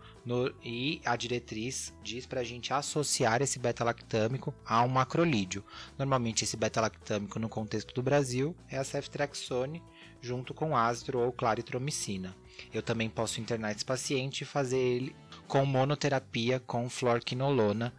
e 0.64 1.02
a 1.04 1.16
diretriz 1.16 1.92
diz 2.04 2.26
para 2.26 2.42
a 2.42 2.44
gente 2.44 2.72
associar 2.72 3.42
esse 3.42 3.58
beta-lactâmico 3.58 4.54
a 4.66 4.84
um 4.84 4.88
macrolídeo. 4.88 5.66
Normalmente, 5.98 6.44
esse 6.44 6.56
beta-lactâmico, 6.56 7.40
no 7.40 7.50
contexto 7.50 7.96
do 7.96 8.04
Brasil, 8.04 8.56
é 8.70 8.78
a 8.78 8.84
ceftriaxone 8.84 9.82
junto 10.22 10.54
com 10.54 10.76
ácido 10.76 11.20
ou 11.20 11.32
claritromicina. 11.32 12.36
Eu 12.74 12.84
também 12.84 13.10
posso 13.10 13.40
internar 13.40 13.72
esse 13.72 13.86
paciente 13.86 14.42
e 14.42 14.46
fazer 14.46 14.78
ele 14.78 15.16
com 15.48 15.66
monoterapia 15.66 16.60
com 16.60 16.90
fluorquinolona. 16.90 17.94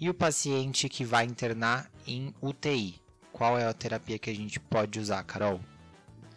E 0.00 0.10
o 0.10 0.14
paciente 0.14 0.88
que 0.88 1.04
vai 1.04 1.24
internar 1.24 1.90
em 2.06 2.34
UTI, 2.42 3.00
qual 3.32 3.58
é 3.58 3.66
a 3.66 3.72
terapia 3.72 4.18
que 4.18 4.28
a 4.28 4.34
gente 4.34 4.58
pode 4.58 4.98
usar, 4.98 5.22
Carol? 5.22 5.60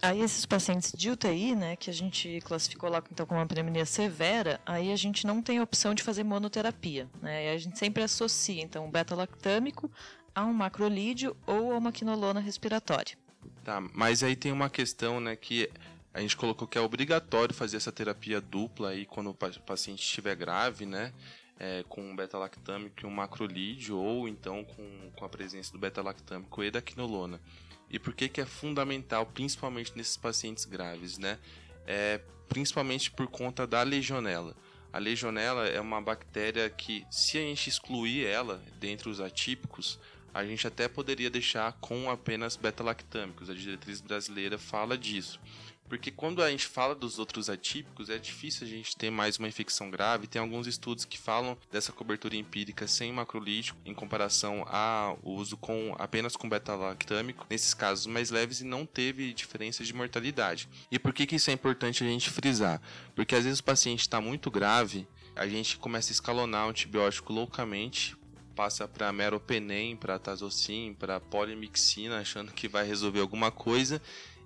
Aí 0.02 0.22
esses 0.22 0.46
pacientes 0.46 0.92
de 0.96 1.10
UTI, 1.10 1.56
né, 1.56 1.76
que 1.76 1.90
a 1.90 1.94
gente 1.94 2.40
classificou 2.42 2.90
lá 2.90 3.02
então 3.12 3.26
como 3.26 3.40
uma 3.40 3.48
pneumonia 3.48 3.86
severa, 3.86 4.62
aí 4.66 4.92
a 4.92 4.96
gente 4.96 5.26
não 5.26 5.42
tem 5.42 5.60
opção 5.60 5.96
de 5.96 6.04
fazer 6.04 6.24
monoterapia, 6.24 7.10
né? 7.22 7.52
a 7.52 7.58
gente 7.58 7.80
sempre 7.80 8.04
associa 8.04 8.62
então 8.62 8.86
o 8.86 8.92
beta-lactâmico 8.92 9.90
a 10.36 10.46
um 10.46 10.54
macrolídeo 10.54 11.36
ou 11.48 11.72
a 11.72 11.78
uma 11.78 11.92
quinolona 11.92 12.40
respiratória. 12.40 13.18
Tá, 13.64 13.82
mas 13.94 14.22
aí 14.22 14.36
tem 14.36 14.52
uma 14.52 14.70
questão, 14.70 15.20
né, 15.20 15.36
que 15.36 15.72
a 16.16 16.22
gente 16.22 16.38
colocou 16.38 16.66
que 16.66 16.78
é 16.78 16.82
obrigatório 16.82 17.54
fazer 17.54 17.76
essa 17.76 17.92
terapia 17.92 18.40
dupla 18.40 18.92
aí 18.92 19.06
quando 19.06 19.32
o 19.32 19.34
paciente 19.34 20.02
estiver 20.02 20.34
grave, 20.34 20.86
né? 20.86 21.14
É, 21.60 21.84
com 21.90 22.16
beta-lactâmico 22.16 23.02
e 23.04 23.06
um 23.06 23.12
macrolídeo, 23.12 23.98
ou 23.98 24.26
então 24.26 24.64
com, 24.64 25.12
com 25.14 25.26
a 25.26 25.30
presença 25.30 25.74
do 25.74 25.78
beta-lactâmico 25.78 26.64
e 26.64 26.72
da 26.72 26.82
quinolona. 26.82 27.42
E 27.90 28.00
por 28.00 28.14
que, 28.14 28.30
que 28.30 28.40
é 28.40 28.46
fundamental, 28.46 29.26
principalmente 29.26 29.92
nesses 29.94 30.16
pacientes 30.16 30.64
graves, 30.64 31.18
né? 31.18 31.38
É, 31.86 32.22
principalmente 32.48 33.12
por 33.12 33.28
conta 33.28 33.68
da 33.68 33.84
legionela. 33.84 34.56
A 34.94 35.00
legionela 35.00 35.68
é 35.68 35.82
uma 35.82 36.02
bactéria 36.02 36.70
que, 36.70 37.06
se 37.12 37.38
a 37.38 37.42
gente 37.42 37.70
excluir 37.70 38.26
ela 38.26 38.64
dentre 38.80 39.10
os 39.10 39.20
atípicos, 39.20 40.00
a 40.34 40.46
gente 40.46 40.66
até 40.66 40.88
poderia 40.88 41.30
deixar 41.30 41.74
com 41.74 42.10
apenas 42.10 42.56
beta-lactâmicos. 42.56 43.50
A 43.50 43.54
diretriz 43.54 44.00
brasileira 44.00 44.58
fala 44.58 44.98
disso. 44.98 45.42
Porque 45.88 46.10
quando 46.10 46.42
a 46.42 46.50
gente 46.50 46.66
fala 46.66 46.96
dos 46.96 47.20
outros 47.20 47.50
atípicos, 47.50 48.10
é 48.10 48.18
difícil 48.18 48.66
a 48.66 48.70
gente 48.70 48.96
ter 48.96 49.12
mais 49.12 49.38
uma 49.38 49.48
infecção 49.48 49.90
grave. 49.90 50.28
Tem 50.28 50.42
alguns 50.42 50.66
estudos 50.66 51.06
que 51.06 51.18
falam 51.18 51.58
dessa 51.72 51.92
cobertura 51.92 52.36
empírica 52.36 52.88
sem 52.88 53.14
macrolítico 53.14 53.78
em 53.86 53.94
comparação 53.94 54.66
ao 54.68 55.20
uso 55.24 55.56
com 55.58 55.96
apenas 56.00 56.36
com 56.36 56.50
beta-lactâmico, 56.50 57.46
nesses 57.50 57.74
casos 57.74 58.08
mais 58.08 58.32
leves 58.32 58.62
e 58.62 58.66
não 58.66 58.86
teve 58.86 59.34
diferença 59.34 59.84
de 59.84 59.94
mortalidade. 59.94 60.68
E 60.92 60.98
por 60.98 61.14
que, 61.14 61.28
que 61.28 61.36
isso 61.36 61.52
é 61.52 61.54
importante 61.54 62.04
a 62.04 62.08
gente 62.08 62.30
frisar? 62.30 62.82
Porque 63.16 63.36
às 63.36 63.44
vezes 63.44 63.60
o 63.60 63.64
paciente 63.64 64.02
está 64.02 64.20
muito 64.20 64.50
grave, 64.50 65.08
a 65.36 65.48
gente 65.48 65.78
começa 65.78 66.12
a 66.12 66.14
escalonar 66.14 66.66
o 66.66 66.70
antibiótico 66.70 67.32
loucamente, 67.32 68.18
passa 68.56 68.88
para 68.88 69.12
meropenem, 69.12 69.96
para 69.96 70.18
tazocin, 70.18 70.96
para 70.98 71.20
polimixina, 71.20 72.20
achando 72.20 72.54
que 72.54 72.68
vai 72.68 72.88
resolver 72.88 73.20
alguma 73.20 73.52
coisa 73.52 74.02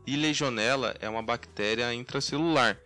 e 0.05 0.15
legionela 0.15 0.95
é 0.99 1.09
uma 1.09 1.21
bactéria 1.21 1.93
intracelular. 1.93 2.79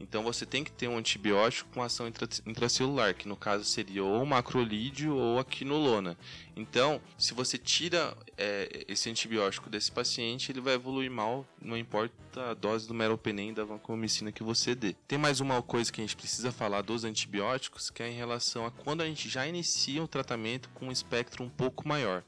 Então 0.00 0.22
você 0.22 0.46
tem 0.46 0.64
que 0.64 0.72
ter 0.72 0.88
um 0.88 0.96
antibiótico 0.96 1.68
com 1.74 1.82
ação 1.82 2.10
intracelular, 2.46 3.14
que 3.14 3.28
no 3.28 3.36
caso 3.36 3.64
seria 3.64 4.02
ou 4.02 4.22
o 4.22 4.26
macrolídeo 4.26 5.14
ou 5.14 5.38
a 5.38 5.44
quinolona. 5.44 6.16
Então, 6.56 7.00
se 7.18 7.34
você 7.34 7.58
tira 7.58 8.16
é, 8.36 8.84
esse 8.88 9.10
antibiótico 9.10 9.68
desse 9.68 9.92
paciente, 9.92 10.50
ele 10.50 10.60
vai 10.60 10.74
evoluir 10.74 11.10
mal, 11.10 11.46
não 11.60 11.76
importa 11.76 12.50
a 12.50 12.54
dose 12.54 12.88
do 12.88 12.94
meropenem 12.94 13.52
da 13.52 13.64
vancomicina 13.64 14.32
que 14.32 14.42
você 14.42 14.74
dê. 14.74 14.94
Tem 15.06 15.18
mais 15.18 15.40
uma 15.40 15.62
coisa 15.62 15.92
que 15.92 16.00
a 16.00 16.04
gente 16.04 16.16
precisa 16.16 16.50
falar 16.50 16.80
dos 16.80 17.04
antibióticos, 17.04 17.90
que 17.90 18.02
é 18.02 18.08
em 18.08 18.16
relação 18.16 18.64
a 18.64 18.70
quando 18.70 19.02
a 19.02 19.06
gente 19.06 19.28
já 19.28 19.46
inicia 19.46 20.02
um 20.02 20.06
tratamento 20.06 20.70
com 20.70 20.86
um 20.86 20.92
espectro 20.92 21.44
um 21.44 21.50
pouco 21.50 21.86
maior. 21.86 22.24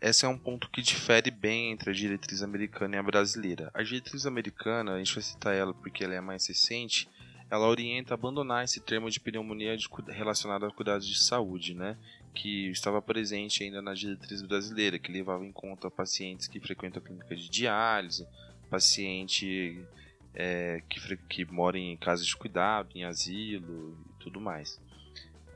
Esse 0.00 0.24
é 0.24 0.28
um 0.28 0.38
ponto 0.38 0.70
que 0.70 0.82
difere 0.82 1.30
bem 1.30 1.72
entre 1.72 1.90
a 1.90 1.92
diretriz 1.92 2.42
americana 2.42 2.96
e 2.96 2.98
a 2.98 3.02
brasileira. 3.02 3.70
A 3.72 3.82
diretriz 3.82 4.26
americana, 4.26 4.94
a 4.94 4.98
gente 4.98 5.14
vai 5.14 5.22
citar 5.22 5.54
ela 5.54 5.72
porque 5.72 6.04
ela 6.04 6.14
é 6.14 6.20
mais 6.20 6.46
recente, 6.46 7.08
ela 7.50 7.66
orienta 7.66 8.14
a 8.14 8.16
abandonar 8.16 8.64
esse 8.64 8.80
termo 8.80 9.10
de 9.10 9.20
pneumonia 9.20 9.76
de, 9.76 9.88
relacionado 10.08 10.66
a 10.66 10.70
cuidados 10.70 11.06
de 11.06 11.18
saúde, 11.18 11.74
né? 11.74 11.96
que 12.36 12.70
estava 12.70 13.00
presente 13.00 13.64
ainda 13.64 13.80
na 13.80 13.94
diretriz 13.94 14.42
brasileira, 14.42 14.98
que 14.98 15.10
levava 15.10 15.44
em 15.44 15.52
conta 15.52 15.90
pacientes 15.90 16.46
que 16.46 16.60
frequentam 16.60 17.02
a 17.02 17.06
clínica 17.06 17.34
de 17.34 17.48
diálise, 17.48 18.26
paciente 18.68 19.82
é, 20.34 20.82
que, 20.88 21.16
que 21.28 21.44
mora 21.46 21.78
em 21.78 21.96
casas 21.96 22.26
de 22.26 22.36
cuidado, 22.36 22.90
em 22.94 23.04
asilo 23.04 23.98
e 24.10 24.22
tudo 24.22 24.38
mais. 24.38 24.78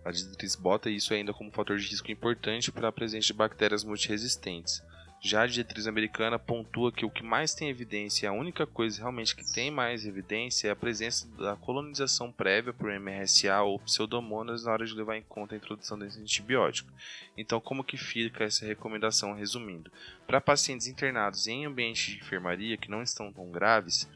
A 0.04 0.10
diretriz 0.10 0.56
bota 0.56 0.88
isso 0.88 1.12
ainda 1.12 1.32
como 1.32 1.50
fator 1.50 1.78
de 1.78 1.88
risco 1.88 2.10
importante 2.10 2.72
para 2.72 2.88
a 2.88 2.92
presença 2.92 3.26
de 3.26 3.32
bactérias 3.34 3.84
multiresistentes. 3.84 4.82
Já 5.22 5.42
a 5.42 5.46
diretriz 5.46 5.86
americana 5.86 6.38
pontua 6.38 6.90
que 6.90 7.04
o 7.04 7.10
que 7.10 7.22
mais 7.22 7.52
tem 7.52 7.68
evidência, 7.68 8.30
a 8.30 8.32
única 8.32 8.66
coisa 8.66 9.00
realmente 9.00 9.36
que 9.36 9.52
tem 9.52 9.70
mais 9.70 10.06
evidência 10.06 10.68
é 10.68 10.70
a 10.70 10.76
presença 10.76 11.28
da 11.36 11.54
colonização 11.56 12.32
prévia 12.32 12.72
por 12.72 12.90
MRSA 12.90 13.60
ou 13.60 13.78
pseudomonas 13.80 14.64
na 14.64 14.72
hora 14.72 14.86
de 14.86 14.94
levar 14.94 15.18
em 15.18 15.22
conta 15.22 15.54
a 15.54 15.58
introdução 15.58 15.98
desse 15.98 16.18
antibiótico. 16.18 16.90
Então, 17.36 17.60
como 17.60 17.84
que 17.84 17.98
fica 17.98 18.44
essa 18.44 18.64
recomendação 18.64 19.34
resumindo? 19.34 19.92
Para 20.26 20.40
pacientes 20.40 20.86
internados 20.86 21.46
em 21.46 21.66
ambiente 21.66 22.12
de 22.12 22.16
enfermaria 22.16 22.78
que 22.78 22.90
não 22.90 23.02
estão 23.02 23.30
tão 23.30 23.50
graves, 23.50 24.08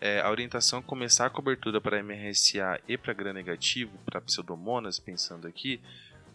é, 0.00 0.20
a 0.20 0.30
orientação 0.30 0.78
é 0.78 0.82
começar 0.82 1.26
a 1.26 1.30
cobertura 1.30 1.80
para 1.80 2.02
MRSA 2.02 2.80
e 2.88 2.96
para 2.96 3.12
gram-negativo, 3.12 3.98
para 4.06 4.20
pseudomonas, 4.20 4.98
pensando 4.98 5.46
aqui, 5.46 5.78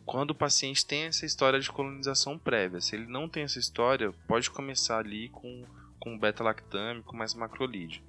quando 0.05 0.32
o 0.32 0.36
paciente 0.36 0.86
tem 0.86 1.05
essa 1.05 1.26
história 1.26 1.59
de 1.59 1.72
colonização 1.72 2.38
prévia. 2.38 2.80
Se 2.80 2.95
ele 2.95 3.07
não 3.07 3.28
tem 3.28 3.43
essa 3.43 3.57
história, 3.57 4.13
pode 4.28 4.51
começar 4.51 4.99
ali 4.99 5.30
com, 5.30 5.63
com 5.99 6.18
beta-lactâmico 6.18 7.16
mais 7.16 7.34
macrolídeo. 7.34 8.03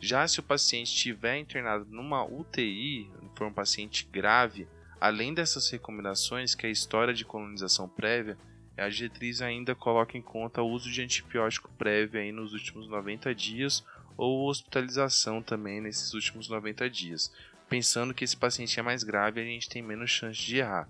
Já 0.00 0.26
se 0.26 0.40
o 0.40 0.42
paciente 0.42 0.88
estiver 0.88 1.38
internado 1.38 1.86
numa 1.88 2.24
UTI, 2.24 3.08
for 3.36 3.46
um 3.46 3.52
paciente 3.52 4.08
grave, 4.10 4.66
além 5.00 5.32
dessas 5.32 5.70
recomendações, 5.70 6.56
que 6.56 6.66
é 6.66 6.68
a 6.68 6.72
história 6.72 7.14
de 7.14 7.24
colonização 7.24 7.88
prévia, 7.88 8.36
a 8.76 8.88
diretriz 8.88 9.42
ainda 9.42 9.74
coloca 9.74 10.16
em 10.16 10.22
conta 10.22 10.62
o 10.62 10.68
uso 10.68 10.90
de 10.90 11.02
antibiótico 11.02 11.70
prévio 11.76 12.20
aí 12.20 12.30
nos 12.30 12.52
últimos 12.52 12.88
90 12.88 13.34
dias 13.34 13.84
ou 14.18 14.48
hospitalização 14.48 15.40
também 15.40 15.80
nesses 15.80 16.12
últimos 16.12 16.48
90 16.48 16.90
dias. 16.90 17.32
Pensando 17.68 18.12
que 18.12 18.24
esse 18.24 18.36
paciente 18.36 18.78
é 18.78 18.82
mais 18.82 19.04
grave, 19.04 19.40
a 19.40 19.44
gente 19.44 19.68
tem 19.68 19.80
menos 19.80 20.10
chance 20.10 20.40
de 20.40 20.56
errar. 20.56 20.88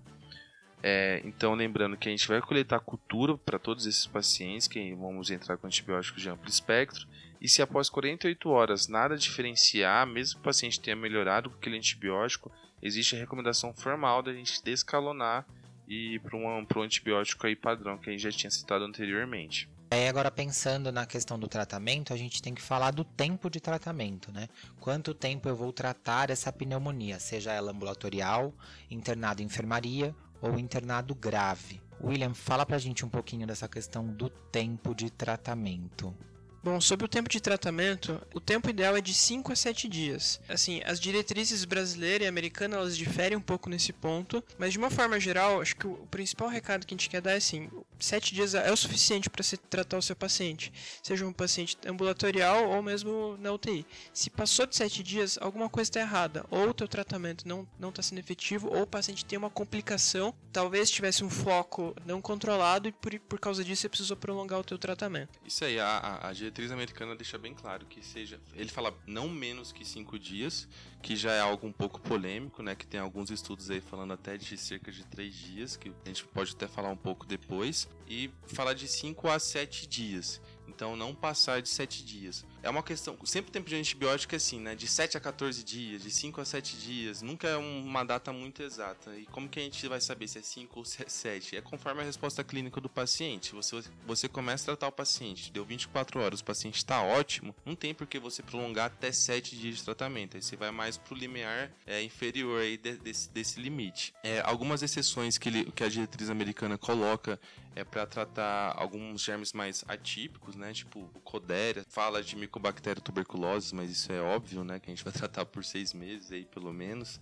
É, 0.83 1.21
então, 1.25 1.55
lembrando 1.55 1.97
que 1.97 2.09
a 2.09 2.11
gente 2.11 2.27
vai 2.27 2.41
coletar 2.41 2.81
cultura 2.81 3.37
para 3.37 3.59
todos 3.59 3.85
esses 3.85 4.07
pacientes, 4.07 4.69
que 4.69 4.95
vamos 4.95 5.31
entrar 5.31 5.57
com 5.57 5.67
antibióticos 5.67 6.23
de 6.23 6.31
amplo 6.31 6.49
espectro, 6.49 7.07
e 7.41 7.49
se 7.49 7.61
após 7.61 7.91
48 7.91 8.49
horas 8.49 8.89
nada 8.89 9.17
diferenciar, 9.17 10.07
mesmo 10.07 10.37
que 10.37 10.41
o 10.41 10.45
paciente 10.45 10.81
tenha 10.81 10.97
melhorado 10.97 11.51
com 11.51 11.57
aquele 11.57 11.77
antibiótico, 11.77 12.51
existe 12.81 13.15
a 13.15 13.19
recomendação 13.19 13.75
formal 13.75 14.23
da 14.23 14.33
gente 14.33 14.63
descalonar 14.63 15.45
e 15.87 16.19
para 16.21 16.37
um, 16.37 16.47
um 16.47 16.83
antibiótico 16.83 17.47
aí 17.47 17.57
padrão 17.57 17.99
que 17.99 18.09
a 18.09 18.13
gente 18.13 18.23
já 18.23 18.31
tinha 18.31 18.51
citado 18.51 18.85
anteriormente. 18.85 19.69
Aí 19.91 20.07
agora 20.07 20.31
pensando 20.31 20.93
na 20.93 21.07
questão 21.07 21.39
do 21.39 21.49
tratamento, 21.49 22.13
a 22.13 22.17
gente 22.17 22.43
tem 22.43 22.55
que 22.55 22.61
falar 22.61 22.91
do 22.91 23.05
tempo 23.05 23.49
de 23.49 23.59
tratamento, 23.59 24.31
né? 24.31 24.49
Quanto 24.81 25.15
tempo 25.15 25.49
eu 25.49 25.57
vou 25.57 25.73
tratar 25.73 26.29
essa 26.29 26.53
pneumonia, 26.53 27.19
seja 27.19 27.53
ela 27.53 27.73
ambulatorial, 27.73 28.53
internado 28.91 29.41
em 29.41 29.47
enfermaria 29.47 30.15
ou 30.43 30.59
internado 30.59 31.15
grave. 31.15 31.81
William, 32.03 32.35
fala 32.35 32.67
pra 32.67 32.77
gente 32.79 33.05
um 33.05 33.09
pouquinho 33.09 33.47
dessa 33.47 33.67
questão 33.67 34.07
do 34.07 34.29
tempo 34.29 34.95
de 34.95 35.11
tratamento. 35.11 36.15
Bom, 36.63 36.81
sobre 36.81 37.07
o 37.07 37.09
tempo 37.09 37.31
de 37.31 37.41
tratamento, 37.41 38.21
o 38.35 38.41
tempo 38.41 38.69
ideal 38.69 38.97
é 38.97 39.01
de 39.01 39.15
5 39.15 39.53
a 39.53 39.57
7 39.57 39.89
dias. 39.89 40.41
Assim, 40.49 40.83
as 40.85 40.99
diretrizes 40.99 41.65
brasileira 41.65 42.25
e 42.25 42.27
americana 42.27 42.77
elas 42.77 42.97
diferem 42.97 43.39
um 43.39 43.41
pouco 43.41 43.71
nesse 43.71 43.93
ponto, 43.93 44.43
mas 44.59 44.73
de 44.73 44.79
uma 44.79 44.91
forma 44.91 45.19
geral, 45.21 45.63
acho 45.63 45.77
que 45.77 45.87
o 45.87 46.07
principal 46.11 46.49
recado 46.49 46.85
que 46.85 46.93
a 46.93 46.97
gente 46.97 47.09
quer 47.09 47.21
dar 47.21 47.33
é 47.33 47.37
assim: 47.37 47.71
7 47.99 48.35
dias 48.35 48.55
é 48.55 48.71
o 48.73 48.77
suficiente 48.77 49.29
para 49.29 49.43
se 49.43 49.57
tratar 49.57 49.99
o 49.99 50.03
seu 50.03 50.17
paciente, 50.17 50.73
seja 51.03 51.27
um 51.27 51.33
paciente 51.33 51.77
ambulatorial 51.87 52.69
ou 52.71 52.83
mesmo 52.83 53.37
na 53.39 53.53
UTI. 53.53 53.87
Se 54.13 54.31
passou 54.31 54.67
de 54.67 54.77
7 54.77 55.03
dias, 55.03 55.39
alguma 55.41 55.69
coisa 55.69 55.91
está 55.91 56.01
errada, 56.01 56.45
ou 56.51 56.71
o 56.71 56.75
teu 56.75 56.89
tratamento 56.89 57.47
não 57.47 57.67
está 57.89 58.03
sendo 58.03 58.19
efetivo, 58.19 58.69
ou 58.69 58.83
o 58.83 58.87
paciente 58.87 59.25
tem 59.25 59.39
uma 59.39 59.51
complicação, 59.51 60.35
talvez 60.53 60.91
tivesse 60.91 61.25
um 61.25 61.31
foco 61.31 61.95
não 62.05 62.21
controlado 62.21 62.89
e 62.89 62.93
por, 62.93 63.19
por 63.21 63.39
causa 63.39 63.65
disso 63.65 63.83
você 63.83 63.89
precisou 63.89 64.17
prolongar 64.17 64.59
o 64.59 64.65
teu 64.65 64.79
tratamento. 64.79 65.39
Isso 65.45 65.65
aí, 65.65 65.79
a, 65.79 66.29
a 66.29 66.33
diretriz 66.33 66.71
americana 66.71 67.15
deixa 67.15 67.39
bem 67.39 67.55
claro 67.55 67.87
que 67.87 68.05
seja. 68.05 68.41
Ele 68.55 68.69
fala 68.69 68.95
não 69.07 69.29
menos 69.29 69.73
que 69.73 69.85
cinco 69.85 70.19
dias, 70.19 70.69
que 71.03 71.17
já 71.17 71.33
é 71.33 71.41
algo 71.41 71.67
um 71.67 71.73
pouco 71.73 72.01
polêmico, 72.01 72.63
né? 72.63 72.75
Que 72.75 72.87
tem 72.87 73.01
alguns 73.01 73.31
estudos 73.31 73.71
aí 73.71 73.81
falando 73.81 74.13
até 74.13 74.37
de 74.37 74.57
cerca 74.57 74.91
de 74.91 75.05
três 75.07 75.35
dias, 75.35 75.77
que 75.77 75.93
a 76.05 76.09
gente 76.09 76.25
pode 76.25 76.53
até 76.53 76.67
falar 76.67 76.91
um 76.91 76.97
pouco 76.97 77.27
depois. 77.27 77.88
E 78.07 78.31
falar 78.47 78.73
de 78.75 78.89
5 78.89 79.29
a 79.29 79.39
7 79.39 79.87
dias. 79.87 80.41
Então 80.67 80.97
não 80.97 81.15
passar 81.15 81.61
de 81.61 81.69
7 81.69 82.05
dias. 82.05 82.45
É 82.63 82.69
uma 82.71 82.83
questão. 82.83 83.17
Sempre 83.25 83.51
o 83.51 83.53
tempo 83.53 83.69
de 83.69 83.77
antibiótico 83.77 84.35
é 84.35 84.37
assim, 84.37 84.61
né? 84.61 84.75
De 84.75 84.89
7 84.89 85.17
a 85.17 85.21
14 85.21 85.63
dias, 85.63 86.03
de 86.03 86.11
5 86.11 86.41
a 86.41 86.45
7 86.45 86.77
dias. 86.77 87.23
Nunca 87.23 87.49
é 87.49 87.57
uma 87.57 88.05
data 88.05 88.33
muito 88.33 88.63
exata. 88.63 89.17
E 89.17 89.27
como 89.27 89.49
que 89.49 89.61
a 89.61 89.63
gente 89.63 89.87
vai 89.87 90.01
saber 90.01 90.29
se 90.29 90.39
é 90.39 90.43
5 90.43 90.79
ou 90.79 90.85
se 90.85 91.03
é 91.03 91.09
7? 91.09 91.57
É 91.57 91.61
conforme 91.61 92.03
a 92.03 92.05
resposta 92.05 92.43
clínica 92.43 92.81
do 92.81 92.89
paciente. 92.89 93.55
Você, 93.55 93.83
você 94.07 94.29
começa 94.29 94.65
a 94.65 94.77
tratar 94.77 94.89
o 94.89 94.93
paciente, 94.93 95.53
deu 95.53 95.65
24 95.65 96.21
horas, 96.21 96.41
o 96.41 96.45
paciente 96.45 96.77
está 96.77 97.03
ótimo, 97.03 97.55
não 97.65 97.75
tem 97.75 97.95
por 97.95 98.07
que 98.07 98.19
você 98.19 98.43
prolongar 98.43 98.87
até 98.87 99.13
7 99.13 99.57
dias 99.57 99.77
de 99.77 99.85
tratamento. 99.85 100.37
Aí 100.37 100.43
você 100.43 100.57
vai 100.57 100.71
mais 100.71 100.97
pro 100.97 101.15
limiar 101.15 101.71
é, 101.87 102.03
inferior 102.03 102.61
aí 102.61 102.77
de, 102.77 102.97
desse, 102.97 103.31
desse 103.31 103.61
limite. 103.61 104.13
É, 104.23 104.41
algumas 104.45 104.83
exceções 104.83 105.39
que, 105.39 105.49
ele, 105.49 105.65
que 105.73 105.85
a 105.85 105.89
diretriz 105.89 106.29
americana 106.29 106.77
coloca 106.77 107.39
é 107.75 107.85
para 107.85 108.05
tratar 108.07 108.75
alguns 108.77 109.23
germes 109.23 109.53
mais 109.53 109.85
atípicos, 109.87 110.57
né? 110.57 110.73
Tipo 110.73 111.01
o 111.15 111.21
Codéria, 111.21 111.85
fala 111.89 112.23
de 112.23 112.35
micobactéria 112.49 113.01
tuberculose, 113.01 113.75
mas 113.75 113.91
isso 113.91 114.11
é 114.11 114.21
óbvio, 114.21 114.65
né? 114.65 114.81
Que 114.81 114.91
a 114.91 114.95
gente 114.95 115.05
vai 115.05 115.13
tratar 115.15 115.45
por 115.45 115.65
seis 115.65 115.93
meses 115.93 116.33
aí, 116.33 116.45
pelo 116.47 116.73
menos. 116.73 117.21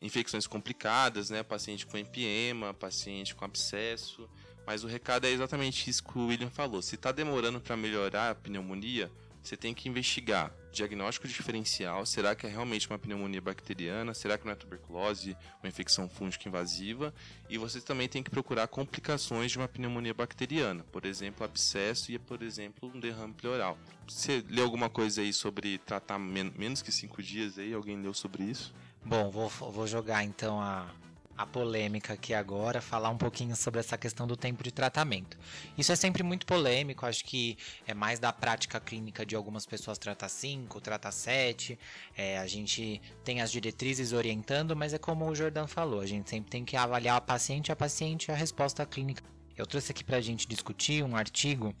Infecções 0.00 0.46
complicadas, 0.46 1.30
né? 1.30 1.42
Paciente 1.42 1.86
com 1.86 1.96
empiema, 1.96 2.74
paciente 2.74 3.34
com 3.34 3.44
abscesso. 3.44 4.28
Mas 4.66 4.82
o 4.82 4.86
recado 4.86 5.26
é 5.26 5.30
exatamente 5.30 5.88
isso 5.88 6.02
que 6.02 6.18
o 6.18 6.26
William 6.26 6.50
falou. 6.50 6.80
Se 6.80 6.94
está 6.94 7.12
demorando 7.12 7.60
para 7.60 7.76
melhorar 7.76 8.30
a 8.30 8.34
pneumonia, 8.34 9.12
você 9.42 9.56
tem 9.56 9.74
que 9.74 9.88
investigar 9.88 10.52
diagnóstico 10.74 11.26
diferencial. 11.26 12.04
Será 12.04 12.34
que 12.34 12.46
é 12.46 12.50
realmente 12.50 12.88
uma 12.88 12.98
pneumonia 12.98 13.40
bacteriana? 13.40 14.12
Será 14.12 14.36
que 14.36 14.44
não 14.44 14.52
é 14.52 14.56
tuberculose, 14.56 15.36
uma 15.62 15.68
infecção 15.68 16.08
fúngica 16.08 16.48
invasiva? 16.48 17.14
E 17.48 17.56
você 17.56 17.80
também 17.80 18.08
tem 18.08 18.22
que 18.22 18.30
procurar 18.30 18.66
complicações 18.68 19.52
de 19.52 19.58
uma 19.58 19.68
pneumonia 19.68 20.12
bacteriana, 20.12 20.84
por 20.92 21.04
exemplo, 21.04 21.44
abscesso 21.44 22.12
e, 22.12 22.18
por 22.18 22.42
exemplo, 22.42 22.90
um 22.94 23.00
derrame 23.00 23.32
pleural. 23.32 23.78
Você 24.06 24.44
leu 24.48 24.64
alguma 24.64 24.90
coisa 24.90 25.22
aí 25.22 25.32
sobre 25.32 25.78
tratar 25.78 26.18
men 26.18 26.52
menos 26.56 26.82
que 26.82 26.92
cinco 26.92 27.22
dias 27.22 27.58
aí? 27.58 27.72
Alguém 27.72 28.00
leu 28.00 28.12
sobre 28.12 28.44
isso? 28.44 28.74
Bom, 29.04 29.30
vou, 29.30 29.48
vou 29.48 29.86
jogar 29.86 30.24
então 30.24 30.60
a, 30.60 30.90
a 31.36 31.44
polêmica 31.44 32.12
aqui 32.12 32.32
agora, 32.32 32.80
falar 32.80 33.10
um 33.10 33.16
pouquinho 33.16 33.56
sobre 33.56 33.80
essa 33.80 33.98
questão 33.98 34.26
do 34.26 34.36
tempo 34.36 34.62
de 34.62 34.70
tratamento. 34.70 35.36
Isso 35.76 35.90
é 35.90 35.96
sempre 35.96 36.22
muito 36.22 36.46
polêmico, 36.46 37.04
acho 37.04 37.24
que 37.24 37.58
é 37.86 37.94
mais 37.94 38.18
da 38.18 38.32
prática 38.32 38.78
clínica 38.80 39.26
de 39.26 39.34
algumas 39.34 39.66
pessoas 39.66 39.98
tratar 39.98 40.28
5, 40.28 40.80
tratar 40.80 41.10
7. 41.10 41.78
É, 42.16 42.38
a 42.38 42.46
gente 42.46 43.02
tem 43.24 43.40
as 43.40 43.50
diretrizes 43.50 44.12
orientando, 44.12 44.76
mas 44.76 44.94
é 44.94 44.98
como 44.98 45.28
o 45.28 45.34
Jordan 45.34 45.66
falou, 45.66 46.00
a 46.00 46.06
gente 46.06 46.30
sempre 46.30 46.50
tem 46.50 46.64
que 46.64 46.76
avaliar 46.76 47.16
a 47.16 47.20
paciente, 47.20 47.72
a 47.72 47.76
paciente 47.76 48.30
a 48.30 48.34
resposta 48.34 48.84
clínica. 48.86 49.22
Eu 49.56 49.66
trouxe 49.66 49.92
aqui 49.92 50.02
para 50.02 50.16
a 50.16 50.20
gente 50.20 50.48
discutir 50.48 51.02
um 51.04 51.16
artigo 51.16 51.74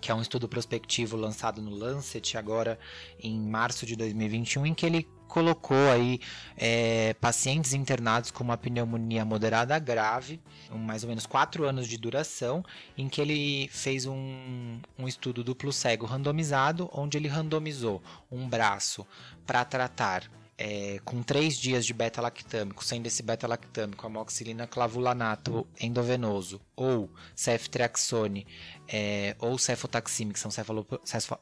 que 0.00 0.10
é 0.10 0.14
um 0.14 0.20
estudo 0.20 0.46
prospectivo 0.46 1.16
lançado 1.16 1.62
no 1.62 1.70
Lancet 1.70 2.36
agora 2.36 2.78
em 3.18 3.40
março 3.40 3.86
de 3.86 3.96
2021, 3.96 4.66
em 4.66 4.74
que 4.74 4.84
ele 4.84 5.08
colocou 5.34 5.90
aí 5.90 6.20
é, 6.56 7.12
pacientes 7.14 7.72
internados 7.72 8.30
com 8.30 8.44
uma 8.44 8.56
pneumonia 8.56 9.24
moderada 9.24 9.76
grave, 9.80 10.40
mais 10.70 11.02
ou 11.02 11.08
menos 11.08 11.26
4 11.26 11.64
anos 11.64 11.88
de 11.88 11.98
duração, 11.98 12.64
em 12.96 13.08
que 13.08 13.20
ele 13.20 13.68
fez 13.72 14.06
um, 14.06 14.78
um 14.96 15.08
estudo 15.08 15.42
duplo 15.42 15.72
cego 15.72 16.06
randomizado, 16.06 16.88
onde 16.92 17.18
ele 17.18 17.26
randomizou 17.26 18.00
um 18.30 18.48
braço 18.48 19.04
para 19.44 19.64
tratar 19.64 20.30
é, 20.56 21.00
com 21.04 21.20
3 21.20 21.58
dias 21.58 21.84
de 21.84 21.92
beta-lactâmico, 21.92 22.84
sendo 22.84 23.06
esse 23.06 23.20
beta-lactâmico 23.20 24.06
amoxicilina 24.06 24.68
clavulanato 24.68 25.66
endovenoso 25.80 26.60
ou 26.76 27.10
ceftriaxone 27.34 28.46
é, 28.86 29.34
ou 29.40 29.58
cefotaxime, 29.58 30.32
que 30.32 30.38
são 30.38 30.52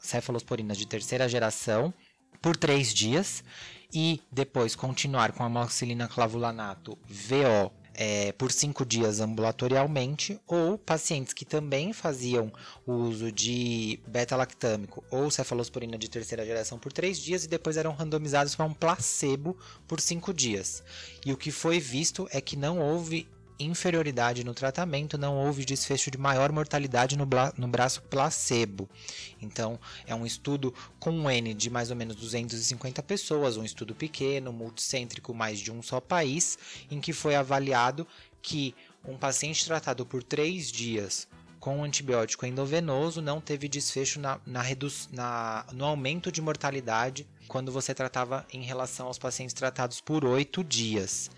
cefalosporinas 0.00 0.78
de 0.78 0.86
terceira 0.86 1.28
geração, 1.28 1.92
por 2.42 2.56
3 2.56 2.92
dias 2.92 3.44
e 3.94 4.20
depois 4.30 4.74
continuar 4.74 5.32
com 5.32 5.44
amoxicilina 5.44 6.08
clavulanato 6.08 6.98
VO 7.08 7.70
é, 7.94 8.32
por 8.32 8.50
cinco 8.50 8.84
dias 8.84 9.20
ambulatorialmente, 9.20 10.40
ou 10.46 10.78
pacientes 10.78 11.32
que 11.32 11.44
também 11.44 11.92
faziam 11.92 12.52
o 12.86 12.92
uso 12.92 13.30
de 13.30 14.00
beta-lactâmico 14.06 15.04
ou 15.10 15.30
cefalosporina 15.30 15.98
de 15.98 16.08
terceira 16.08 16.44
geração 16.44 16.78
por 16.78 16.92
três 16.92 17.18
dias 17.18 17.44
e 17.44 17.48
depois 17.48 17.76
eram 17.76 17.92
randomizados 17.92 18.54
para 18.54 18.64
um 18.64 18.74
placebo 18.74 19.56
por 19.86 20.00
cinco 20.00 20.32
dias. 20.32 20.82
E 21.24 21.32
o 21.32 21.36
que 21.36 21.50
foi 21.50 21.78
visto 21.78 22.26
é 22.30 22.40
que 22.40 22.56
não 22.56 22.78
houve 22.78 23.28
inferioridade 23.64 24.44
no 24.44 24.54
tratamento, 24.54 25.18
não 25.18 25.36
houve 25.36 25.64
desfecho 25.64 26.10
de 26.10 26.18
maior 26.18 26.52
mortalidade 26.52 27.16
no, 27.16 27.26
no, 27.56 27.68
braço 27.68 28.02
placebo. 28.02 28.88
Então, 29.40 29.78
é 30.06 30.14
um 30.14 30.26
estudo 30.26 30.74
com 30.98 31.10
um 31.10 31.30
N 31.30 31.54
de 31.54 31.70
mais 31.70 31.90
ou 31.90 31.96
menos 31.96 32.16
250 32.16 33.02
pessoas, 33.02 33.56
um 33.56 33.64
estudo 33.64 33.94
pequeno, 33.94 34.52
multicêntrico, 34.52 35.34
mais 35.34 35.58
de 35.58 35.70
um 35.70 35.82
só 35.82 36.00
país, 36.00 36.58
em 36.90 37.00
que 37.00 37.12
foi 37.12 37.34
avaliado 37.34 38.06
que 38.40 38.74
um 39.04 39.16
paciente 39.16 39.64
tratado 39.64 40.04
por 40.04 40.22
três 40.22 40.70
dias 40.70 41.28
com 41.62 41.84
antibiótico 41.84 42.44
endovenoso 42.44 43.22
não 43.22 43.40
teve 43.40 43.68
desfecho 43.68 44.18
na, 44.18 44.40
na, 44.44 44.62
na, 45.12 45.64
no 45.72 45.84
aumento 45.84 46.32
de 46.32 46.42
mortalidade 46.42 47.24
quando 47.46 47.70
você 47.70 47.94
tratava 47.94 48.44
em 48.52 48.62
relação 48.62 49.06
aos 49.06 49.16
pacientes 49.16 49.54
tratados 49.54 50.00
por 50.00 50.24
oito 50.24 50.64
dias 50.64 51.30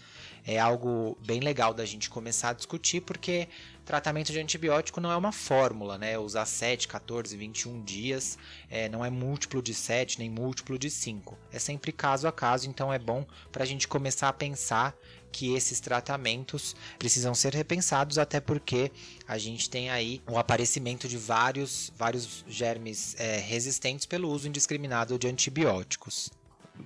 é 0.46 0.58
algo 0.58 1.16
bem 1.26 1.40
legal 1.40 1.72
da 1.72 1.84
gente 1.84 2.10
começar 2.10 2.50
a 2.50 2.52
discutir, 2.52 3.00
porque 3.00 3.48
tratamento 3.84 4.32
de 4.32 4.38
antibiótico 4.38 5.00
não 5.00 5.10
é 5.10 5.16
uma 5.16 5.32
fórmula, 5.32 5.96
né? 5.96 6.18
Usar 6.18 6.44
7, 6.44 6.86
14, 6.88 7.36
21 7.36 7.82
dias 7.82 8.38
é, 8.70 8.88
não 8.88 9.04
é 9.04 9.10
múltiplo 9.10 9.62
de 9.62 9.72
7 9.72 10.18
nem 10.18 10.30
múltiplo 10.30 10.78
de 10.78 10.90
5. 10.90 11.38
É 11.52 11.58
sempre 11.58 11.92
caso 11.92 12.28
a 12.28 12.32
caso, 12.32 12.68
então 12.68 12.92
é 12.92 12.98
bom 12.98 13.26
para 13.50 13.62
a 13.62 13.66
gente 13.66 13.88
começar 13.88 14.28
a 14.28 14.32
pensar 14.32 14.94
que 15.32 15.52
esses 15.54 15.80
tratamentos 15.80 16.76
precisam 16.98 17.34
ser 17.34 17.54
repensados, 17.54 18.18
até 18.18 18.38
porque 18.38 18.92
a 19.26 19.36
gente 19.36 19.68
tem 19.68 19.90
aí 19.90 20.22
o 20.30 20.38
aparecimento 20.38 21.08
de 21.08 21.16
vários, 21.16 21.92
vários 21.96 22.44
germes 22.46 23.16
é, 23.18 23.38
resistentes 23.38 24.06
pelo 24.06 24.30
uso 24.30 24.46
indiscriminado 24.46 25.18
de 25.18 25.26
antibióticos 25.26 26.30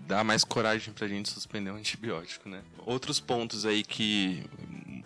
dá 0.06 0.22
mais 0.22 0.44
coragem 0.44 0.92
pra 0.92 1.08
gente 1.08 1.28
suspender 1.28 1.70
o 1.70 1.74
antibiótico, 1.74 2.48
né? 2.48 2.62
Outros 2.86 3.20
pontos 3.20 3.64
aí 3.64 3.82
que 3.82 4.44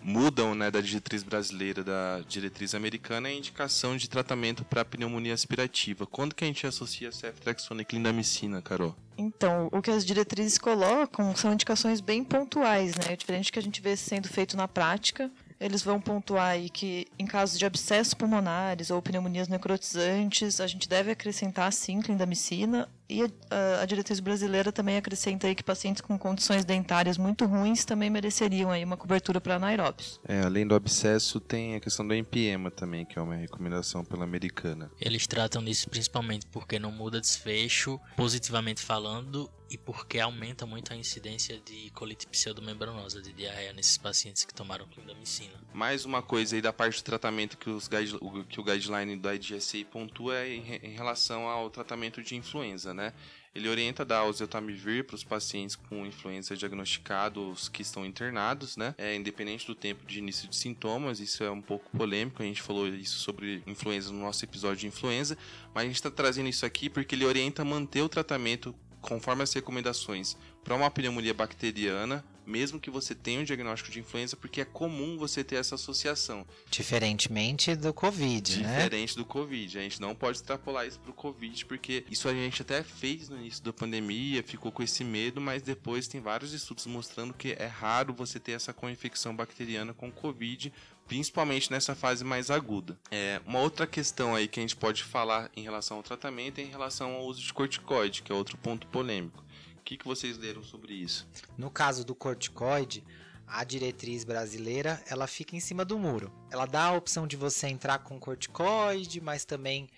mudam, 0.01 0.53
né, 0.53 0.69
da 0.69 0.81
diretriz 0.81 1.23
brasileira 1.23 1.83
da 1.83 2.19
diretriz 2.27 2.75
americana 2.75 3.29
é 3.29 3.31
a 3.31 3.35
indicação 3.35 3.95
de 3.95 4.09
tratamento 4.09 4.65
para 4.65 4.83
pneumonia 4.83 5.33
aspirativa. 5.33 6.05
Quando 6.05 6.35
que 6.35 6.43
a 6.43 6.47
gente 6.47 6.67
associa 6.67 7.11
ceftriaxona 7.11 7.81
e 7.81 7.85
clindamicina, 7.85 8.61
Carol? 8.61 8.95
Então, 9.17 9.69
o 9.71 9.81
que 9.81 9.91
as 9.91 10.05
diretrizes 10.05 10.57
colocam 10.57 11.35
são 11.35 11.53
indicações 11.53 12.01
bem 12.01 12.23
pontuais, 12.23 12.95
né? 12.95 13.13
É 13.13 13.15
diferente 13.15 13.49
do 13.49 13.53
que 13.53 13.59
a 13.59 13.63
gente 13.63 13.81
vê 13.81 13.95
sendo 13.95 14.27
feito 14.27 14.57
na 14.57 14.67
prática. 14.67 15.31
Eles 15.59 15.81
vão 15.81 16.01
pontuar 16.01 16.49
aí 16.49 16.69
que, 16.69 17.07
em 17.17 17.25
casos 17.25 17.57
de 17.57 17.65
abscessos 17.65 18.13
pulmonares 18.13 18.89
ou 18.89 19.01
pneumonias 19.01 19.47
necrotizantes, 19.47 20.59
a 20.59 20.67
gente 20.67 20.89
deve 20.89 21.11
acrescentar 21.11 21.71
sim 21.71 22.01
clindamicina. 22.01 22.89
E 23.09 23.23
a, 23.23 23.81
a, 23.81 23.85
diretriz 23.85 24.19
brasileira 24.19 24.71
também 24.71 24.97
acrescenta 24.97 25.47
aí 25.47 25.55
que 25.55 25.63
pacientes 25.63 26.01
com 26.01 26.17
condições 26.17 26.63
dentárias 26.63 27.17
muito 27.17 27.45
ruins 27.45 27.83
também 27.85 28.09
mereceriam 28.09 28.71
aí 28.71 28.83
uma 28.83 28.97
cobertura 28.97 29.41
para 29.41 29.55
anaeróbios. 29.55 30.19
É, 30.27 30.41
além 30.41 30.65
do 30.65 30.73
abscesso, 30.73 31.39
tem 31.39 31.75
a 31.75 31.79
questão 31.79 32.07
do 32.07 32.15
empiema 32.15 32.71
também, 32.71 33.05
que 33.05 33.19
é 33.19 33.21
uma 33.21 33.35
recomendação 33.35 34.03
pela 34.03 34.23
americana. 34.23 34.89
Eles 34.99 35.27
tratam 35.27 35.63
disso 35.63 35.89
principalmente 35.89 36.45
porque 36.47 36.79
não 36.79 36.91
muda 36.91 37.19
desfecho, 37.19 37.99
positivamente 38.15 38.81
falando, 38.81 39.49
e 39.73 39.77
porque 39.77 40.19
aumenta 40.19 40.67
muito 40.67 40.93
a 40.93 40.95
incidência 40.95 41.59
de 41.59 41.89
colite 41.91 42.27
pseudomembranosa, 42.27 43.21
de 43.21 43.33
diarreia 43.33 43.73
nesses 43.73 43.97
pacientes 43.97 44.45
que 44.45 44.53
tomaram 44.53 44.85
clindamicina. 44.85 45.53
Mais 45.73 46.05
uma 46.05 46.21
coisa 46.21 46.55
aí 46.55 46.61
da 46.61 46.71
parte 46.71 47.01
do 47.01 47.03
tratamento 47.03 47.57
que, 47.57 47.71
os 47.71 47.87
guide, 47.87 48.17
que 48.47 48.59
o 48.59 48.63
guideline 48.63 49.17
do 49.17 49.33
IDSA 49.33 49.79
pontua 49.91 50.37
é 50.37 50.53
em, 50.53 50.75
em 50.75 50.93
relação 50.93 51.47
ao 51.47 51.71
tratamento 51.71 52.21
de 52.21 52.35
influenza, 52.35 52.92
né? 52.93 53.13
Ele 53.55 53.69
orienta 53.69 54.03
dar 54.03 54.23
oseltamivir 54.23 55.05
para 55.05 55.15
os 55.15 55.23
pacientes 55.23 55.75
com 55.75 56.05
influenza 56.05 56.57
diagnosticados 56.57 57.69
que 57.69 57.83
estão 57.83 58.03
internados, 58.03 58.75
né? 58.75 58.95
É 58.97 59.15
independente 59.15 59.67
do 59.67 59.75
tempo 59.75 60.05
de 60.07 60.17
início 60.17 60.49
de 60.49 60.55
sintomas. 60.55 61.19
Isso 61.19 61.43
é 61.43 61.51
um 61.51 61.61
pouco 61.61 61.89
polêmico. 61.95 62.41
A 62.41 62.45
gente 62.45 62.61
falou 62.63 62.87
isso 62.87 63.19
sobre 63.19 63.61
influenza 63.67 64.11
no 64.11 64.19
nosso 64.19 64.43
episódio 64.43 64.77
de 64.77 64.87
influenza, 64.87 65.37
mas 65.73 65.83
a 65.83 65.87
gente 65.87 65.95
está 65.97 66.09
trazendo 66.09 66.49
isso 66.49 66.65
aqui 66.65 66.89
porque 66.89 67.13
ele 67.13 67.25
orienta 67.25 67.63
manter 67.63 68.01
o 68.01 68.09
tratamento 68.09 68.73
conforme 69.01 69.43
as 69.43 69.53
recomendações 69.53 70.35
para 70.63 70.73
uma 70.73 70.89
pneumonia 70.89 71.33
bacteriana, 71.33 72.25
mesmo 72.45 72.79
que 72.79 72.89
você 72.89 73.15
tenha 73.15 73.39
um 73.39 73.43
diagnóstico 73.43 73.91
de 73.91 73.99
influenza, 73.99 74.35
porque 74.35 74.61
é 74.61 74.65
comum 74.65 75.17
você 75.17 75.43
ter 75.43 75.55
essa 75.55 75.75
associação. 75.75 76.45
Diferentemente 76.69 77.75
do 77.75 77.93
Covid, 77.93 78.61
né? 78.61 78.75
Diferente 78.75 79.15
do 79.15 79.25
Covid. 79.25 79.77
A 79.77 79.81
gente 79.81 80.01
não 80.01 80.15
pode 80.15 80.37
extrapolar 80.37 80.87
isso 80.87 80.99
para 80.99 81.11
o 81.11 81.13
Covid, 81.13 81.65
porque 81.65 82.05
isso 82.09 82.27
a 82.27 82.33
gente 82.33 82.61
até 82.61 82.83
fez 82.83 83.29
no 83.29 83.37
início 83.37 83.63
da 83.63 83.73
pandemia, 83.73 84.43
ficou 84.43 84.71
com 84.71 84.83
esse 84.83 85.03
medo, 85.03 85.39
mas 85.39 85.61
depois 85.61 86.07
tem 86.07 86.21
vários 86.21 86.53
estudos 86.53 86.85
mostrando 86.85 87.33
que 87.33 87.55
é 87.57 87.65
raro 87.65 88.13
você 88.13 88.39
ter 88.39 88.53
essa 88.53 88.73
co-infecção 88.73 89.35
bacteriana 89.35 89.93
com 89.93 90.11
Covid, 90.11 90.71
principalmente 91.07 91.71
nessa 91.71 91.95
fase 91.95 92.23
mais 92.23 92.49
aguda. 92.49 92.97
É, 93.11 93.41
uma 93.45 93.59
outra 93.59 93.85
questão 93.85 94.35
aí 94.35 94.47
que 94.47 94.59
a 94.59 94.63
gente 94.63 94.75
pode 94.75 95.03
falar 95.03 95.49
em 95.55 95.61
relação 95.61 95.97
ao 95.97 96.03
tratamento 96.03 96.59
é 96.59 96.63
em 96.63 96.69
relação 96.69 97.13
ao 97.13 97.25
uso 97.25 97.41
de 97.41 97.53
corticoide, 97.53 98.21
que 98.21 98.31
é 98.31 98.35
outro 98.35 98.57
ponto 98.57 98.87
polêmico. 98.87 99.43
Que, 99.83 99.97
que 99.97 100.05
vocês 100.05 100.37
leram 100.37 100.63
sobre 100.63 100.93
isso? 100.93 101.27
No 101.57 101.69
caso 101.69 102.05
do 102.05 102.15
corticoide, 102.15 103.03
a 103.45 103.63
diretriz 103.63 104.23
brasileira 104.23 105.03
ela 105.07 105.27
fica 105.27 105.55
em 105.55 105.59
cima 105.59 105.83
do 105.83 105.99
muro. 105.99 106.31
Ela 106.49 106.65
dá 106.65 106.85
a 106.85 106.93
opção 106.93 107.27
de 107.27 107.35
você 107.35 107.67
entrar 107.67 107.99
com 107.99 108.19
corticoide, 108.19 109.19
mas 109.21 109.45
também 109.45 109.89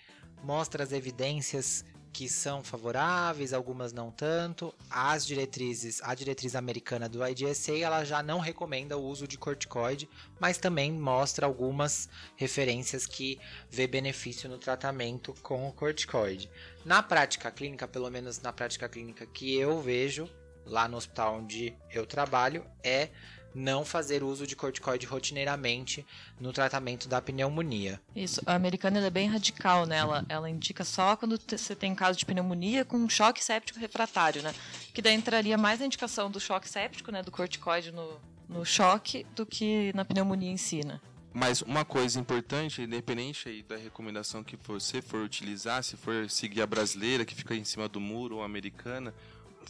mostra 0.42 0.82
as 0.82 0.92
evidências 0.92 1.84
que 2.16 2.30
são 2.30 2.64
favoráveis, 2.64 3.52
algumas 3.52 3.92
não 3.92 4.10
tanto. 4.10 4.74
As 4.88 5.26
diretrizes, 5.26 6.00
a 6.02 6.14
diretriz 6.14 6.56
americana 6.56 7.10
do 7.10 7.22
IDSA, 7.22 7.76
ela 7.76 8.04
já 8.04 8.22
não 8.22 8.38
recomenda 8.38 8.96
o 8.96 9.04
uso 9.04 9.28
de 9.28 9.36
corticoide, 9.36 10.08
mas 10.40 10.56
também 10.56 10.90
mostra 10.90 11.44
algumas 11.44 12.08
referências 12.34 13.04
que 13.04 13.38
vê 13.70 13.86
benefício 13.86 14.48
no 14.48 14.56
tratamento 14.56 15.34
com 15.42 15.68
o 15.68 15.72
corticoide. 15.74 16.50
Na 16.86 17.02
prática 17.02 17.50
clínica, 17.50 17.86
pelo 17.86 18.10
menos 18.10 18.40
na 18.40 18.50
prática 18.50 18.88
clínica 18.88 19.26
que 19.26 19.54
eu 19.54 19.82
vejo 19.82 20.26
lá 20.64 20.88
no 20.88 20.96
hospital 20.96 21.40
onde 21.40 21.76
eu 21.92 22.06
trabalho, 22.06 22.64
é 22.82 23.10
não 23.56 23.84
fazer 23.84 24.22
uso 24.22 24.46
de 24.46 24.54
corticoide 24.54 25.06
rotineiramente 25.06 26.06
no 26.38 26.52
tratamento 26.52 27.08
da 27.08 27.22
pneumonia. 27.22 27.98
Isso, 28.14 28.42
a 28.44 28.54
americana 28.54 29.04
é 29.04 29.10
bem 29.10 29.28
radical, 29.28 29.86
né? 29.86 29.96
Ela, 29.96 30.26
ela 30.28 30.50
indica 30.50 30.84
só 30.84 31.16
quando 31.16 31.40
você 31.48 31.74
tem 31.74 31.94
caso 31.94 32.18
de 32.18 32.26
pneumonia 32.26 32.84
com 32.84 33.08
choque 33.08 33.42
séptico 33.42 33.78
refratário, 33.78 34.42
né? 34.42 34.54
Que 34.92 35.00
daí 35.00 35.14
entraria 35.14 35.56
mais 35.56 35.80
a 35.80 35.86
indicação 35.86 36.30
do 36.30 36.38
choque 36.38 36.68
séptico, 36.68 37.10
né? 37.10 37.22
Do 37.22 37.30
corticoide 37.30 37.90
no, 37.90 38.20
no 38.46 38.64
choque, 38.64 39.24
do 39.34 39.46
que 39.46 39.90
na 39.94 40.04
pneumonia 40.04 40.50
em 40.50 40.58
si, 40.58 40.84
né? 40.84 41.00
Mas 41.32 41.60
uma 41.60 41.84
coisa 41.84 42.18
importante, 42.18 42.80
independente 42.80 43.48
aí 43.48 43.62
da 43.62 43.76
recomendação 43.76 44.42
que 44.42 44.56
você 44.56 45.02
for 45.02 45.20
utilizar, 45.20 45.82
se 45.82 45.96
for 45.96 46.30
seguir 46.30 46.62
a 46.62 46.66
brasileira 46.66 47.26
que 47.26 47.34
fica 47.34 47.54
em 47.54 47.64
cima 47.64 47.88
do 47.88 48.00
muro 48.00 48.36
ou 48.36 48.42
a 48.42 48.46
americana, 48.46 49.14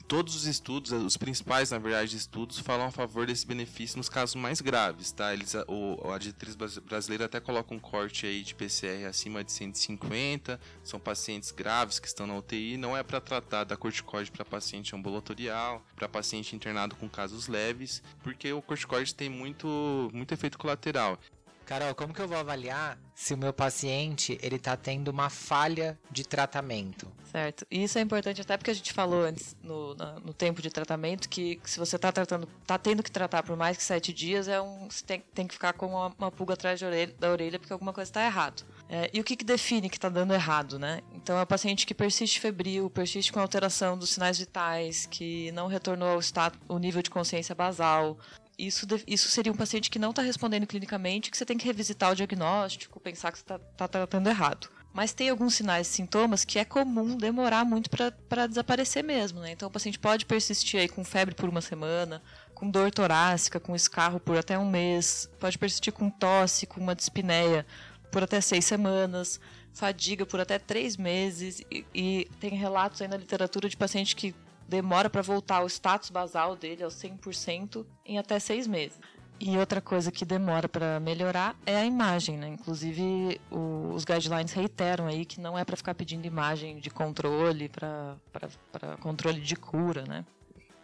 todos 0.05 0.35
os 0.35 0.47
estudos, 0.47 0.93
os 0.93 1.17
principais, 1.17 1.71
na 1.71 1.79
verdade, 1.79 2.17
estudos, 2.17 2.59
falam 2.59 2.87
a 2.87 2.91
favor 2.91 3.27
desse 3.27 3.47
benefício 3.47 3.97
nos 3.97 4.09
casos 4.09 4.35
mais 4.35 4.61
graves, 4.61 5.13
tá? 5.13 5.33
Eles, 5.33 5.55
o, 5.67 6.11
a 6.11 6.19
diretriz 6.19 6.55
brasileira 6.55 7.27
até 7.27 7.41
coloca 7.41 7.75
um 7.75 7.79
corte 7.79 8.27
aí 8.27 8.43
de 8.43 8.55
PCR 8.55 9.07
acima 9.09 9.43
de 9.43 9.53
150, 9.53 10.61
são 10.85 11.01
pacientes 11.01 11.51
graves 11.51 11.99
que 11.99 12.07
estão 12.07 12.27
na 12.27 12.37
UTI, 12.37 12.77
não 12.77 12.97
é 12.97 13.03
para 13.03 13.21
tratar 13.21 13.65
da 13.65 13.77
corticoide 13.77 14.31
para 14.31 14.45
paciente 14.45 14.95
ambulatorial, 14.95 15.85
para 15.95 16.09
paciente 16.09 16.55
internado 16.55 16.95
com 16.97 17.09
casos 17.09 17.49
leves, 17.49 18.03
porque 18.23 18.53
o 18.53 18.63
corticoide 18.63 19.15
tem 19.15 19.29
muito, 19.29 20.11
muito 20.13 20.33
efeito 20.33 20.59
colateral. 20.59 21.19
Carol, 21.67 21.95
como 21.97 22.14
que 22.14 22.23
eu 22.23 22.29
vou 22.29 22.39
avaliar 22.39 22.97
se 23.12 23.35
o 23.35 23.37
meu 23.37 23.53
paciente 23.53 24.39
ele 24.41 24.57
tá 24.57 24.77
tendo 24.77 25.09
uma 25.09 25.29
falha 25.29 25.99
de 26.09 26.25
tratamento? 26.25 27.11
Certo. 27.33 27.67
E 27.69 27.83
isso 27.83 27.99
é 27.99 28.03
importante 28.03 28.41
até 28.41 28.57
porque 28.57 28.71
a 28.71 28.75
gente 28.75 28.93
falou 28.93 29.25
antes 29.25 29.57
no, 29.62 29.95
no 30.25 30.33
tempo 30.33 30.62
de 30.62 30.71
tratamento 30.71 31.29
que 31.29 31.61
se 31.64 31.79
você 31.79 31.97
está 31.97 32.12
tratando, 32.12 32.47
tá 32.64 32.79
tendo 32.79 33.03
que 33.03 33.11
tratar 33.11 33.43
por 33.43 33.57
mais 33.57 33.77
que 33.77 33.83
sete 33.83 34.12
dias, 34.12 34.47
é 34.47 34.61
um, 34.61 34.89
você 34.89 35.05
tem, 35.05 35.21
tem 35.35 35.47
que 35.47 35.55
ficar 35.55 35.73
com 35.73 35.89
uma, 35.89 36.14
uma 36.17 36.31
pulga 36.31 36.55
atrás 36.55 36.81
orelha, 36.81 37.12
da 37.19 37.33
orelha 37.33 37.59
porque 37.59 37.73
alguma 37.73 37.93
coisa 37.93 38.09
está 38.09 38.25
errado. 38.25 38.64
É, 38.89 39.11
e 39.12 39.21
o 39.21 39.25
que, 39.25 39.35
que 39.35 39.45
define 39.45 39.91
que 39.91 39.97
está 39.97 40.09
dando 40.09 40.33
errado, 40.33 40.79
né? 40.79 41.01
Então 41.12 41.37
é 41.37 41.43
o 41.43 41.47
paciente 41.47 41.85
que 41.85 41.95
persiste 41.95 42.39
febril, 42.39 42.89
persiste 42.89 43.33
com 43.33 43.41
alteração 43.41 43.99
dos 43.99 44.11
sinais 44.11 44.39
vitais, 44.39 45.07
que 45.07 45.51
não 45.51 45.67
retornou 45.67 46.11
ao 46.11 46.21
estado, 46.21 46.57
o 46.69 46.79
nível 46.79 47.03
de 47.03 47.11
consciência 47.11 47.57
basal, 47.57 48.17
isso, 48.59 48.87
isso 49.07 49.29
seria 49.29 49.53
um 49.53 49.57
paciente 49.57 49.91
que 49.91 49.99
não 49.99 50.11
está 50.11 50.23
respondendo 50.23 50.67
clinicamente, 50.67 51.31
que 51.31 51.37
você 51.37 51.45
tem 51.45 51.59
que 51.59 51.67
revisitar 51.67 52.13
o 52.13 52.17
diagnóstico, 52.17 52.99
pensar 53.01 53.31
que 53.31 53.39
você 53.39 53.45
está 53.45 53.59
tá 53.59 53.89
tratando 53.89 54.29
errado. 54.29 54.69
Mas 54.93 55.13
tem 55.13 55.29
alguns 55.29 55.55
sinais 55.55 55.89
e 55.89 55.91
sintomas 55.91 56.43
que 56.43 56.59
é 56.59 56.65
comum 56.65 57.19
demorar 57.19 57.67
muito 57.67 57.91
para 57.91 58.47
desaparecer 58.47 59.05
mesmo, 59.05 59.41
né? 59.41 59.51
Então 59.51 59.69
o 59.69 59.71
paciente 59.71 59.99
pode 59.99 60.25
persistir 60.25 60.81
aí 60.81 60.89
com 60.89 61.05
febre 61.05 61.35
por 61.35 61.51
uma 61.51 61.61
semana, 61.61 62.23
com 62.55 62.71
dor 62.71 62.91
torácica, 62.91 63.61
com 63.61 63.77
escarro 63.77 64.19
por 64.19 64.39
até 64.39 64.59
um 64.59 64.69
mês, 64.69 65.29
pode 65.39 65.59
persistir 65.59 65.93
com 65.93 66.09
tosse, 66.09 66.67
com 66.67 66.81
uma 66.81 66.95
dispneia 66.95 67.67
por 68.11 68.23
até 68.23 68.41
seis 68.41 68.65
semanas, 68.65 69.39
fadiga 69.75 70.25
por 70.25 70.41
até 70.41 70.59
três 70.59 70.97
meses, 70.97 71.63
e, 71.71 71.85
e 71.95 72.31
tem 72.41 72.55
relatos 72.55 73.03
aí 73.03 73.09
na 73.09 73.19
literatura 73.19 73.69
de 73.69 73.77
paciente 73.77 74.17
que 74.17 74.35
demora 74.69 75.09
para 75.09 75.23
voltar 75.23 75.57
ao 75.57 75.67
status 75.67 76.11
basal 76.11 76.57
dele, 76.57 76.83
ao 76.83 76.91
100%, 76.91 77.85
em 78.05 78.19
até 78.19 78.39
seis 78.39 78.67
meses. 78.67 78.99
E 79.39 79.59
outra 79.59 79.83
coisa 79.83 80.11
que 80.11 80.25
demora 80.25 80.67
para 80.67 80.99
melhorar 80.99 81.55
é 81.67 81.77
a 81.77 81.85
imagem, 81.85 82.39
né? 82.39 82.49
Inclusive, 82.49 83.39
o, 83.51 83.93
os 83.95 84.05
guidelines 84.05 84.53
reiteram 84.53 85.07
aí 85.07 85.27
que 85.27 85.41
não 85.41 85.59
é 85.59 85.64
para 85.64 85.77
ficar 85.77 85.95
pedindo 85.95 86.27
imagem 86.27 86.79
de 86.79 86.89
controle, 86.89 87.69
para 87.69 88.97
controle 89.01 89.41
de 89.41 89.55
cura, 89.55 90.05
né? 90.05 90.25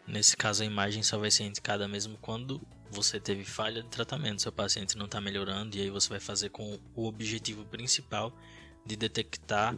Nesse 0.07 0.37
caso, 0.37 0.63
a 0.63 0.67
imagem 0.67 1.03
só 1.03 1.17
vai 1.17 1.31
ser 1.31 1.45
indicada 1.45 1.89
mesmo 1.89 2.19
quando 2.21 2.61
você 2.91 3.19
teve 3.19 3.43
falha 3.43 3.83
de 3.83 3.89
tratamento, 3.89 4.43
seu 4.43 4.53
paciente 4.53 4.99
não 4.99 5.07
está 5.07 5.19
melhorando, 5.19 5.75
e 5.77 5.81
aí 5.81 5.89
você 5.89 6.11
vai 6.11 6.21
fazer 6.21 6.51
com 6.51 6.79
o 6.95 7.07
objetivo 7.07 7.65
principal 7.65 8.33
de 8.85 8.97
detectar 8.97 9.75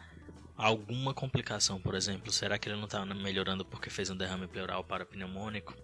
alguma 0.56 1.12
complicação, 1.12 1.80
por 1.80 1.94
exemplo, 1.94 2.32
será 2.32 2.58
que 2.58 2.68
ele 2.68 2.76
não 2.76 2.84
está 2.84 3.04
melhorando 3.04 3.64
porque 3.64 3.90
fez 3.90 4.10
um 4.10 4.16
derrame 4.16 4.46
pleural 4.46 4.84
parapneumônico? 4.84 5.74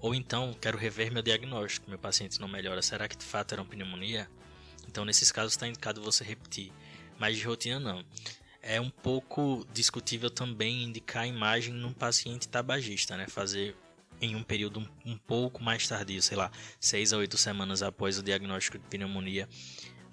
Ou 0.00 0.14
então, 0.14 0.54
quero 0.60 0.78
rever 0.78 1.12
meu 1.12 1.22
diagnóstico, 1.22 1.88
meu 1.88 1.98
paciente 1.98 2.40
não 2.40 2.48
melhora, 2.48 2.80
será 2.82 3.08
que 3.08 3.16
de 3.16 3.24
fato 3.24 3.52
era 3.52 3.62
uma 3.62 3.68
pneumonia? 3.68 4.28
Então, 4.86 5.04
nesses 5.04 5.30
casos, 5.30 5.52
está 5.52 5.66
indicado 5.66 6.02
você 6.02 6.24
repetir, 6.24 6.72
mas 7.18 7.36
de 7.36 7.44
rotina 7.44 7.78
não. 7.78 8.04
É 8.62 8.80
um 8.80 8.90
pouco 8.90 9.66
discutível 9.72 10.30
também 10.30 10.84
indicar 10.84 11.22
a 11.22 11.26
imagem 11.26 11.72
num 11.72 11.92
paciente 11.92 12.48
tabagista, 12.48 13.16
né? 13.16 13.26
Fazer 13.26 13.76
em 14.20 14.36
um 14.36 14.42
período 14.42 14.86
um, 15.04 15.16
pouco 15.16 15.62
mais 15.62 15.88
tardio, 15.88 16.20
sei 16.20 16.36
lá, 16.36 16.50
6 16.78 17.12
a 17.14 17.16
8 17.16 17.38
semanas 17.38 17.82
após 17.82 18.18
o 18.18 18.22
diagnóstico 18.22 18.78
de 18.78 18.84
pneumonia, 18.84 19.48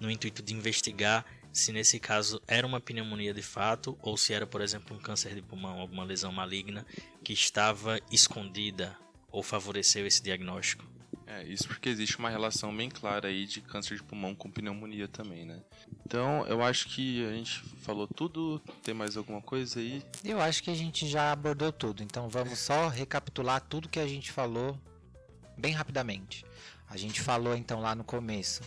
no 0.00 0.10
intuito 0.10 0.42
de 0.42 0.54
investigar 0.54 1.26
se 1.58 1.72
nesse 1.72 1.98
caso 1.98 2.40
era 2.46 2.64
uma 2.66 2.80
pneumonia 2.80 3.34
de 3.34 3.42
fato 3.42 3.98
ou 4.00 4.16
se 4.16 4.32
era, 4.32 4.46
por 4.46 4.60
exemplo, 4.60 4.96
um 4.96 5.00
câncer 5.00 5.34
de 5.34 5.42
pulmão, 5.42 5.80
alguma 5.80 6.04
lesão 6.04 6.30
maligna 6.30 6.86
que 7.24 7.32
estava 7.32 7.98
escondida 8.12 8.96
ou 9.30 9.42
favoreceu 9.42 10.06
esse 10.06 10.22
diagnóstico. 10.22 10.84
É, 11.26 11.42
isso 11.42 11.66
porque 11.66 11.88
existe 11.88 12.16
uma 12.18 12.30
relação 12.30 12.74
bem 12.74 12.88
clara 12.88 13.28
aí 13.28 13.44
de 13.44 13.60
câncer 13.60 13.96
de 13.96 14.02
pulmão 14.04 14.34
com 14.34 14.50
pneumonia 14.50 15.08
também, 15.08 15.44
né? 15.44 15.60
Então, 16.06 16.46
eu 16.46 16.62
acho 16.62 16.88
que 16.88 17.26
a 17.26 17.32
gente 17.32 17.60
falou 17.82 18.06
tudo. 18.06 18.62
Tem 18.82 18.94
mais 18.94 19.16
alguma 19.16 19.42
coisa 19.42 19.80
aí? 19.80 20.02
Eu 20.24 20.40
acho 20.40 20.62
que 20.62 20.70
a 20.70 20.74
gente 20.74 21.06
já 21.06 21.32
abordou 21.32 21.70
tudo. 21.72 22.02
Então, 22.02 22.28
vamos 22.28 22.58
só 22.58 22.88
recapitular 22.88 23.60
tudo 23.60 23.88
que 23.88 23.98
a 23.98 24.06
gente 24.06 24.30
falou 24.30 24.80
bem 25.56 25.74
rapidamente. 25.74 26.46
A 26.88 26.96
gente 26.96 27.20
falou 27.20 27.54
então 27.54 27.80
lá 27.80 27.94
no 27.94 28.04
começo 28.04 28.62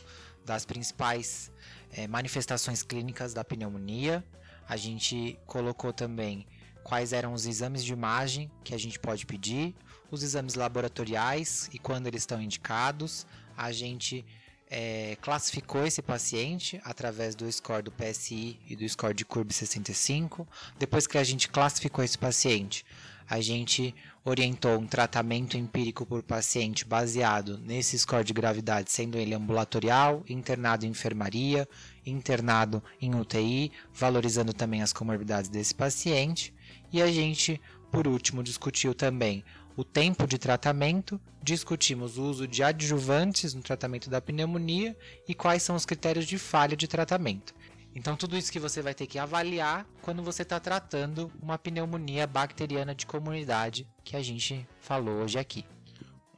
das 0.46 0.66
principais 0.66 1.52
é, 1.94 2.08
manifestações 2.08 2.84
clínicas 2.84 3.34
da 3.34 3.44
pneumonia. 3.44 4.24
A 4.68 4.78
gente 4.78 5.38
colocou 5.46 5.92
também 5.92 6.46
quais 6.84 7.14
eram 7.14 7.34
os 7.34 7.46
exames 7.46 7.84
de 7.84 7.94
imagem 7.94 8.50
que 8.64 8.74
a 8.74 8.78
gente 8.78 9.00
pode 9.00 9.26
pedir, 9.26 9.76
os 10.10 10.24
exames 10.24 10.56
laboratoriais 10.56 11.70
e 11.74 11.80
quando 11.80 12.08
eles 12.08 12.24
estão 12.24 12.42
indicados. 12.42 13.26
A 13.56 13.72
gente 13.72 14.26
é, 14.70 15.18
classificou 15.22 15.86
esse 15.86 16.02
paciente 16.02 16.80
através 16.84 17.36
do 17.36 17.52
score 17.52 17.84
do 17.84 17.92
PSI 17.92 18.58
e 18.68 18.76
do 18.76 18.88
score 18.88 19.14
de 19.14 19.26
CURB 19.26 19.54
65. 19.54 20.48
Depois 20.80 21.06
que 21.06 21.18
a 21.18 21.24
gente 21.24 21.50
classificou 21.50 22.04
esse 22.04 22.18
paciente, 22.18 22.86
a 23.32 23.40
gente 23.40 23.96
orientou 24.26 24.78
um 24.78 24.86
tratamento 24.86 25.56
empírico 25.56 26.06
por 26.06 26.22
paciente 26.22 26.84
baseado 26.84 27.58
nesse 27.60 27.98
score 27.98 28.26
de 28.26 28.34
gravidade, 28.34 28.92
sendo 28.92 29.18
ele 29.18 29.34
ambulatorial, 29.34 30.22
internado 30.28 30.86
em 30.86 30.90
enfermaria, 30.90 31.66
internado 32.06 32.84
em 33.02 33.16
UTI, 33.16 33.72
valorizando 33.94 34.52
também 34.52 34.82
as 34.82 34.92
comorbidades 34.92 35.50
desse 35.50 35.74
paciente. 35.74 36.54
E 36.92 37.02
a 37.02 37.08
gente, 37.10 37.62
por 37.90 38.06
último, 38.06 38.44
discutiu 38.44 38.94
também 38.94 39.46
o 39.78 39.86
tempo 39.86 40.28
de 40.28 40.38
tratamento, 40.38 41.18
discutimos 41.42 42.18
o 42.18 42.24
uso 42.24 42.46
de 42.46 42.62
adjuvantes 42.62 43.54
no 43.54 43.62
tratamento 43.62 44.10
da 44.10 44.20
pneumonia 44.20 44.94
e 45.26 45.34
quais 45.34 45.64
são 45.64 45.78
os 45.78 45.86
critérios 45.86 46.26
de 46.26 46.38
falha 46.38 46.76
de 46.76 46.86
tratamento. 46.86 47.56
Então, 47.94 48.16
tudo 48.16 48.38
isso 48.38 48.52
que 48.52 48.60
você 48.60 48.82
vai 48.82 48.94
ter 48.94 49.06
que 49.06 49.20
avaliar 49.20 49.86
quando 50.02 50.24
você 50.24 50.44
está 50.44 50.60
tratando 50.60 51.32
uma 51.42 51.58
pneumonia 51.58 52.26
bacteriana 52.26 52.96
de 52.96 53.06
comunidade 53.06 53.86
que 54.04 54.16
a 54.16 54.22
gente 54.22 54.66
falou 54.80 55.24
hoje 55.24 55.38
aqui. 55.38 55.66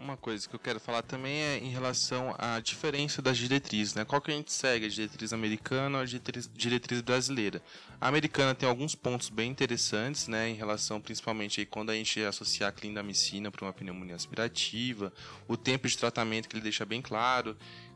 Uma 0.04 0.18
coisa 0.18 0.50
que 0.50 0.54
eu 0.54 0.60
quero 0.60 0.82
falar 0.82 1.02
também 1.02 1.34
é 1.34 1.60
em 1.60 1.70
relação 1.70 2.36
à 2.38 2.60
diferença 2.60 3.22
das 3.22 3.38
diretrizes, 3.38 3.96
né? 3.96 4.04
Qual 4.04 4.20
que 4.20 4.32
a 4.32 4.34
gente 4.34 4.52
segue, 4.52 4.86
a 4.86 4.90
diretriz 4.90 5.32
americana 5.32 6.00
ou 6.00 6.04
a 6.04 6.06
diretriz, 6.06 6.50
diretriz 6.54 7.00
brasileira? 7.00 7.62
A 8.02 8.10
americana 8.10 8.54
tem 8.54 8.68
alguns 8.68 8.96
pontos 8.96 9.30
bem 9.30 9.50
interessantes, 9.50 10.28
né? 10.28 10.50
Em 10.50 10.56
relação, 10.56 11.00
principalmente, 11.00 11.62
aí, 11.62 11.66
quando 11.66 11.90
a 11.90 11.96
gente 11.96 12.22
associar 12.22 12.68
a 12.68 12.74
clindamicina 12.74 13.50
para 13.50 13.64
uma 13.64 13.72
pneumonia 13.72 14.16
aspirativa, 14.16 15.14
o 15.48 15.56
tempo 15.56 15.88
de 15.88 15.98
tratamento 15.98 16.50
que 16.50 16.56
ele 16.58 16.64
deixa 16.64 16.84
bem 16.84 17.02
claro, 17.02 17.56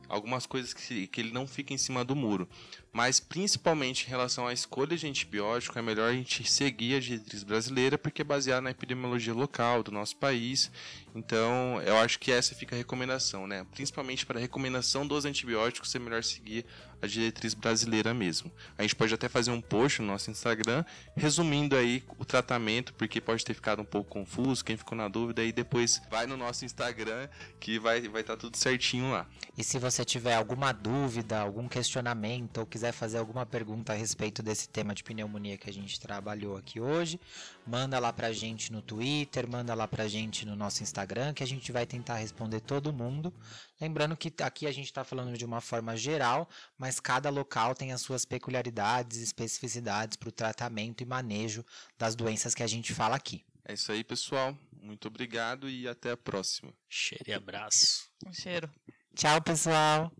algumas 0.09 0.45
coisas 0.45 0.73
que, 0.73 1.07
que 1.07 1.21
ele 1.21 1.31
não 1.31 1.47
fica 1.47 1.73
em 1.73 1.77
cima 1.77 2.03
do 2.03 2.15
muro. 2.15 2.47
Mas 2.91 3.19
principalmente 3.19 4.05
em 4.05 4.09
relação 4.09 4.47
à 4.47 4.53
escolha 4.53 4.97
de 4.97 5.07
antibiótico, 5.07 5.77
é 5.77 5.81
melhor 5.81 6.09
a 6.09 6.13
gente 6.13 6.49
seguir 6.49 6.95
a 6.95 6.99
diretriz 6.99 7.43
brasileira 7.43 7.97
porque 7.97 8.21
é 8.21 8.25
baseada 8.25 8.61
na 8.61 8.71
epidemiologia 8.71 9.33
local 9.33 9.83
do 9.83 9.91
nosso 9.91 10.15
país. 10.15 10.71
Então, 11.17 11.81
eu 11.83 11.97
acho 11.97 12.19
que 12.19 12.31
essa 12.31 12.53
fica 12.53 12.75
a 12.75 12.77
recomendação, 12.77 13.47
né? 13.47 13.65
Principalmente 13.71 14.25
para 14.25 14.37
a 14.37 14.41
recomendação 14.41 15.05
dos 15.05 15.25
antibióticos, 15.25 15.93
é 15.95 15.99
melhor 15.99 16.23
seguir 16.23 16.63
a 17.01 17.07
diretriz 17.07 17.53
brasileira 17.53 18.13
mesmo. 18.13 18.51
A 18.77 18.81
gente 18.81 18.95
pode 18.95 19.13
até 19.13 19.27
fazer 19.27 19.51
um 19.51 19.61
post 19.61 20.01
no 20.01 20.07
nosso 20.07 20.29
Instagram 20.31 20.83
resumindo 21.15 21.75
aí 21.75 22.03
o 22.17 22.25
tratamento, 22.25 22.93
porque 22.93 23.19
pode 23.21 23.43
ter 23.43 23.53
ficado 23.53 23.81
um 23.81 23.85
pouco 23.85 24.09
confuso, 24.09 24.63
quem 24.63 24.77
ficou 24.77 24.97
na 24.97 25.07
dúvida 25.07 25.41
aí 25.41 25.51
depois 25.51 26.01
vai 26.09 26.25
no 26.25 26.37
nosso 26.37 26.65
Instagram 26.65 27.27
que 27.59 27.79
vai 27.79 28.01
vai 28.07 28.21
estar 28.21 28.35
tá 28.35 28.41
tudo 28.41 28.57
certinho 28.57 29.11
lá. 29.11 29.27
E 29.57 29.63
se 29.63 29.79
você 29.79 30.05
tiver 30.05 30.35
alguma 30.35 30.71
dúvida, 30.71 31.39
algum 31.39 31.67
questionamento 31.67 32.59
ou 32.59 32.65
quiser 32.65 32.91
fazer 32.91 33.17
alguma 33.17 33.45
pergunta 33.45 33.93
a 33.93 33.95
respeito 33.95 34.41
desse 34.43 34.69
tema 34.69 34.93
de 34.93 35.03
pneumonia 35.03 35.57
que 35.57 35.69
a 35.69 35.73
gente 35.73 35.99
trabalhou 35.99 36.57
aqui 36.57 36.79
hoje, 36.79 37.19
manda 37.67 37.99
lá 37.99 38.13
pra 38.13 38.31
gente 38.31 38.71
no 38.71 38.81
Twitter, 38.81 39.47
manda 39.47 39.73
lá 39.75 39.87
pra 39.87 40.07
gente 40.07 40.45
no 40.45 40.55
nosso 40.55 40.81
Instagram, 40.81 41.33
que 41.33 41.43
a 41.43 41.47
gente 41.47 41.71
vai 41.71 41.85
tentar 41.85 42.15
responder 42.15 42.61
todo 42.61 42.93
mundo. 42.93 43.33
Lembrando 43.79 44.15
que 44.15 44.31
aqui 44.41 44.65
a 44.65 44.71
gente 44.71 44.85
está 44.85 45.03
falando 45.03 45.37
de 45.37 45.45
uma 45.45 45.61
forma 45.61 45.95
geral, 45.95 46.49
mas 46.77 46.99
cada 46.99 47.29
local 47.29 47.75
tem 47.75 47.91
as 47.91 48.01
suas 48.01 48.25
peculiaridades 48.25 49.19
e 49.19 49.23
especificidades 49.23 50.15
para 50.15 50.29
o 50.29 50.31
tratamento 50.31 51.01
e 51.01 51.05
manejo 51.05 51.65
das 51.97 52.15
doenças 52.15 52.55
que 52.55 52.63
a 52.63 52.67
gente 52.67 52.93
fala 52.93 53.15
aqui. 53.15 53.43
É 53.65 53.73
isso 53.73 53.91
aí, 53.91 54.03
pessoal. 54.03 54.57
Muito 54.81 55.07
obrigado 55.07 55.69
e 55.69 55.87
até 55.87 56.11
a 56.11 56.17
próxima. 56.17 56.73
Cheiro 56.87 57.25
e 57.27 57.33
abraço. 57.33 58.09
Um 58.25 58.31
cheiro. 58.31 58.71
Tchau, 59.13 59.41
pessoal. 59.41 60.11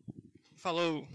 Falou! 0.58 1.08